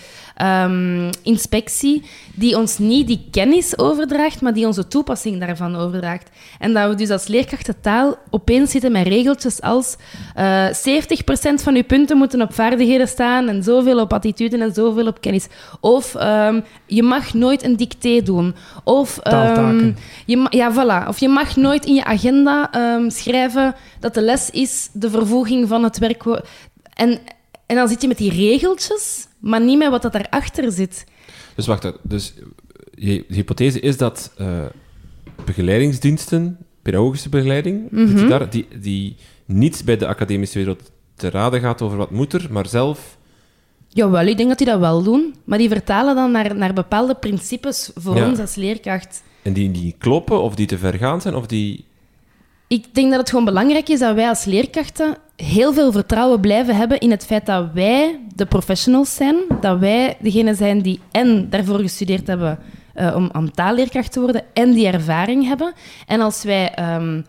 [0.42, 2.02] um, inspectie,
[2.34, 6.28] die ons niet die kennis overdraagt, maar die onze toepassing daarvan overdraagt.
[6.58, 9.96] En dat we dus als leerkrachten taal opeens zitten met regeltjes als
[10.38, 10.72] uh, 70%
[11.54, 15.46] van uw punten moeten op vaardigheden staan en zoveel op attitude en zoveel op kennis.
[15.80, 18.54] Of um, je mag nooit een dicté doen.
[18.84, 21.08] Of, um, je, ja, voilà.
[21.08, 22.70] of je mag nooit in je agenda
[23.08, 26.24] schrijven dat de les is de vervoeging van het werk.
[26.94, 27.18] En,
[27.66, 31.06] en dan zit je met die regeltjes, maar niet met wat dat daarachter zit.
[31.54, 32.34] Dus wacht, dus
[32.94, 34.64] je hypothese is dat uh,
[35.44, 38.14] begeleidingsdiensten, pedagogische begeleiding, mm -hmm.
[38.14, 42.32] die, daar, die, die niet bij de academische wereld te raden gaat over wat moet
[42.32, 43.18] er, maar zelf...
[43.88, 45.34] Jawel, ik denk dat die dat wel doen.
[45.44, 48.28] Maar die vertalen dan naar, naar bepaalde principes voor ja.
[48.28, 49.22] ons als leerkracht.
[49.42, 51.84] En die niet kloppen, of die te ver gaan zijn, of die...
[52.74, 56.76] Ik denk dat het gewoon belangrijk is dat wij als leerkrachten heel veel vertrouwen blijven
[56.76, 61.50] hebben in het feit dat wij de professionals zijn, dat wij degene zijn die en
[61.50, 62.58] daarvoor gestudeerd hebben
[62.96, 65.72] uh, om, om taalleerkracht te worden en die ervaring hebben.
[66.06, 66.94] En als wij...
[66.94, 67.24] Um,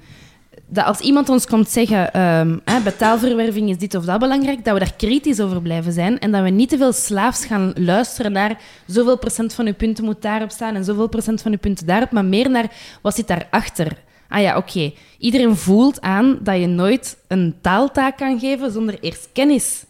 [0.67, 4.73] dat als iemand ons komt zeggen, um, eh, taalverwerving is dit of dat belangrijk, dat
[4.73, 8.31] we daar kritisch over blijven zijn en dat we niet te veel slaafs gaan luisteren
[8.31, 11.85] naar zoveel procent van uw punten moet daarop staan en zoveel procent van uw punten
[11.85, 12.71] daarop, maar meer naar
[13.01, 14.03] wat zit daarachter.
[14.28, 14.69] Ah ja, oké.
[14.69, 14.95] Okay.
[15.17, 19.86] Iedereen voelt aan dat je nooit een taaltaak kan geven zonder eerst kennis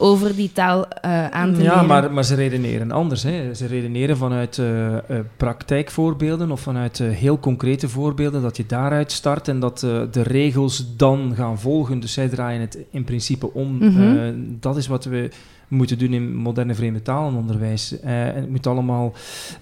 [0.00, 1.86] over die taal uh, aan te ja, leren.
[1.86, 3.22] maar, maar ze redeneren anders.
[3.22, 3.54] Hè.
[3.54, 4.98] Ze redeneren vanuit uh, uh,
[5.36, 11.32] praktijkvoorbeelden of vanuit heel concrete voorbeelden, dat je daaruit start en dat de regels dan
[11.36, 12.00] gaan volgen.
[12.00, 13.72] Dus zij draaien het in principe om.
[13.72, 14.56] Mm -hmm.
[14.60, 15.30] dat is wat we
[15.68, 18.00] moeten doen in moderne vreemde talenonderwijs.
[18.00, 19.12] en het moet allemaal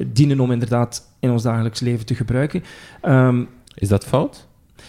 [0.06, 2.64] dienen om inderdaad in ons dagelijks leven te gebruiken.
[3.02, 3.48] Um,
[3.78, 4.46] is dat fout?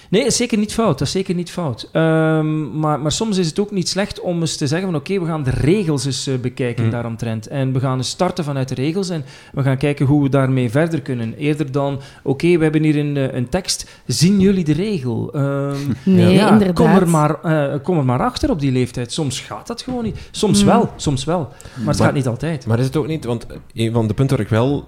[0.10, 0.98] Nee, dat is zeker niet fout.
[0.98, 1.90] Dat is zeker niet fout.
[1.94, 5.12] Um, maar, maar soms is het ook niet slecht om eens te zeggen van oké,
[5.12, 6.92] okay, we gaan de regels eens uh, bekijken mm.
[6.92, 7.48] daaromtrent.
[7.48, 10.70] En we gaan eens starten vanuit de regels en we gaan kijken hoe we daarmee
[10.70, 11.34] verder kunnen.
[11.34, 15.36] Eerder dan, oké, okay, we hebben hier een, uh, een tekst, zien jullie de regel?
[15.36, 16.76] Um, nee, ja, inderdaad.
[16.76, 19.12] Kom er, maar, uh, kom er maar achter op die leeftijd.
[19.12, 20.18] Soms gaat dat gewoon niet.
[20.32, 20.66] Soms mm.
[20.66, 21.40] wel, soms wel.
[21.40, 22.66] Maar het maar, gaat niet altijd.
[22.66, 24.88] Maar is het ook niet, want een van de punten waar ik wel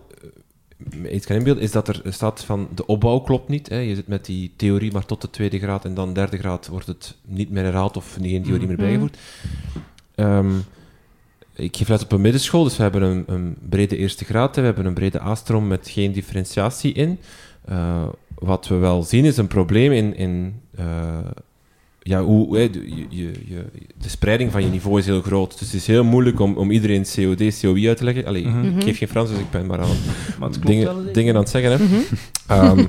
[1.11, 3.69] iets kan inbeelden, is dat er staat van de opbouw klopt niet.
[3.69, 3.77] Hè.
[3.77, 6.87] Je zit met die theorie maar tot de tweede graad en dan derde graad wordt
[6.87, 9.17] het niet meer herhaald of geen theorie meer bijgevoerd.
[10.15, 10.63] Um,
[11.55, 14.61] ik geef les op een middenschool, dus we hebben een, een brede eerste graad, we
[14.61, 17.19] hebben een brede A-stroom met geen differentiatie in.
[17.69, 21.17] Uh, wat we wel zien is een probleem in, in uh,
[22.03, 23.65] ja, hoe, hè, de, je, je, je-
[23.97, 25.59] de spreiding van je niveau is heel groot.
[25.59, 28.25] Dus het is heel moeilijk om, om iedereen COD, COI uit te leggen.
[28.25, 28.77] Allee, Mhm.
[28.77, 29.89] ik geef geen Frans, dus ik ben maar aan
[30.39, 31.13] Maar dingen, wel.
[31.13, 31.71] dingen aan het zeggen.
[31.71, 31.77] Hè.
[31.83, 31.95] Mhm.
[32.47, 32.85] Ehm,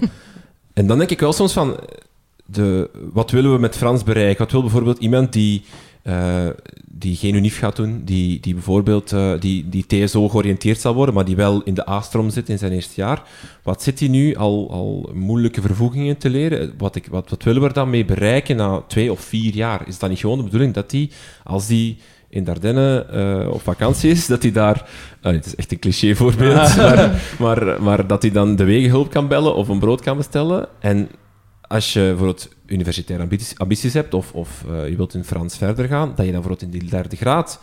[0.72, 1.76] en dan denk ik wel soms van,
[2.46, 4.38] de, wat willen we met Frans bereiken?
[4.42, 5.62] Wat wil bijvoorbeeld iemand die,
[6.02, 6.46] eh,
[6.86, 11.14] die geen unief gaat doen, die, die bijvoorbeeld eh, die, die TSO georiënteerd zal worden,
[11.14, 13.22] maar die wel in de A-stroom zit in zijn eerste jaar.
[13.62, 16.74] Wat zit hij nu al, al moeilijke vervoegingen te leren?
[16.78, 19.88] Wat, ik, wat, wat willen we er dan mee bereiken na twee of vier jaar?
[19.88, 21.10] Is dat niet gewoon de bedoeling dat die,
[21.44, 21.98] als die
[22.28, 24.88] in Dardenne eh, op vakantie is, dat hij daar...
[25.20, 29.28] het is echt een cliché voorbeeld, maar, maar, maar dat hij dan de wegenhulp kan
[29.28, 30.68] bellen of een brood kan bestellen.
[30.80, 31.08] En
[31.72, 35.86] als je bijvoorbeeld universitaire ambities, ambities hebt of, of eh, je wilt in Frans verder
[35.88, 37.60] gaan, dat je dan bijvoorbeeld in die derde graad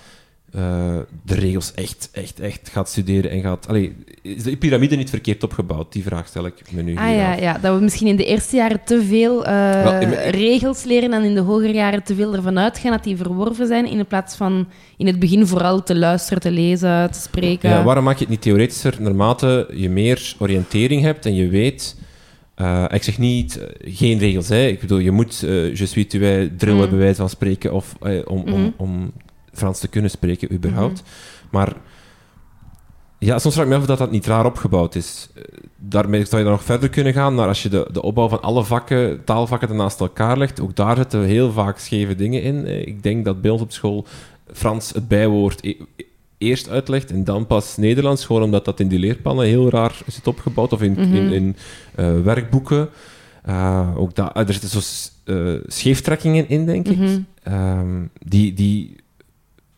[0.54, 3.68] eh, de regels echt, echt, echt gaat studeren en gaat...
[3.68, 5.92] Allee, is de piramide niet verkeerd opgebouwd?
[5.94, 7.40] Die vraag stel ik me nu Ah ja, af.
[7.40, 11.14] ja, dat we misschien in de eerste jaren te veel eh, Wel, in- regels leren
[11.14, 14.36] en in de hogere jaren te veel ervan uitgaan dat die verworven zijn, in plaats
[14.36, 17.70] van in het begin vooral te luisteren, te lezen, te spreken.
[17.70, 21.96] Ja, waarom maak je het niet theoretischer naarmate je meer oriëntering hebt en je weet...
[22.60, 24.48] eh, ik zeg niet, eh, geen regels.
[24.50, 24.66] Hè.
[24.68, 26.90] Ik bedoel, je moet eh je suis tu es drill Mm.
[26.90, 28.54] bij wijze van spreken, of, eh, om, Mhm.
[28.54, 29.12] om, om
[29.54, 31.04] Frans te kunnen spreken, überhaupt.
[31.52, 31.74] Maar
[33.20, 35.30] ja, soms vraag ik me af dat, dat niet raar opgebouwd is.
[35.78, 38.42] Daarmee zou je dan nog verder kunnen gaan naar als je de, de opbouw van
[38.42, 40.62] alle vakken, taalvakken naast elkaar legt.
[40.62, 42.88] Ook daar zitten heel vaak scheve dingen in.
[42.88, 44.06] Ik denk dat bij ons op school
[44.54, 45.76] Frans het bijwoord
[46.40, 48.26] eerst uitlegt en dan pas Nederlands.
[48.26, 50.74] Gewoon omdat dat in die leerplannen heel raar zit opgebouwd.
[50.74, 51.02] Of in, Mhm.
[51.16, 51.56] in, in
[51.96, 52.90] eh, werkboeken.
[53.44, 54.80] Eh, ook da- er zitten zo
[55.24, 56.98] eh, scheeftrekkingen in, denk ik.
[56.98, 57.20] Mhm.
[57.44, 58.96] Ehm, die, die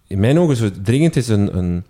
[0.08, 1.84] in mijn ogen zo dringend is een, een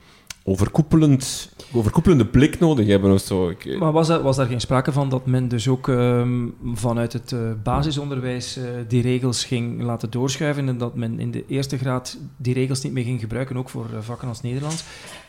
[0.44, 3.50] overkoepelend, overkoepelende blik nodig hebben of zo.
[3.50, 7.14] Ik, Maar was, er, was daar geen sprake van dat men dus ook ehm, vanuit
[7.14, 11.78] het eh, basisonderwijs eh, die regels ging laten doorschuiven en dat men in de eerste
[11.78, 14.84] graad die regels niet meer ging gebruiken, ook voor eh, vakken als Nederlands?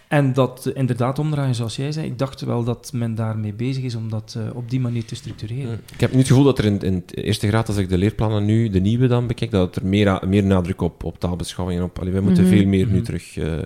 [0.09, 2.07] En dat eh, inderdaad omdraaien, zoals jij zei.
[2.07, 5.15] Ik dacht wel dat men daarmee bezig is om dat eh, op die manier te
[5.15, 5.81] structureren.
[5.93, 7.99] ik heb nu het gevoel dat er in, in het eerste graad, als ik de
[7.99, 11.85] leerplannen nu, de nieuwe dan bekijk, dat er meer, meer nadruk op, op taalbeschouwing en
[11.87, 11.99] op...
[11.99, 12.53] Allee, wij moeten Mhm.
[12.53, 13.03] veel meer nu Mhm.
[13.05, 13.65] terug eh, eh,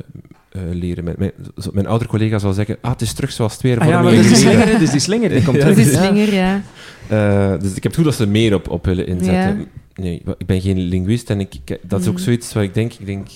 [0.73, 1.05] leren.
[1.05, 3.89] Mijn, mijn, zo- mijn oudere collega zou zeggen, ah, het is terug zoals twee Ah
[3.89, 5.77] ja, maar dus die slinger, dus die slinger, die komt Ja, terug.
[5.77, 6.05] Dat is ja.
[6.05, 6.63] slinger, ja.
[7.09, 9.59] Eh, dus ik heb het gevoel dat ze meer op, op willen inzetten.
[9.59, 9.65] Ja.
[9.95, 12.23] Nee, ik ben geen linguist en ik, ik- dat is ook Mhm.
[12.23, 13.29] zoiets wat ik denk, ik denk...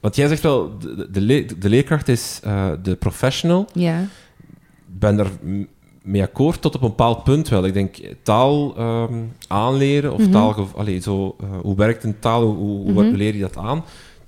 [0.00, 3.66] Want jij zegt wel, de, de, le- de leerkracht is eh, de professional.
[3.72, 4.00] ja.
[4.94, 5.30] Ik ben daar
[6.02, 7.64] mee akkoord tot op een bepaald punt wel.
[7.66, 9.14] Ik denk, taal ehm,
[9.48, 10.30] aanleren of Mhm.
[10.30, 10.68] taal...
[10.76, 13.14] Allee, zo, eh, hoe werkt een taal, hoe, hoe Mhm.
[13.14, 13.84] leer je dat aan?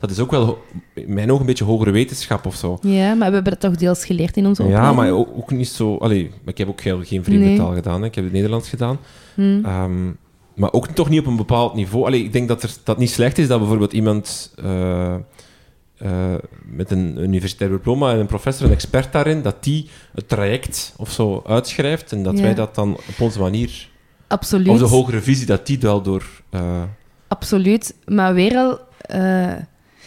[0.06, 0.58] Dat is ook wel,
[0.94, 2.78] in mijn ogen, een beetje hogere wetenschap of zo.
[2.82, 4.96] ja, maar we hebben dat toch deels geleerd in onze Ja, opleiding?
[4.96, 5.96] maar ook, ook niet zo...
[5.96, 7.56] Allee, ik heb ook geen, geen vreemde Nee.
[7.56, 8.00] taal gedaan.
[8.00, 8.06] Hè.
[8.06, 8.98] Ik heb het Nederlands gedaan.
[9.34, 9.64] Hm.
[9.64, 10.06] Ehm,
[10.54, 12.06] maar ook toch niet op een bepaald niveau.
[12.06, 16.34] Allee, ik denk dat er, dat niet slecht is dat bijvoorbeeld iemand eh, eh,
[16.64, 21.10] met een universitair diploma en een professor, een expert daarin, dat die het traject of
[21.10, 22.42] zo uitschrijft en dat Ja.
[22.42, 23.88] wij dat dan op onze manier,
[24.26, 24.68] Absoluut.
[24.68, 26.24] of de hogere visie, dat die wel door...
[26.50, 26.82] eh,
[27.28, 27.94] Absoluut.
[28.06, 28.78] Maar weer al...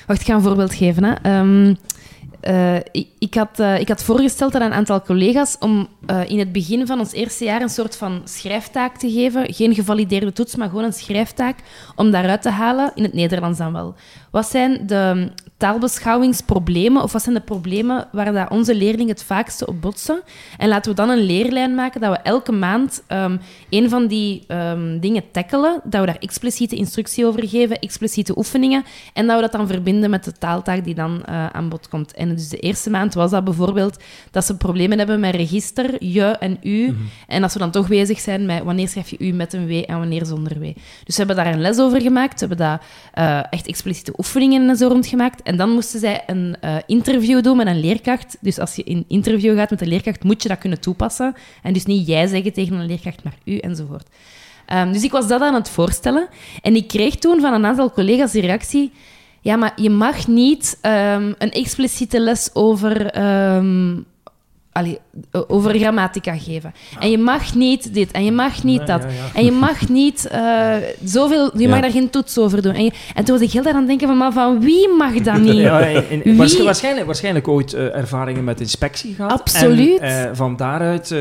[0.10, 1.04] Wacht, ik ga een voorbeeld geven.
[1.04, 1.14] Hè.
[1.14, 1.76] Ehm,
[2.40, 2.76] eh,
[3.20, 6.88] ik, had, eh, ik had voorgesteld aan een aantal collega's om eh, in het begin
[6.88, 9.54] van ons eerste jaar een soort van schrijftaak te geven.
[9.54, 11.58] Geen gevalideerde toets, maar gewoon een schrijftaak.
[11.96, 13.96] Om daaruit te halen, in het Nederlands dan wel.
[14.32, 19.68] Wat zijn de taalbeschouwingsproblemen of wat zijn de problemen waar dat onze leerlingen het vaakste
[19.68, 20.22] op botsen?
[20.58, 23.38] En laten we dan een leerlijn maken dat we elke maand ehm,
[23.70, 28.84] een van die ehm, dingen tackelen, dat we daar expliciete instructie over geven, expliciete oefeningen,
[29.14, 32.14] en dat we dat dan verbinden met de taaltaak die dan eh, aan bod komt.
[32.14, 36.24] En dus de eerste maand was dat bijvoorbeeld dat ze problemen hebben met register, je
[36.24, 36.96] en u,
[37.28, 39.72] en dat ze dan toch bezig zijn met wanneer schrijf je u met een w
[39.72, 40.64] en wanneer zonder w.
[41.04, 42.82] Dus we hebben daar een les over gemaakt, we hebben daar
[43.14, 47.44] eh, echt expliciete oefeningen en zo rond gemaakt, en dan moesten zij een eh, interview
[47.44, 48.38] doen met een leerkracht.
[48.42, 51.34] Dus als je in interview gaat met een leerkracht, moet je dat kunnen toepassen.
[51.64, 54.08] En dus niet jij zeggen tegen een leerkracht, maar u enzovoort.
[54.66, 56.28] Ehm, dus ik was dat aan het voorstellen.
[56.62, 58.92] En ik kreeg toen van een aantal collega's de reactie...
[59.42, 63.06] Ja, maar je mag niet ehm, een expliciete les over...
[63.06, 63.98] ehm,
[64.72, 65.00] allee,
[65.48, 66.74] over grammatica geven.
[67.00, 69.02] En je mag niet dit, en je mag niet Nee, dat.
[69.04, 69.40] ja, ja.
[69.40, 71.52] En je mag niet eh, zoveel...
[71.58, 71.70] Je Ja.
[71.70, 72.74] mag daar geen toets over doen.
[72.74, 74.90] En, je- en toen was ik heel daar aan het denken van, maar van wie
[74.98, 75.64] mag dat niet?
[75.64, 76.36] En- en
[76.66, 79.32] waarschijnlijk, waarschijnlijk ooit eh, ervaringen met inspectie gehad.
[79.32, 80.00] Absoluut.
[80.00, 81.20] En eh, van daaruit, eh,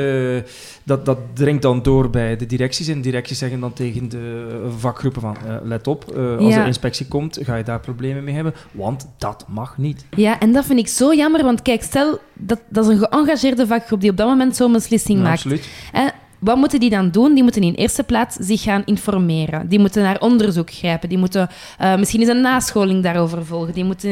[0.89, 2.89] dat, dat dringt dan door bij de directies.
[2.89, 6.60] En directies zeggen dan tegen de vakgroepen van, eh, let op, eh, als Ja.
[6.60, 8.55] er inspectie komt, ga je daar problemen mee hebben.
[8.73, 10.05] Want dat mag niet.
[10.16, 13.66] Ja, en dat vind ik zo jammer, want kijk, stel, dat, dat is een geëngageerde
[13.66, 15.35] vakgroep die op dat moment zo'n beslissing Ja, maakt.
[15.36, 15.69] absoluut.
[15.93, 16.06] Hè?
[16.39, 17.35] wat moeten die dan doen?
[17.35, 19.69] Die moeten in eerste plaats zich gaan informeren.
[19.69, 21.09] Die moeten naar onderzoek grijpen.
[21.09, 21.48] Die moeten
[21.81, 23.73] uh, misschien eens een nascholing daarover volgen.
[23.73, 24.10] Die moeten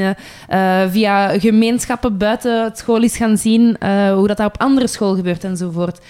[0.51, 4.87] uh, via gemeenschappen buiten het school eens gaan zien uh, hoe dat, dat op andere
[4.87, 6.01] school gebeurt enzovoort.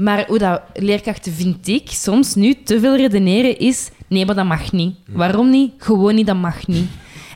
[0.00, 3.90] Maar hoe dat leerkrachten, vind ik, soms nu te veel redeneren is...
[4.08, 4.96] Nee, maar dat mag niet.
[5.06, 5.72] Waarom niet?
[5.78, 6.88] Gewoon niet, dat mag niet.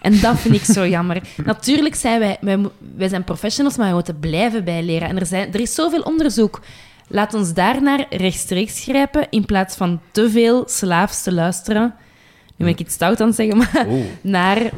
[0.03, 1.23] En dat vind ik zo jammer.
[1.45, 2.59] Natuurlijk zijn wij, wij,
[2.97, 5.09] wij zijn professionals, maar we moeten blijven bijleren.
[5.09, 6.61] En er, zijn, er is zoveel onderzoek.
[7.09, 11.95] Laat ons daarnaar rechtstreeks grijpen in plaats van te veel slaafs te luisteren.
[12.57, 14.05] Nu ben ik iets stout aan het zeggen, maar oh.
[14.21, 14.71] naar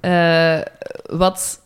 [0.00, 0.64] uh,
[1.18, 1.60] wat,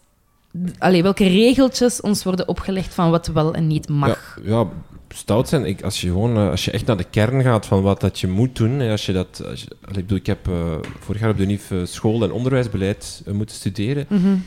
[0.79, 4.39] allee, welke regeltjes ons worden opgelegd van wat wel en niet mag.
[4.43, 4.67] Ja, ja
[5.09, 5.65] stout zijn.
[5.65, 8.21] Ik, als, je gewoon, uh, als je echt naar de kern gaat van wat dat
[8.21, 8.81] je moet doen.
[8.81, 10.55] Als je dat, als je, allee, ik, bedoel, ik heb uh,
[10.99, 14.07] vorig jaar op de NIF school- en onderwijsbeleid moeten studeren.
[14.09, 14.43] Mm -hmm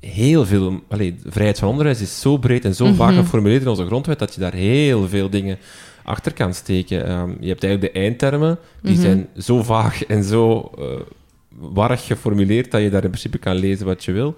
[0.00, 0.80] heel veel...
[0.88, 2.98] Allee, vrijheid van onderwijs is zo breed en zo mm -hmm.
[2.98, 5.58] vaak geformuleerd in onze grondwet dat je daar heel veel dingen
[6.02, 7.10] achter kan steken.
[7.10, 9.04] Um, je hebt eigenlijk de eindtermen, die mm -hmm.
[9.04, 10.84] zijn zo vaag en zo uh,
[11.48, 14.34] warrig geformuleerd dat je daar in principe kan lezen wat je wil.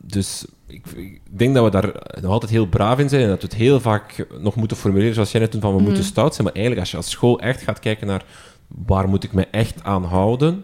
[0.00, 3.40] Dus ik, ik, denk dat we daar nog altijd heel braaf in zijn en dat
[3.40, 5.92] we het heel vaak nog moeten formuleren zoals jij net toen van we mm -hmm.
[5.92, 6.46] moeten stout zijn.
[6.46, 8.24] Maar eigenlijk, als je als school echt gaat kijken naar
[8.68, 10.62] waar moet ik me echt aan houden,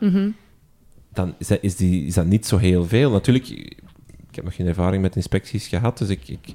[1.13, 3.11] dan is dat, is, die, is dat niet zo heel veel.
[3.11, 6.55] Natuurlijk, ik heb nog geen ervaring met inspecties gehad, dus ik, ik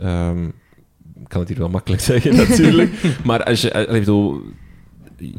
[0.00, 0.52] um,
[1.26, 2.92] kan het hier wel makkelijk zeggen natuurlijk.
[3.24, 4.42] maar als je, bedoel,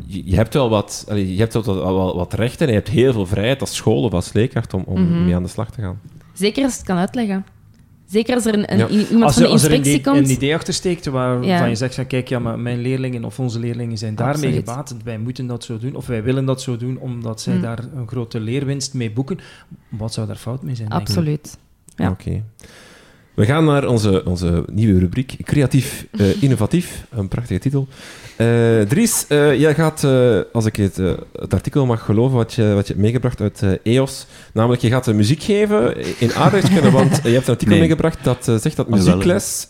[0.08, 3.62] je, hebt wel wat, je hebt wel, wat rechten en je hebt heel veel vrijheid
[3.62, 5.26] als school of als leerkracht om, om mm -hmm.
[5.26, 6.00] mee aan de slag te gaan.
[6.40, 7.46] Zeker als het kan uitleggen.
[8.06, 8.88] Zeker als er een, een ja.
[8.88, 10.18] iemand als er, van de inspectie als er een, komt.
[10.18, 11.66] een idee achter steekt waarvan ja.
[11.66, 14.70] je zegt van kijk, ja, maar mijn leerlingen of onze leerlingen zijn daarmee Absoluut.
[14.70, 14.96] gebaat.
[15.04, 17.62] Wij moeten dat zo doen of wij willen dat zo doen omdat zij mm.
[17.62, 19.40] daar een grote leerwinst mee boeken.
[19.90, 20.90] Wat zou daar fout mee zijn?
[20.90, 21.58] Absoluut.
[21.96, 22.10] Ja.
[22.10, 22.22] Oké.
[22.22, 22.44] Okay.
[23.40, 27.06] We gaan naar onze, onze nieuwe rubriek, Creatief uh, Innovatief.
[27.10, 27.88] Een prachtige titel.
[28.38, 30.08] Uh, Dries, uh, jij gaat,
[30.54, 30.96] als ik het,
[31.34, 35.14] het artikel mag geloven, wat je, wat je hebt meegebracht uit EOS, namelijk je gaat
[35.14, 37.80] muziek geven in aardrijkskunde, want je hebt een artikel nee.
[37.80, 39.68] meegebracht dat zegt dat muziekles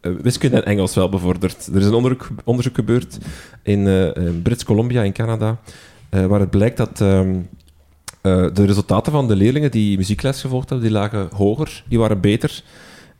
[0.00, 1.66] wiskunde en Engels wel bevordert.
[1.66, 3.18] Er is een onderzoek, onderzoek gebeurd
[3.62, 4.12] in
[4.42, 5.58] Brits Columbia in Canada,
[6.10, 7.00] waar het blijkt dat...
[7.00, 7.48] Um,
[8.22, 12.20] uh, de resultaten van de leerlingen die muziekles gevolgd hebben, die lagen hoger, die waren
[12.20, 12.62] beter.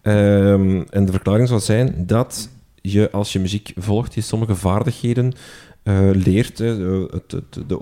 [0.06, 2.48] Um, en de verklaring zou zijn dat
[2.80, 5.32] je, als je muziek volgt, je sommige vaardigheden
[5.84, 6.58] uh, leert.
[6.58, 6.66] Hè,
[7.10, 7.80] het, het, de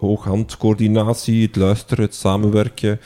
[0.00, 3.00] oog-handcoördinatie, het luisteren, het samenwerken, uh,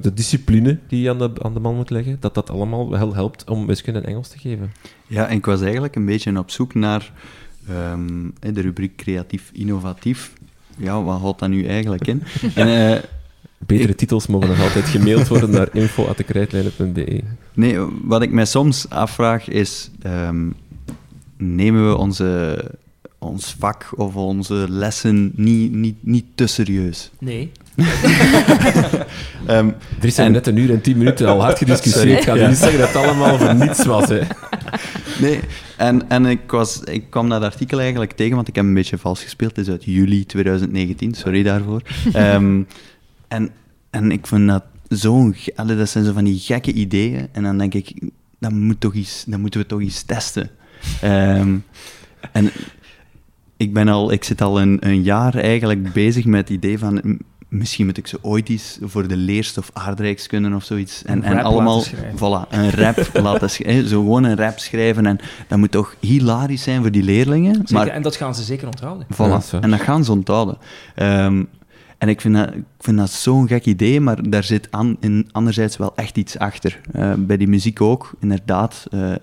[0.00, 3.14] de discipline die je aan de, aan de man moet leggen, dat dat allemaal wel
[3.14, 4.72] helpt om wiskunde en Engels te geven.
[5.06, 7.12] Ja, en ik was eigenlijk een beetje op zoek naar
[7.70, 10.32] um, de rubriek creatief-innovatief
[10.80, 12.22] ja, wat houdt dat nu eigenlijk in?
[12.54, 13.02] en, uh,
[13.58, 13.96] Betere ik...
[13.96, 17.22] titels mogen nog altijd gemaild worden naar info.dekrijtlijnen.be.
[17.60, 20.54] Nee, wat ik mij soms afvraag is, um,
[21.36, 22.64] nemen we onze,
[23.18, 27.10] ons vak of onze lessen niet, niet, niet te serieus?
[27.18, 27.52] Nee.
[29.48, 30.32] um, er is en...
[30.32, 32.18] net een uur en tien minuten al hard gediscussieerd.
[32.18, 32.48] Ik ga ja.
[32.48, 34.08] niet zeggen dat het allemaal voor niets was.
[34.08, 34.20] Hè.
[35.20, 35.40] Nee,
[35.76, 38.98] en, en ik, was, ik kwam dat artikel eigenlijk tegen, want ik heb een beetje
[38.98, 39.56] vals gespeeld.
[39.56, 41.82] Het is uit juli 2019, sorry daarvoor.
[42.16, 42.66] um,
[43.28, 43.50] en,
[43.90, 45.36] en ik vind dat zo'n...
[45.66, 47.28] Dat zijn zo van die gekke ideeën.
[47.32, 50.50] En dan denk ik, dat, moet toch iets, dat moeten we toch eens testen.
[51.04, 51.64] Um,
[52.32, 52.50] en
[53.56, 57.20] ik, ben al, ik zit al een, een jaar eigenlijk bezig met het idee van
[57.50, 61.04] misschien moet ik ze ooit eens voor de leerstof aardrijkskunde of zoiets.
[61.04, 61.84] En, en allemaal,
[62.16, 63.88] voilà, een rap laten schrijven.
[63.88, 65.06] Zo gewoon een rap schrijven.
[65.06, 65.18] En
[65.48, 67.54] dat moet toch hilarisch zijn voor die leerlingen.
[67.54, 69.06] Zeker, maar, en dat gaan ze zeker onthouden.
[69.14, 70.58] Voilà, ja, en dat gaan ze onthouden.
[70.96, 71.48] Um,
[72.00, 75.28] en ik vind dat, ik vind dat zo'n gek idee, maar daar zit aan, in,
[75.32, 76.80] anderzijds wel echt iets achter.
[76.96, 78.86] Uh, bij die muziek ook, inderdaad.
[78.94, 79.14] Uh,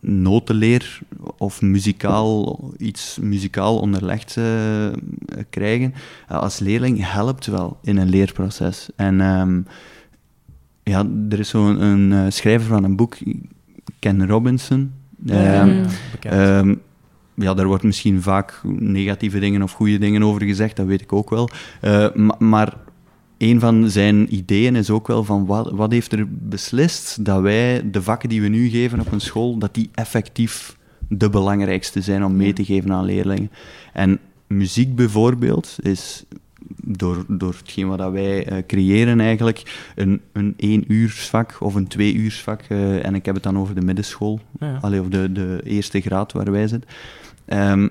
[0.00, 1.00] notenleer
[1.38, 4.44] of muzikaal, iets muzikaal onderlegd uh,
[5.50, 5.94] krijgen,
[6.28, 8.88] als leerling helpt wel in een leerproces.
[8.96, 9.66] En um,
[10.82, 13.16] ja, er is zo'n eh, schrijver van een boek,
[13.98, 14.92] Ken Robinson.
[15.26, 16.80] Um,
[17.34, 21.12] ja, daar wordt misschien vaak negatieve dingen of goede dingen over gezegd, dat weet ik
[21.12, 21.48] ook wel.
[21.82, 22.76] Uh, ma maar
[23.38, 27.90] een van zijn ideeën is ook wel van wat, wat heeft er beslist dat wij
[27.90, 30.76] de vakken die we nu geven op een school, dat die effectief
[31.08, 33.50] de belangrijkste zijn om mee te geven aan leerlingen.
[33.92, 36.24] En muziek bijvoorbeeld is
[36.84, 42.14] door, door hetgeen wat wij uh, creëren eigenlijk een, een één uursvak of een twee
[42.14, 42.62] uursvak.
[42.68, 44.78] Uh, en ik heb het dan over de middenschool, ja.
[44.80, 46.90] Allee, of de, de eerste graad waar wij zitten.
[47.52, 47.90] Um,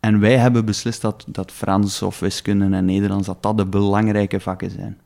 [0.00, 4.40] en wij hebben beslist dat, dat Frans of wiskunde en Nederlands dat dat de belangrijke
[4.40, 4.98] vakken zijn.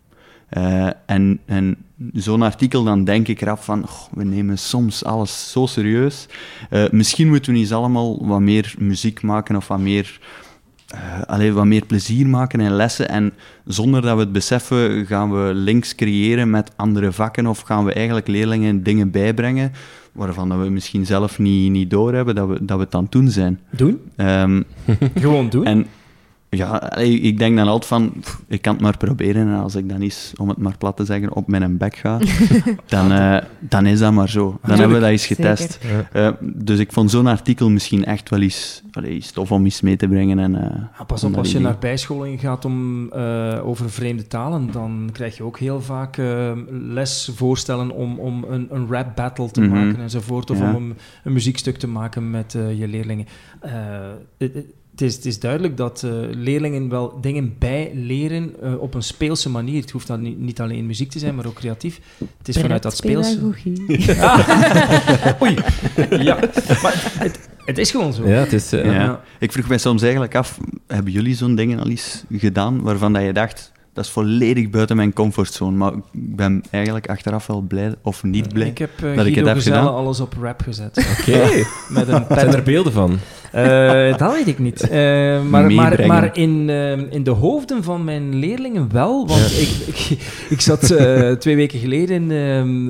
[0.49, 1.77] Eh, en en
[2.13, 6.27] zo'n artikel, dan denk ik eraf van, "Goh, we nemen soms alles zo serieus.
[6.71, 10.21] Eh, misschien moeten we eens allemaal wat meer muziek maken of wat meer,
[10.89, 13.09] eh, allee, wat meer plezier maken in lessen.
[13.09, 13.33] En
[13.65, 17.93] zonder dat we het beseffen, gaan we links creëren met andere vakken of gaan we
[17.93, 19.73] eigenlijk leerlingen dingen bijbrengen
[20.13, 23.29] waarvan we misschien zelf niet, niet doorhebben dat we, dat we het aan het doen
[23.29, 23.61] zijn.
[23.71, 24.01] Doen?
[24.17, 24.63] Ehm,
[25.15, 25.65] Gewoon doen.
[25.65, 25.87] en
[26.51, 29.49] ja, ik denk dan altijd van, pff, ik kan het maar proberen.
[29.49, 32.19] En als ik dan eens, om het maar plat te zeggen, op mijn bek ga,
[32.87, 34.59] dan, eh, dan is dat maar zo.
[34.67, 35.79] Dan hebben we dat eens getest.
[36.13, 39.81] Eh, dus ik vond zo'n artikel misschien echt wel eens, allee, eens tof om eens
[39.81, 40.39] mee te brengen.
[40.39, 44.69] En, eh, Ja, pas op, als je naar bijscholing gaat om, eh, over vreemde talen,
[44.73, 49.51] dan krijg je ook heel vaak eh, les voorstellen om, om een, een rap battle
[49.51, 49.71] te Mhm.
[49.71, 50.75] maken enzovoort, of Ja.
[50.75, 53.27] om een, een muziekstuk te maken met je leerlingen.
[53.61, 53.71] Eh,
[55.01, 59.49] het- is, het is duidelijk dat eh, leerlingen wel dingen bijleren eh, op een speelse
[59.51, 59.81] manier.
[59.81, 62.01] Het hoeft dan niet, niet alleen muziek te zijn, maar ook creatief.
[62.39, 63.35] Het is vanuit dat speelse...
[63.39, 63.87] Pedagogie.
[65.43, 65.55] Oei,
[66.25, 66.39] ja.
[66.83, 68.29] Maar het, het is gewoon zo.
[68.29, 68.73] Ja, het is...
[68.73, 68.93] eh, Ja.
[68.93, 69.21] Ja.
[69.39, 73.23] Ik vroeg mij soms eigenlijk af, hebben jullie zo'n dingen al eens gedaan waarvan dat
[73.23, 76.03] je dacht, dat is volledig buiten mijn comfortzone, maar ik
[76.37, 78.67] ben eigenlijk achteraf wel blij, of niet blij.
[78.69, 79.95] Ik heb Dat ik het heb gedaan.
[79.95, 81.07] alles op rap gezet.
[81.21, 81.65] Oké.
[81.89, 83.19] Met een pen Zijn er beelden van?
[83.53, 84.89] Eh, dat weet ik niet.
[84.89, 89.27] Eh, maar, maar, maar in, eh, in de hoofden van mijn leerlingen wel.
[89.27, 90.19] Want ik, ik,
[90.49, 92.31] ik zat eh, twee weken geleden in,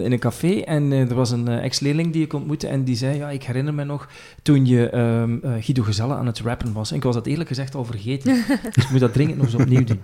[0.00, 3.30] in een café en er was een ex-leerling die ik ontmoette en die zei, ja,
[3.30, 4.08] ik herinner me nog
[4.42, 6.90] toen je ehm, eh, Guido Gezelle aan het rappen was.
[6.90, 8.44] En ik was dat eerlijk gezegd al vergeten.
[8.74, 10.00] dus ik moet dat dringend nog eens opnieuw doen.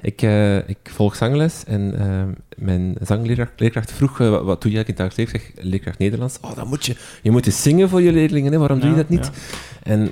[0.00, 2.22] Ik, eh, ik volg zangles en eh,
[2.56, 5.34] mijn zangleerkracht leerkracht vroeg, wat, doe je eigenlijk in het dagelijks leven?
[5.34, 6.38] Ik zeg, leerkracht Nederlands.
[6.40, 8.58] Oh, dan moet je, je moet zingen voor je leerlingen, hè?
[8.58, 9.30] waarom doe je dat niet?
[9.84, 10.10] En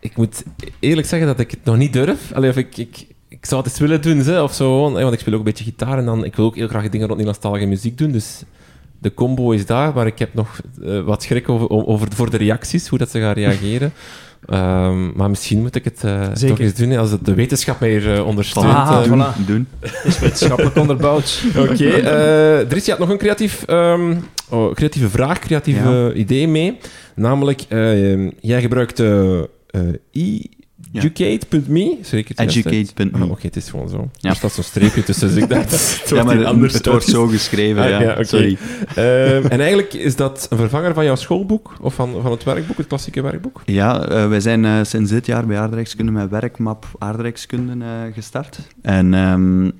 [0.00, 0.44] ik moet
[0.78, 2.32] eerlijk zeggen dat ik het nog niet durf.
[2.32, 4.90] Allee, of ik, ik, ik zou het eens willen doen, hè, of zo.
[4.90, 7.06] Want ik speel ook een beetje gitaar en dan, ik wil ook heel graag dingen
[7.06, 8.12] rond Nederlandstalige muziek doen.
[8.12, 8.42] Dus
[8.98, 12.36] de combo is daar, maar ik heb nog eh, wat schrik over, over, voor de
[12.36, 13.92] reacties, hoe dat ze gaan reageren.
[14.46, 16.48] Ehm, maar misschien moet ik het eh, Zeker.
[16.48, 18.66] toch eens doen, als het de wetenschap mij hier eh, ondersteunt.
[18.66, 19.46] Ah, doen, voilà.
[19.46, 19.68] doen.
[19.80, 21.42] Het is wetenschappelijk onderbouwd.
[21.56, 24.14] Oké, eh Dries, je had nog een creatief, ehm,
[24.50, 26.12] oh, creatieve vraag, creatieve Ja.
[26.12, 26.78] idee mee.
[27.14, 27.64] Namelijk,
[28.40, 29.40] jij gebruikt eh
[29.76, 29.82] eh,
[30.92, 31.98] educate.me?
[32.36, 33.10] Educate.me.
[33.12, 34.10] Ah, Oké, het is gewoon zo.
[34.18, 34.30] Ja.
[34.30, 37.04] Er staat zo'n streepje tussen, dus ik dacht, het Ja, wordt maar anders het wordt
[37.04, 38.22] zo geschreven, Ah, ja.
[38.22, 38.56] Sorry.
[38.94, 42.76] Ehm, en eigenlijk is dat een vervanger van jouw schoolboek, of van, van het werkboek,
[42.76, 43.62] het klassieke werkboek?
[43.64, 48.58] Ja, eh, wij zijn eh, sinds dit jaar bij aardrijkskunde met werkmap aardrijkskunde eh, gestart.
[48.82, 49.70] En ehm, eh,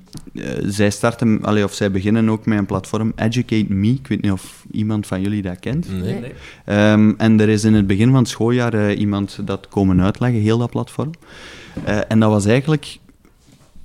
[0.65, 3.87] zij starten, allee, of zij beginnen ook met een platform Educate Me.
[3.87, 5.87] Ik weet niet of iemand van jullie dat kent.
[5.91, 6.19] Nee.
[6.19, 6.31] Nee.
[6.65, 10.57] Ehm, en er is in het begin van het schooljaar iemand dat komen uitleggen, heel
[10.57, 10.96] dat platform.
[11.83, 12.99] Eh, en dat was eigenlijk...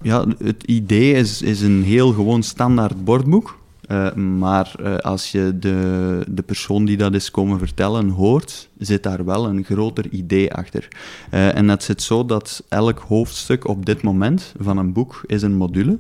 [0.03, 3.59] Ja, het idee is, is een heel gewoon standaard bordboek.
[3.87, 9.03] Eh, maar eh, als je de, de persoon die dat is komen vertellen hoort, zit
[9.03, 10.89] daar wel een groter idee achter.
[11.31, 15.55] En het zit zo dat elk hoofdstuk op dit moment van een boek is een
[15.55, 15.99] module.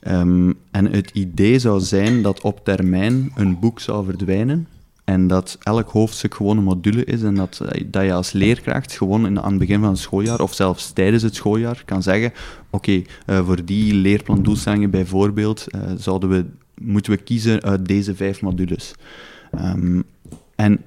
[0.00, 4.66] Ehm, en het idee zou zijn dat op termijn een boek zou verdwijnen
[5.04, 8.92] en dat elk hoofdstuk gewoon een module is en dat, eh, dat je als leerkracht
[8.92, 12.32] gewoon in, aan het begin van het schooljaar of zelfs tijdens het schooljaar kan zeggen
[12.70, 18.40] oké, eh, voor die leerplandoelstellingen bijvoorbeeld eh, zouden we, moeten we kiezen uit deze vijf
[18.40, 18.94] modules.
[19.50, 20.00] Ehm,
[20.54, 20.80] en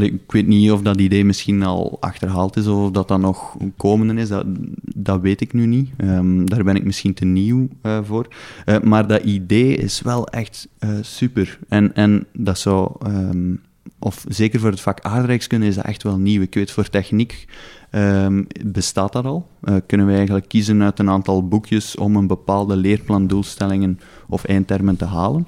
[0.00, 4.20] ik weet niet of dat idee misschien al achterhaald is of dat dat nog komende
[4.20, 4.44] is, dat,
[4.94, 5.90] dat weet ik nu niet.
[5.96, 8.26] Ehm, daar ben ik misschien te nieuw eh, voor.
[8.64, 11.58] Eh, maar dat idee is wel echt eh, super.
[11.68, 13.54] En, en dat zou, ehm,
[13.98, 16.42] of zeker voor het vak aardrijkskunde is dat echt wel nieuw.
[16.42, 17.46] Ik weet voor techniek
[17.90, 19.48] ehm, bestaat dat al.
[19.86, 25.04] Kunnen we eigenlijk kiezen uit een aantal boekjes om een bepaalde leerplandoelstellingen of eindtermen te
[25.04, 25.46] halen.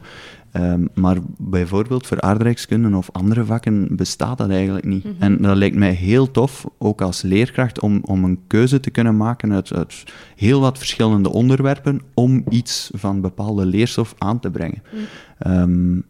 [0.55, 5.07] Ehm, maar bijvoorbeeld voor aardrijkskunde of andere vakken bestaat dat eigenlijk niet.
[5.19, 9.17] En dat lijkt mij heel tof, ook als leerkracht, om, om een keuze te kunnen
[9.17, 10.05] maken uit, uit
[10.37, 14.83] heel wat verschillende onderwerpen om iets van bepaalde leerstof aan te brengen.
[15.39, 16.05] Ehm, ik,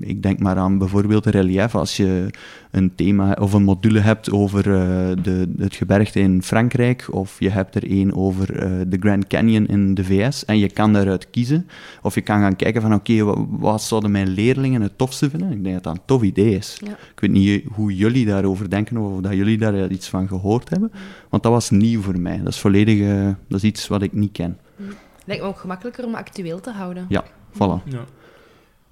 [0.00, 1.74] ik denk maar aan bijvoorbeeld de relief.
[1.74, 2.30] Als je
[2.70, 7.50] een thema of een module hebt over eh, de, het gebergte in Frankrijk, of je
[7.50, 11.30] hebt er een over eh, de Grand Canyon in de VS, en je kan daaruit
[11.30, 11.66] kiezen,
[12.02, 15.52] of je kan gaan kijken van oké, wa- wat, zouden mijn leerlingen het tofste vinden?
[15.52, 16.78] Ik denk dat dat een tof idee is.
[16.84, 16.90] Ja.
[16.90, 20.92] Ik weet niet hoe jullie daarover denken, of dat jullie daar iets van gehoord hebben,
[21.28, 22.38] want dat was nieuw voor mij.
[22.38, 24.58] Dat is volledig, eh, dat is iets wat ik niet ken.
[25.24, 27.06] Lijkt me ook gemakkelijker om actueel te houden.
[27.08, 27.82] Ja, voilà.
[27.84, 28.04] Ja.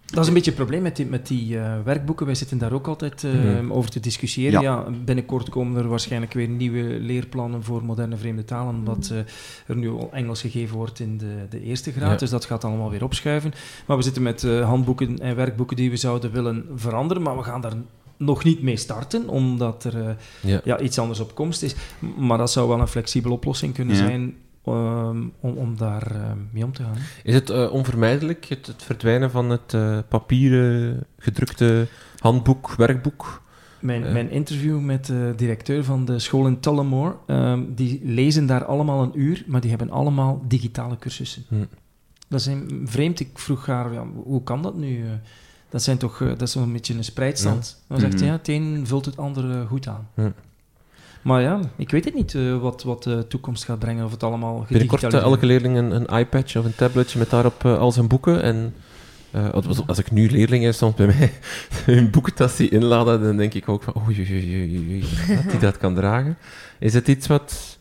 [0.06, 2.26] Dat is een beetje het probleem met die, met die eh, werkboeken.
[2.26, 3.72] Wij zitten daar ook altijd eh, Mhm.
[3.72, 4.60] over te discussiëren.
[4.60, 4.84] Ja.
[4.84, 4.90] Ja.
[5.04, 9.18] binnenkort komen er waarschijnlijk weer nieuwe leerplannen voor moderne vreemde talen, omdat eh,
[9.66, 12.10] er nu al Engels gegeven wordt in de, de eerste graad.
[12.10, 12.16] Ja.
[12.16, 13.52] Dus dat gaat allemaal weer opschuiven.
[13.86, 17.60] Maar we zitten met handboeken en werkboeken die we zouden willen veranderen, maar we gaan
[17.60, 17.74] daar
[18.16, 20.60] nog niet mee starten, omdat er Ja.
[20.64, 21.74] ja, iets anders op komst is.
[22.18, 24.34] Maar dat zou wel een flexibele oplossing kunnen zijn
[24.66, 26.20] ehm, om, om daar eh,
[26.50, 26.96] mee om te gaan.
[27.22, 31.86] Is het eh, onvermijdelijk, het, het verdwijnen van het eh, papieren gedrukte
[32.18, 33.42] handboek, werkboek?
[33.80, 34.12] Mijn, Ja.
[34.12, 39.02] mijn interview met de directeur van de school in Tullamore, ehm, die lezen daar allemaal
[39.02, 41.44] een uur, maar die hebben allemaal digitale cursussen.
[41.48, 41.64] Hm.
[42.28, 42.48] Dat is
[42.84, 43.20] vreemd.
[43.20, 45.02] Ik vroeg haar, ja, hoe kan dat nu?
[45.04, 45.10] eh?
[45.68, 47.84] Dat, zijn toch, eh, dat is een beetje een spreidstand.
[47.88, 48.30] Dan zegt hij, Mhm.
[48.30, 50.08] ja, het een vult het andere goed aan.
[50.14, 50.30] Hm.
[51.26, 54.22] Maar ja, ik weet het niet eh, wat, wat de toekomst gaat brengen, of het
[54.22, 57.92] allemaal Binnenkort gedigitaliseerd elke leerling een, een iPad of een tabletje met daarop eh, al
[57.92, 58.42] zijn boeken.
[58.42, 58.74] En
[59.30, 61.32] eh, als, als ik nu leerlingen soms bij mij
[61.94, 65.04] hun boekentas inladen, dan denk ik ook van, oei, oei, oei, oei, oei,
[65.36, 66.38] dat die dat kan dragen.
[66.78, 67.78] Is het iets wat...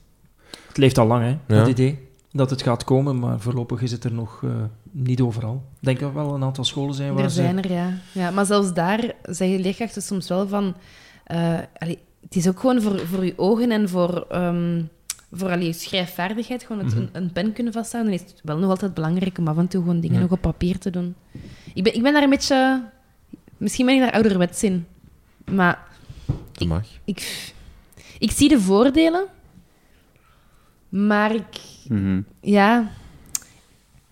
[0.68, 1.60] Het leeft al lang, hè, Ja.
[1.60, 2.00] dat idee.
[2.32, 4.50] Dat het gaat komen, maar voorlopig is het er nog eh,
[4.92, 5.64] niet overal.
[5.80, 7.42] Ik denk dat er wel een aantal scholen zijn waar Er ze...
[7.42, 7.94] zijn er, ja.
[8.12, 8.32] ja.
[8.32, 10.76] Maar zelfs daar zeggen leerkrachten soms wel van...
[11.26, 14.82] eh, allee, het is ook gewoon voor, voor je ogen en voor, ehm
[15.32, 17.02] voor allee, je schrijfvaardigheid, gewoon het, Mhm.
[17.04, 18.12] een, een pen kunnen vasthouden.
[18.14, 20.22] Dan is het wel nog altijd belangrijk om af en toe gewoon dingen Ja.
[20.22, 21.16] nog op papier te doen.
[21.74, 22.84] Ik ben, ik ben daar een beetje...
[23.58, 24.86] Misschien ben ik daar ouderwets in.
[25.52, 25.80] Maar
[26.52, 26.84] Dat mag.
[27.06, 27.52] ik,
[28.20, 29.26] ik zie de voordelen.
[30.90, 31.60] Maar ik...
[31.88, 32.22] Mhm.
[32.42, 32.92] Ja...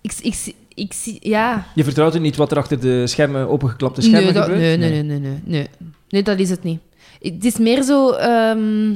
[0.01, 1.17] Ik, ik, zie- ik zie...
[1.29, 1.65] Ja...
[1.75, 4.61] Je vertrouwt het niet wat er achter de schermen, opengeklapte schermen nee, dat, gebeurt?
[4.61, 5.67] nee, nee, nee, nee, nee, nee.
[6.09, 6.81] Nee, dat is het niet.
[7.31, 8.11] Het is meer zo...
[8.11, 8.91] ehm,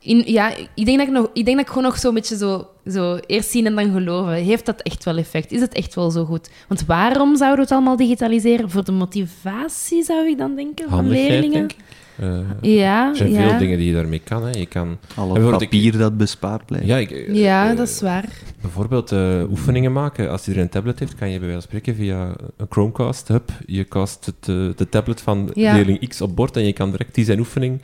[0.00, 2.36] in, ja, ik denk, dat ik, nog, ik denk dat ik gewoon nog zo'n beetje
[2.36, 4.32] zo, zo eerst zien en dan geloven.
[4.32, 5.52] Heeft dat echt wel effect?
[5.52, 6.50] Is het echt wel zo goed?
[6.68, 8.70] Want waarom zouden we het allemaal digitaliseren?
[8.70, 11.50] Voor de motivatie, zou ik dan denken, van leerlingen?
[11.50, 11.78] denk ik.
[12.20, 13.48] Eh, Ja, er zijn ja.
[13.48, 14.44] veel dingen die je daarmee kan.
[14.44, 14.50] Hè.
[14.58, 16.86] Je kan Al bijvoorbeeld het ik- papier dat bespaard blijft.
[16.86, 18.28] ja, ik, Ja, eh, dat is waar.
[18.60, 20.30] Bijvoorbeeld eh, oefeningen maken.
[20.30, 23.50] Als iedereen een tablet heeft, kan je bij wijze van spreken via een Chromecast, hup,
[23.66, 24.44] je cast het,
[24.78, 25.74] de tablet van Ja.
[25.74, 27.80] leerling X op bord en je kan direct die zijn oefening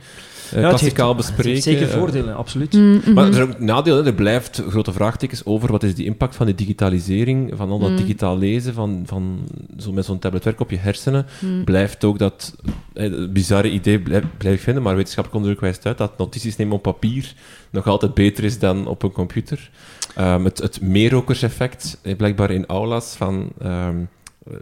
[0.51, 1.61] Ja, het heeft- klassikaal het heeft bespreken.
[1.61, 2.73] zeker Eh, voordelen, absoluut.
[2.73, 3.13] Mm, mhm.
[3.13, 3.99] Maar er zijn ook nadelen.
[4.03, 4.05] hè.
[4.09, 7.89] Er blijft grote vraagtekens over wat is die impact van de digitalisering, van al dat
[7.89, 7.95] Mm.
[7.95, 9.39] digitaal lezen, van, van
[9.77, 11.25] zo met zo'n tablet werken op je hersenen.
[11.39, 11.63] Mm.
[11.63, 12.55] Blijft ook dat
[12.93, 16.75] eh, bizarre idee blijf, blijf ik vinden, maar wetenschappelijk onderzoek wijst uit dat notities nemen
[16.75, 17.33] op papier
[17.69, 19.69] nog altijd beter is dan op een computer.
[20.15, 23.49] Ehm, het, het meerokerseffect, eh, blijkbaar in aulas van...
[23.61, 23.95] ehm,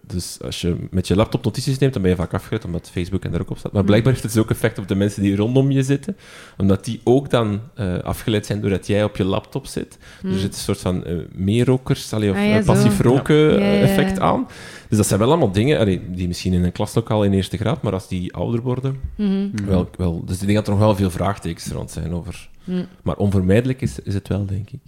[0.08, 3.24] dus als je met je laptop notities neemt, dan ben je vaak afgeleid, omdat Facebook
[3.26, 3.72] en er ook op staat.
[3.72, 6.18] Maar blijkbaar heeft het dus ook effect op de mensen die rondom je zitten,
[6.58, 9.98] omdat die ook dan eh, afgeleid zijn doordat jij op je laptop zit.
[10.22, 13.36] Dus er zit een soort van eh meerokers, allee, of Ah, ja, eh, passief roken
[13.36, 13.50] Ja.
[13.50, 13.82] eh, Ja, ja, ja.
[13.82, 14.48] effect aan.
[14.90, 17.82] Dus dat zijn wel allemaal dingen allee, die misschien in een klaslokaal in eerste graad,
[17.82, 19.48] maar als die ouder worden, Mhm.
[19.66, 20.26] Wel, wel.
[20.26, 22.50] Dus ik denk dat er nog wel veel vraagtekens rond zijn over.
[22.64, 22.86] Mm.
[23.04, 24.80] Maar onvermijdelijk is, is het wel, denk ik.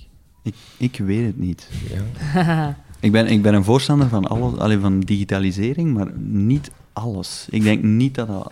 [0.44, 1.70] Ik, ik weet het niet.
[2.34, 2.78] Ja.
[3.06, 7.48] Ik ben, ik ben een voorstander van, alles, allee, van digitalisering, maar niet alles.
[7.50, 8.52] Ik denk niet dat.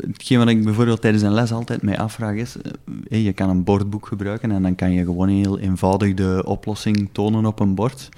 [0.00, 2.56] Hetgeen wat ik bijvoorbeeld tijdens een les altijd mij afvraag is...
[3.08, 7.08] eh, je kan een bordboek gebruiken en dan kan je gewoon heel eenvoudig de oplossing
[7.12, 8.08] tonen op een bord.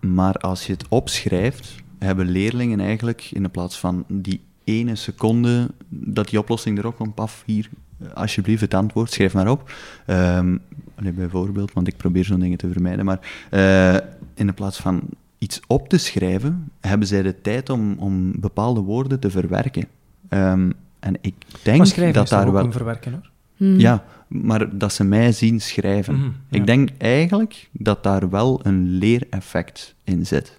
[0.00, 5.70] Maar als je het opschrijft, hebben leerlingen eigenlijk in de plaats van die ene seconde
[5.88, 7.68] dat die oplossing erop komt, af hier,
[7.98, 9.72] eh, alsjeblieft het antwoord, schrijf maar op.
[10.06, 10.56] Ehm,
[10.98, 13.20] allee, bijvoorbeeld, want ik probeer zo'n dingen te vermijden, maar
[13.50, 13.94] eh,
[14.34, 15.00] in de plaats van
[15.38, 19.84] iets op te schrijven, hebben zij de tijd om, om bepaalde woorden te verwerken.
[20.28, 20.70] Ehm,
[21.00, 22.64] en ik denk Maar schrijven dat daar ook wel...
[22.64, 23.30] een verwerken, hoor.
[23.56, 23.78] Mm.
[23.78, 26.14] Ja, maar dat ze mij zien schrijven.
[26.14, 26.58] Mhm, ja.
[26.58, 30.56] Ik denk eigenlijk dat daar wel een leereffect in zit.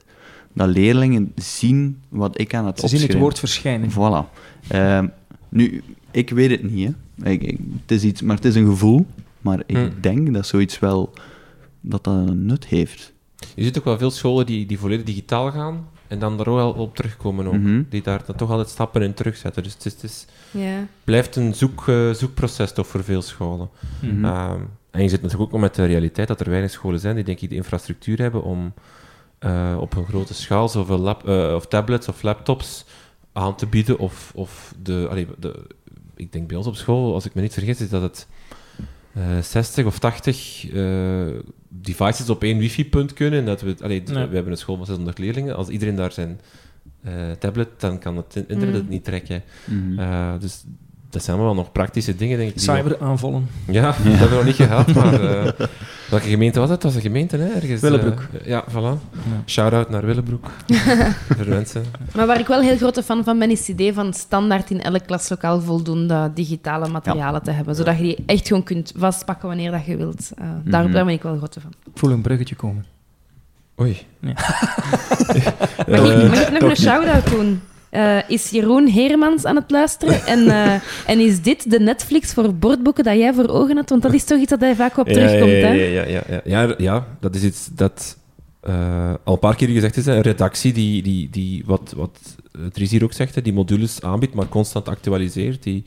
[0.53, 3.13] Dat leerlingen zien wat ik aan het Ze zien opschrijven...
[3.15, 3.89] het woord verschijnen.
[3.91, 4.31] Voilà.
[4.67, 5.07] Ehm,
[5.49, 6.91] nu, ik weet het niet,
[7.21, 7.29] hè.
[7.31, 9.05] Ik, ik- het is iets, maar het is een gevoel.
[9.47, 9.91] Maar ik Hmm.
[10.01, 11.13] denk dat zoiets wel...
[11.81, 13.13] Dat dat een nut heeft.
[13.55, 16.55] Je ziet ook wel veel scholen die, die volledig digitaal gaan en dan daar ook
[16.55, 17.47] wel op terugkomen.
[17.47, 17.53] Ook.
[17.53, 17.83] Mhm.
[17.89, 19.63] Die daar dan toch altijd stappen in terugzetten.
[19.63, 20.87] Dus het, is, het is- Ja.
[21.03, 23.69] blijft een zoek, eh, zoekproces toch voor veel scholen.
[24.01, 24.25] Mhm.
[24.25, 24.59] Ehm,
[24.91, 27.39] en je zit natuurlijk ook met de realiteit dat er weinig scholen zijn die denk
[27.39, 28.73] ik de infrastructuur hebben om
[29.39, 32.85] eh, op een grote schaal zoveel lap, eh, of tablets of laptops
[33.33, 33.99] aan te bieden.
[33.99, 35.63] Of, of de, allee, de,
[36.15, 38.27] ik denk bij ons op school, als ik me niet vergis, is dat het
[39.17, 41.25] eh 60 of 80 eh,
[41.69, 43.39] devices op één wifi-punt kunnen.
[43.39, 45.55] En dat we, allee, we hebben een school van 600 leerlingen.
[45.55, 46.39] Als iedereen daar zijn
[47.03, 48.73] eh, tablet, dan kan het internet Mm.
[48.73, 49.43] het niet trekken.
[49.65, 49.99] Mhm.
[49.99, 50.63] Eh, dus
[51.09, 52.59] dat zijn allemaal nog praktische dingen, denk ik.
[52.59, 53.47] Cyberaanvallen.
[53.67, 55.13] Ja, dat hebben we nog niet gehad, maar...
[55.13, 55.51] eh,
[56.09, 56.83] welke gemeente was het?
[56.83, 57.47] Het was een gemeente, hè?
[57.53, 58.27] Ergens, eh, Willebroek.
[58.45, 59.15] ja, voilà.
[59.45, 60.45] Shout-out naar Willebroek.
[61.37, 61.83] Voor mensen.
[62.15, 64.81] Maar waar ik wel heel grote fan van ben, is het idee van standaard in
[64.81, 67.75] elk klaslokaal voldoende digitale materialen te hebben.
[67.75, 70.31] Zodat je die echt gewoon kunt vastpakken wanneer dat je wilt.
[70.37, 70.91] Eh, daar, Mhm.
[70.93, 71.71] daar ben ik wel grote van.
[71.85, 72.85] Ik voel een bruggetje komen.
[73.81, 73.97] Oei.
[74.19, 74.33] Ja.
[74.33, 77.61] Mag, Eh, ik, mag ik nog een shout-out doen?
[77.89, 80.25] Eh, is Jeroen Heremans aan het luisteren?
[80.25, 80.73] En, eh,
[81.05, 83.89] en is dit de Netflix voor bordboeken dat jij voor ogen had?
[83.89, 85.73] Want dat is toch iets dat hij vaak op terugkomt, ja, hè?
[85.73, 86.75] ja, ja, ja, ja, ja.
[86.77, 88.17] Ja, dat is iets dat
[88.61, 90.05] eh, al een paar keer gezegd is.
[90.05, 90.15] hè.
[90.15, 92.19] Een redactie die, die, die wat, wat
[92.73, 95.63] Dries hier ook zegt, hè, die modules aanbiedt, maar constant actualiseert.
[95.63, 95.83] Die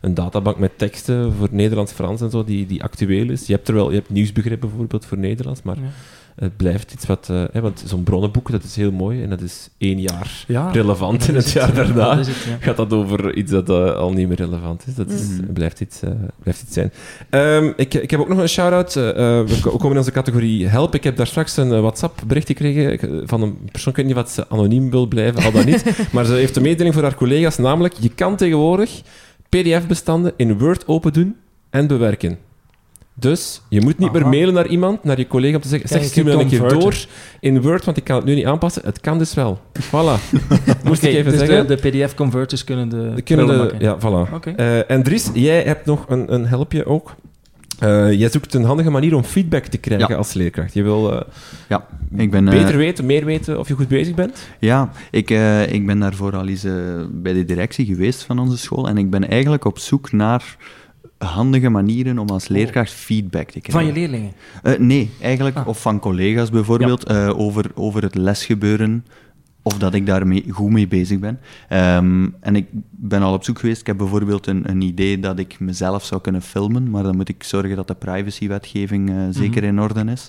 [0.00, 3.46] een databank met teksten voor Nederlands, Frans en zo, die, die actueel is.
[3.46, 5.82] Je hebt er wel, je hebt nieuwsbegrip bijvoorbeeld voor Nederlands, maar Ja.
[6.36, 7.28] Het blijft iets wat...
[7.30, 10.70] eh, hè, want zo'n bronnenboek, dat is heel mooi en dat is één jaar Ja,
[10.70, 12.56] relevant is het jaar ja, daarna dat is het, ja.
[12.60, 14.94] gaat dat over iets dat eh, al niet meer relevant is.
[14.94, 15.52] Dat is, Mhm.
[15.52, 16.10] blijft, iets, eh,
[16.42, 16.92] blijft iets zijn.
[17.30, 18.96] Ehm, ik, ik heb ook nog een shout-out.
[18.96, 20.94] eh, eh, we ko- komen in onze categorie help.
[20.94, 24.14] Ik heb daar straks een eh, WhatsApp-bericht gekregen eh, van een persoon, ik weet niet
[24.14, 25.84] wat ze anoniem wil blijven, al dan niet.
[26.12, 29.02] maar ze heeft een mededeling voor haar collega's, namelijk je kan tegenwoordig
[29.48, 31.36] pdf-bestanden in Word open doen
[31.70, 32.38] en bewerken.
[33.18, 36.04] Dus je moet niet meer mailen naar iemand, naar je collega, om te zeggen, zeg,
[36.04, 36.94] stuur me dan een keer door
[37.40, 38.82] in Word, want ik kan het nu niet aanpassen.
[38.84, 39.60] Het kan dus wel.
[39.80, 40.20] Voilà.
[40.84, 41.66] Moest ik even dus zeggen.
[41.66, 44.54] de, de PDF-converters kunnen de, kunnen ja, voilà.
[44.56, 47.14] Eh, en Dries, jij hebt nog een, een helpje ook.
[47.78, 50.16] Eh, jij zoekt een handige manier om feedback te krijgen Ja.
[50.16, 50.74] als leerkracht.
[50.74, 51.20] Je wil eh,
[51.68, 51.86] Ja,
[52.16, 52.44] ik ben...
[52.44, 54.48] beter weten, meer weten of je goed bezig bent.
[54.58, 56.66] Ja, ik, eh, ik ben daarvoor al eens
[57.10, 60.56] bij de directie geweest van onze school en ik ben eigenlijk op zoek naar
[61.18, 63.72] handige manieren om als leerkracht feedback te krijgen.
[63.72, 64.32] Van je leerlingen.
[64.62, 65.66] Eh, nee, eigenlijk, Ah.
[65.68, 69.04] of van collega's bijvoorbeeld, eh, over, over het lesgebeuren,
[69.62, 71.40] of dat ik daar mee, goed mee bezig ben.
[71.68, 75.38] Ehm, en ik ben al op zoek geweest, ik heb bijvoorbeeld een, een idee dat
[75.38, 79.64] ik mezelf zou kunnen filmen, maar dan moet ik zorgen dat de privacywetgeving eh, zeker
[79.64, 80.28] in orde is.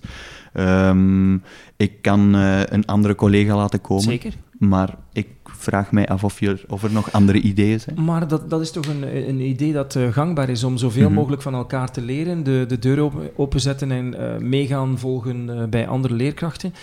[0.53, 1.33] Ehm,
[1.77, 4.33] ik kan een andere collega laten komen, Zeker.
[4.59, 5.27] maar ik
[5.57, 8.03] vraag mij af of, je, of er nog andere ideeën zijn.
[8.03, 11.13] Maar dat, dat is toch een, een idee dat eh, gangbaar is om zoveel Mhm.
[11.13, 15.63] mogelijk van elkaar te leren, de, de deur open, openzetten en eh, meegaan volgen eh,
[15.67, 16.73] bij andere leerkrachten.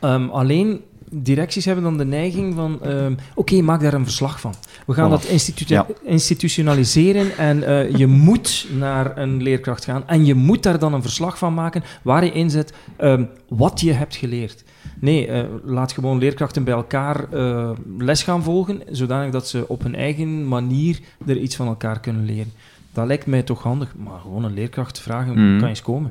[0.00, 0.80] Ehm, alleen
[1.10, 4.54] directies hebben dan de neiging van, ehm, oké, maak daar een verslag van.
[4.86, 5.86] We gaan dat institu- Ja.
[6.02, 7.58] institutionaliseren en
[7.98, 11.82] je moet naar een leerkracht gaan en je moet daar dan een verslag van maken
[12.02, 14.64] waar je inzet ehm, wat je hebt geleerd.
[15.00, 19.82] Nee, eh, laat gewoon leerkrachten bij elkaar eh, les gaan volgen, zodanig dat ze op
[19.82, 22.52] hun eigen manier er iets van elkaar kunnen leren.
[22.92, 26.10] Dat lijkt mij toch handig, maar gewoon een leerkracht vragen, kan je eens komen?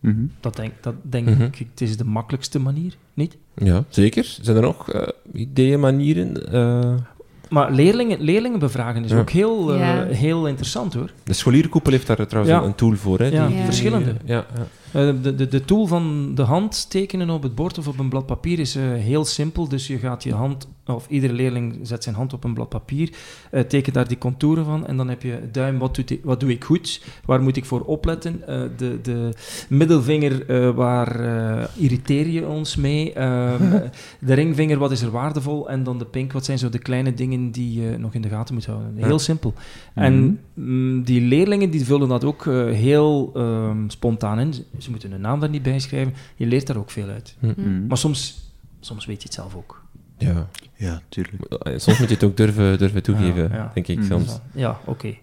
[0.00, 0.20] Mhm.
[0.40, 1.42] Dat denk, dat denk Mhm.
[1.42, 3.36] ik, het is de makkelijkste manier, niet?
[3.54, 4.36] Ja, zeker.
[4.42, 6.52] Zijn er nog eh, ideeën, manieren?
[6.52, 6.94] Eh,
[7.48, 9.18] Maar leerlingen, leerlingen bevragen is Ja.
[9.18, 10.04] ook heel, Ja.
[10.04, 11.12] heel interessant hoor.
[11.24, 12.62] de scholierenkoepel heeft daar trouwens Ja.
[12.62, 13.18] een, tool voor.
[13.18, 13.64] Hè, Ja, Ja.
[13.64, 14.14] verschillende.
[14.24, 14.66] Ja, ja.
[14.92, 18.26] De, de, de tool van de hand tekenen op het bord of op een blad
[18.26, 19.68] papier is eh, heel simpel.
[19.68, 23.12] Dus je gaat je hand, of iedere leerling zet zijn hand op een blad papier,
[23.50, 26.50] eh teken daar die contouren van en dan heb je duim, wat, doet wat doe
[26.50, 28.46] ik goed, waar moet ik voor opletten.
[28.48, 29.30] Eh, de, de
[29.68, 33.12] middelvinger, eh, waar eh, irriteer je ons mee.
[33.12, 33.80] Ehm, eh,
[34.28, 35.68] de ringvinger, wat is er waardevol.
[35.70, 38.28] En dan de pink, wat zijn zo de kleine dingen die je nog in de
[38.28, 38.92] gaten moet houden.
[38.96, 39.18] Heel Ja.
[39.18, 39.54] simpel.
[39.94, 44.52] En mm, die leerlingen die vullen dat ook eh, heel ehm, spontaan in.
[44.82, 46.14] Ze- moeten hun naam daar niet bij schrijven.
[46.36, 47.36] Je leert daar ook veel uit.
[47.38, 47.86] Mhm.
[47.86, 48.50] Maar soms,
[48.80, 49.82] soms weet je het zelf ook.
[50.18, 50.48] ja.
[50.74, 51.42] Ja, tuurlijk.
[51.44, 53.70] Eh, Soms moet je het ook durven, durven toegeven, Ja, ja.
[53.74, 53.98] denk ik.
[53.98, 54.06] Mhm.
[54.06, 54.38] Soms.
[54.54, 55.14] Ja, oké.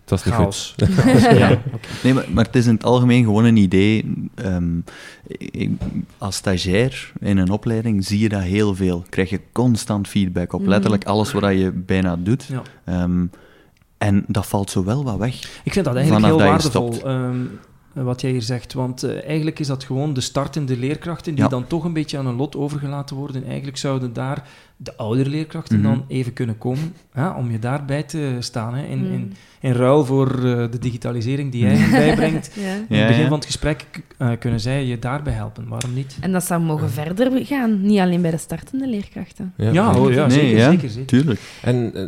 [0.00, 0.74] Het was niet Chaos.
[0.78, 1.22] goed.
[1.38, 1.58] ja.
[2.02, 4.12] Nee, maar, maar het is in het algemeen gewoon een idee.
[4.34, 4.78] Ehm,
[5.26, 5.70] ik-
[6.18, 9.04] als stagiair in een opleiding zie je dat heel veel.
[9.08, 10.68] Krijg je constant feedback op Mhm.
[10.68, 12.44] letterlijk alles wat je bijna doet.
[12.44, 12.62] Ja.
[12.84, 13.24] Ehm,
[13.98, 15.60] en dat valt zo wel wat weg.
[15.64, 17.06] Ik vind dat eigenlijk heel dat je waardevol, stopt.
[17.94, 18.72] Ehm, wat jij hier zegt.
[18.72, 21.48] Want eh, eigenlijk is dat gewoon de startende leerkrachten die Ja.
[21.50, 23.44] dan toch een beetje aan hun lot overgelaten worden.
[23.46, 25.88] Eigenlijk zouden daar de oudere leerkrachten Mhm.
[25.88, 28.74] dan even kunnen komen, ja, om je daarbij te staan.
[28.74, 29.12] Hè, in, Mm.
[29.12, 32.50] in, in ruil voor eh, de digitalisering die jij bijbrengt.
[32.54, 32.62] Ja.
[32.74, 33.28] In Ja, het begin ja.
[33.28, 33.86] van het gesprek
[34.18, 35.68] eh, kunnen zij je daarbij helpen.
[35.68, 36.16] Waarom niet?
[36.20, 39.52] En dat zou mogen verder gaan, niet alleen bij de startende leerkrachten.
[39.56, 41.06] Ja, oh, ja Nee, zeker, ja, zeker, zeker.
[41.06, 41.40] Tuurlijk.
[41.62, 42.02] En eh,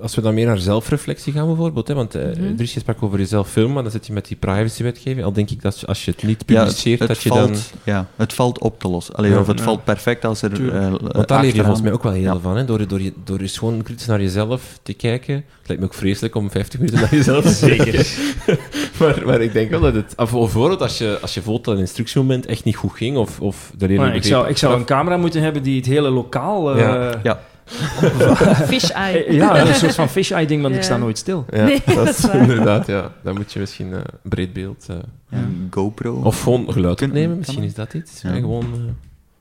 [0.00, 2.22] als we dan meer naar zelfreflectie gaan bijvoorbeeld, hè, want eh.
[2.56, 5.24] Dries, je sprak over jezelf filmen, maar dan zit je met die privacywetgeving.
[5.24, 7.58] Al denk ik dat als je het niet Ja, publiceert, het, dat je valt, dan...
[7.84, 9.14] ja, het valt op te lossen.
[9.14, 9.38] Allee, Ja.
[9.40, 9.64] of het Ja.
[9.64, 10.74] valt perfect als er.
[10.74, 12.64] Eh, Want daar leer je volgens mij ook wel heel van, hè?
[12.64, 15.34] Door, door, je, door eens gewoon kritisch naar jezelf te kijken.
[15.34, 18.04] Het lijkt me ook vreselijk om 50 minuten naar jezelf te kijken.
[19.00, 20.12] maar, maar ik denk wel dat het...
[20.16, 23.40] Of bijvoorbeeld als je, als je voelt dat een instructiemoment echt niet goed ging, of,
[23.40, 26.74] of de leerling ik, zou, ik zou een camera moeten hebben die het hele lokaal...
[26.76, 27.40] eh, Ja.
[28.18, 28.34] Ja.
[28.54, 29.24] Fish eye.
[29.24, 31.44] Eh, Ja, een soort van fish eye ding, want ik sta nooit stil.
[31.50, 32.36] Ja, Nee, dat dat is waar.
[32.40, 33.12] inderdaad, ja.
[33.22, 34.86] Dan moet je misschien eh breed beeld...
[34.88, 34.96] eh,
[35.30, 36.14] Een GoPro.
[36.22, 38.22] Of gewoon geluid opnemen, misschien is dat iets.
[38.22, 38.32] Ja.
[38.32, 38.78] Ja, gewoon eh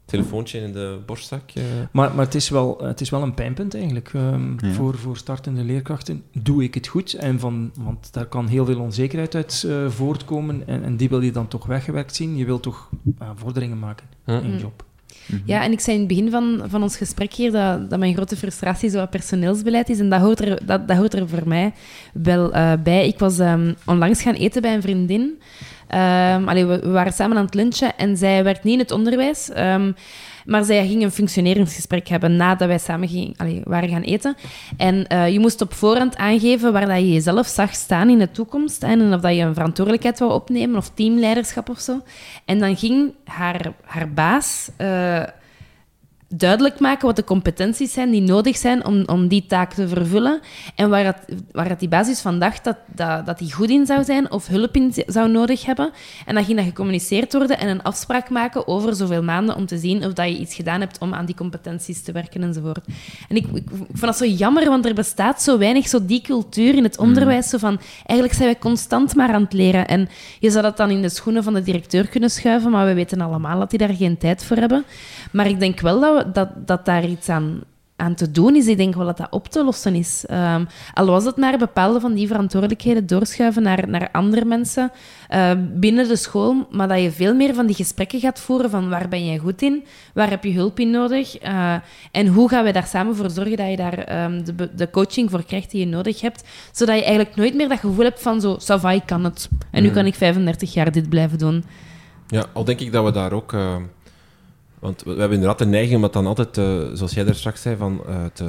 [0.06, 1.41] telefoontje in de borstzak.
[1.91, 4.72] Maar, maar het, is wel, het is wel een pijnpunt eigenlijk ehm, Ja.
[4.72, 6.24] voor, voor startende leerkrachten.
[6.41, 7.14] Doe ik het goed?
[7.14, 11.22] En van, want daar kan heel veel onzekerheid uit eh, voortkomen en, en die wil
[11.22, 12.38] je dan toch weggewerkt zien.
[12.38, 12.90] Je wilt toch
[13.20, 14.32] eh, vorderingen maken Hm.
[14.32, 14.66] in je
[15.28, 15.41] Mhm.
[15.45, 18.14] Ja, en ik zei in het begin van, van ons gesprek hier dat, dat mijn
[18.14, 19.99] grote frustratie zo personeelsbeleid is.
[19.99, 21.74] En dat hoort er, dat, dat hoort er voor mij
[22.14, 23.08] wel eh, bij.
[23.08, 25.41] Ik was ehm, onlangs gaan eten bij een vriendin.
[25.88, 28.91] Ehm, allee, we, we waren samen aan het lunchen en zij werkt niet in het
[28.91, 29.49] onderwijs.
[29.49, 29.91] ehm,
[30.48, 34.36] maar zij ging een functioneringsgesprek hebben nadat wij samen ging, allee, waren gaan eten.
[34.78, 38.32] En eh, je moest op voorhand aangeven waar dat je jezelf zag staan in de
[38.32, 38.84] toekomst.
[38.84, 42.02] En of dat je een verantwoordelijkheid wou opnemen of teamleiderschap of zo.
[42.45, 45.24] En dan ging haar, haar baas eh,
[46.30, 50.40] duidelijk maken wat de competenties zijn die nodig zijn om, om die taak te vervullen.
[50.76, 51.18] En waar, het,
[51.52, 54.48] waar het die basis van dacht dat, dat, dat die goed in zou zijn of
[54.48, 55.91] hulp in zou nodig hebben.
[56.26, 59.78] En dan ging dat gecommuniceerd worden en een afspraak maken over zoveel maanden om te
[59.78, 62.86] zien of dat je iets gedaan hebt om aan die competenties te werken enzovoort.
[63.30, 66.22] En ik, ik, ik vond dat zo jammer, want er bestaat zo weinig zo die
[66.22, 67.49] cultuur in het onderwijs.
[67.49, 69.88] Zo van, eigenlijk zijn wij constant maar aan het leren.
[69.88, 70.10] En
[70.40, 73.22] je zou dat dan in de schoenen van de directeur kunnen schuiven, maar we weten
[73.22, 74.86] allemaal dat die daar geen tijd voor hebben.
[75.32, 77.61] Maar ik denk wel dat, we, dat, dat daar iets aan,
[77.95, 78.68] aan te doen is.
[78.68, 80.26] Ik denk wel dat dat op te lossen is.
[80.27, 84.91] Ehm, al was het maar bepaalde van die verantwoordelijkheden doorschuiven naar, naar andere mensen
[85.27, 88.89] eh, binnen de school, maar dat je veel meer van die gesprekken gaat voeren van
[88.89, 89.84] waar ben jij goed in,
[90.14, 91.76] waar heb je hulp in nodig eh,
[92.11, 95.30] en hoe gaan we daar samen voor zorgen dat je daar ehm, de, de coaching
[95.31, 98.41] voor krijgt die je nodig hebt, zodat je eigenlijk nooit meer dat gevoel hebt van
[98.41, 99.49] zo, ça va, ik kan het.
[99.72, 99.95] En nu Mhm.
[99.98, 101.64] kan ik 35 jaar dit blijven doen.
[102.27, 103.53] Ja, al denk ik dat we daar ook...
[104.80, 107.36] want we we hebben inderdaad de neiging om dat dan altijd, eh, zoals jij daar
[107.36, 108.45] straks zei, van, eh, te,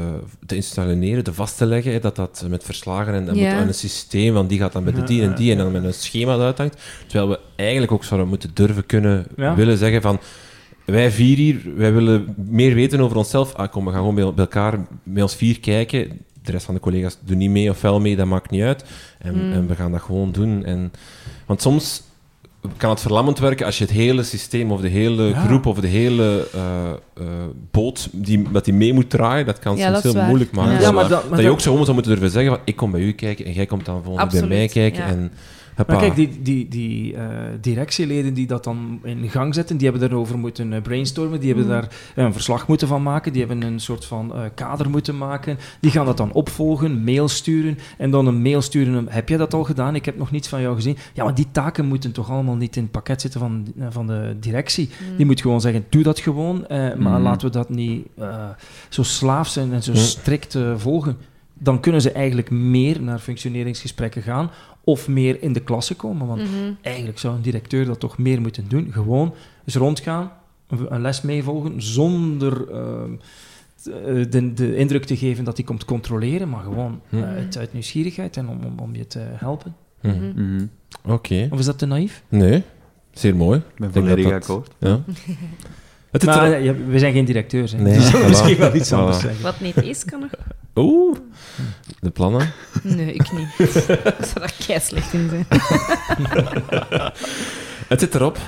[0.46, 1.92] te installeren, te vast te leggen.
[1.92, 3.50] hè, dat dat met verslagen en, en Ja.
[3.52, 5.72] moet aan een systeem, van die gaat dan met de die en die, en dan
[5.72, 6.82] met een schema dat uithangt.
[7.06, 9.54] Terwijl we eigenlijk ook zouden moeten durven kunnen Ja.
[9.54, 10.20] willen zeggen van...
[10.84, 13.54] Wij vier hier, wij willen meer weten over onszelf.
[13.54, 16.20] Ah, kom, we gaan gewoon bij, bij elkaar, bij ons vier kijken.
[16.42, 18.84] De rest van de collega's doen niet mee of wel mee, dat maakt niet uit.
[19.18, 19.52] En, Mm.
[19.52, 20.64] en we gaan dat gewoon doen.
[20.64, 20.92] En,
[21.46, 22.02] want soms
[22.76, 25.40] kan het verlammend werken als je het hele systeem of de hele Ja.
[25.44, 27.26] groep of de hele eh, eh,
[27.70, 30.26] boot die, dat die mee moet draaien, dat kan Ja, soms heel waar.
[30.26, 30.72] moeilijk maken.
[30.72, 30.80] Ja.
[30.80, 32.76] Ja, maar dat, dat- maar dat je ook zo zou moeten durven zeggen van, ik
[32.76, 35.02] kom bij u kijken en jij komt dan volgende keer bij mij kijken.
[35.02, 35.08] ja.
[35.08, 35.32] En,
[35.78, 35.92] hoppa.
[35.92, 37.26] Maar kijk, die, die, die eh,
[37.60, 41.64] directieleden die dat dan in gang zetten, die hebben daarover moeten eh, brainstormen, die hebben
[41.66, 41.70] Mm.
[41.70, 45.18] daar eh, een verslag moeten van maken, die hebben een soort van eh, kader moeten
[45.18, 49.38] maken, die gaan dat dan opvolgen, mail sturen, en dan een mail sturen, heb jij
[49.38, 49.94] dat al gedaan?
[49.94, 50.96] Ik heb nog niets van jou gezien.
[51.14, 54.36] Ja, maar die taken moeten toch allemaal niet in het pakket zitten van, van de
[54.40, 54.90] directie.
[55.16, 57.22] Die moet gewoon zeggen, doe dat gewoon, eh, maar Mhm.
[57.22, 58.44] laten we dat niet eh,
[58.88, 61.16] zo slaaf zijn en zo strikt volgen.
[61.60, 64.50] Dan kunnen ze eigenlijk meer naar functioneringsgesprekken gaan
[64.88, 66.26] of meer in de klasse komen.
[66.26, 66.72] Want Mhm.
[66.82, 68.88] eigenlijk zou een directeur dat toch meer moeten doen.
[68.92, 69.34] Gewoon
[69.64, 70.30] eens rondgaan,
[70.68, 73.12] een een les meevolgen, zonder ehm,
[73.82, 77.16] t- de, de indruk te geven dat hij komt controleren, maar gewoon Hm.
[77.16, 79.74] eh, uit, uit nieuwsgierigheid en om, om, om je te helpen.
[80.00, 80.08] Hm.
[80.08, 80.42] Mhm.
[80.54, 80.66] Mhm.
[81.06, 81.48] Oké.
[81.50, 82.22] Of is dat te naïef?
[82.28, 82.62] Nee,
[83.12, 83.58] zeer mooi.
[83.58, 84.70] Ik ben volledig dat dat- akkoord.
[84.78, 85.00] Ja.
[86.24, 87.78] Maar eh, we zijn geen directeurs, hè.
[87.78, 88.28] Nee, dus we voilà.
[88.28, 89.20] misschien wel iets anders Voilà.
[89.20, 89.42] zeggen.
[89.42, 90.30] Wat niet is, kan nog.
[90.82, 91.16] Oeh,
[92.00, 92.52] de plannen.
[92.82, 93.48] Nee, ik niet.
[94.18, 95.46] ik zou daar kei slecht in zijn.
[97.88, 98.38] Het zit erop.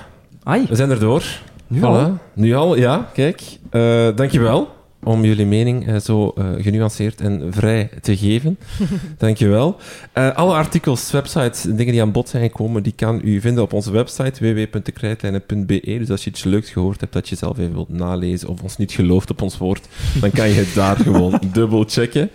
[0.43, 1.25] Ai, We zijn erdoor.
[1.67, 1.83] nu Voilà.
[1.83, 2.19] al?
[2.35, 3.09] Nu al, ja.
[3.13, 3.41] Kijk,
[3.71, 8.59] Eh dankjewel om jullie mening eh, zo eh, genuanceerd en vrij te geven.
[9.19, 9.77] dankjewel.
[10.13, 13.73] Eh alle artikels, websites, dingen die aan bod zijn gekomen, die kan u vinden op
[13.73, 15.81] onze website www.dekrijtlijnen.be.
[15.99, 18.77] Dus als je iets leuks gehoord hebt dat je zelf even wilt nalezen of ons
[18.77, 19.89] niet gelooft op ons woord,
[20.21, 22.31] dan kan je het daar gewoon dubbel checken.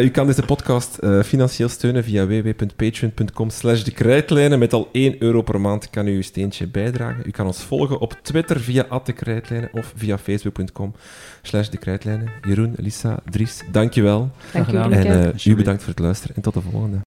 [0.00, 4.58] U kan deze podcast financieel steunen via www.patreon.com slash de krijtlijnen.
[4.58, 7.22] Met al 1 euro per maand kan u uw steentje bijdragen.
[7.26, 10.94] U kan ons volgen op Twitter via de krijtlijnen of via facebook.com
[11.42, 12.30] slash de krijtlijnen.
[12.48, 14.30] Jeroen, Lisa, Dries, dankjewel.
[14.52, 14.90] Dank u gedaan.
[14.90, 14.98] wel.
[14.98, 16.98] En eh, u bedankt voor het luisteren en tot de volgende.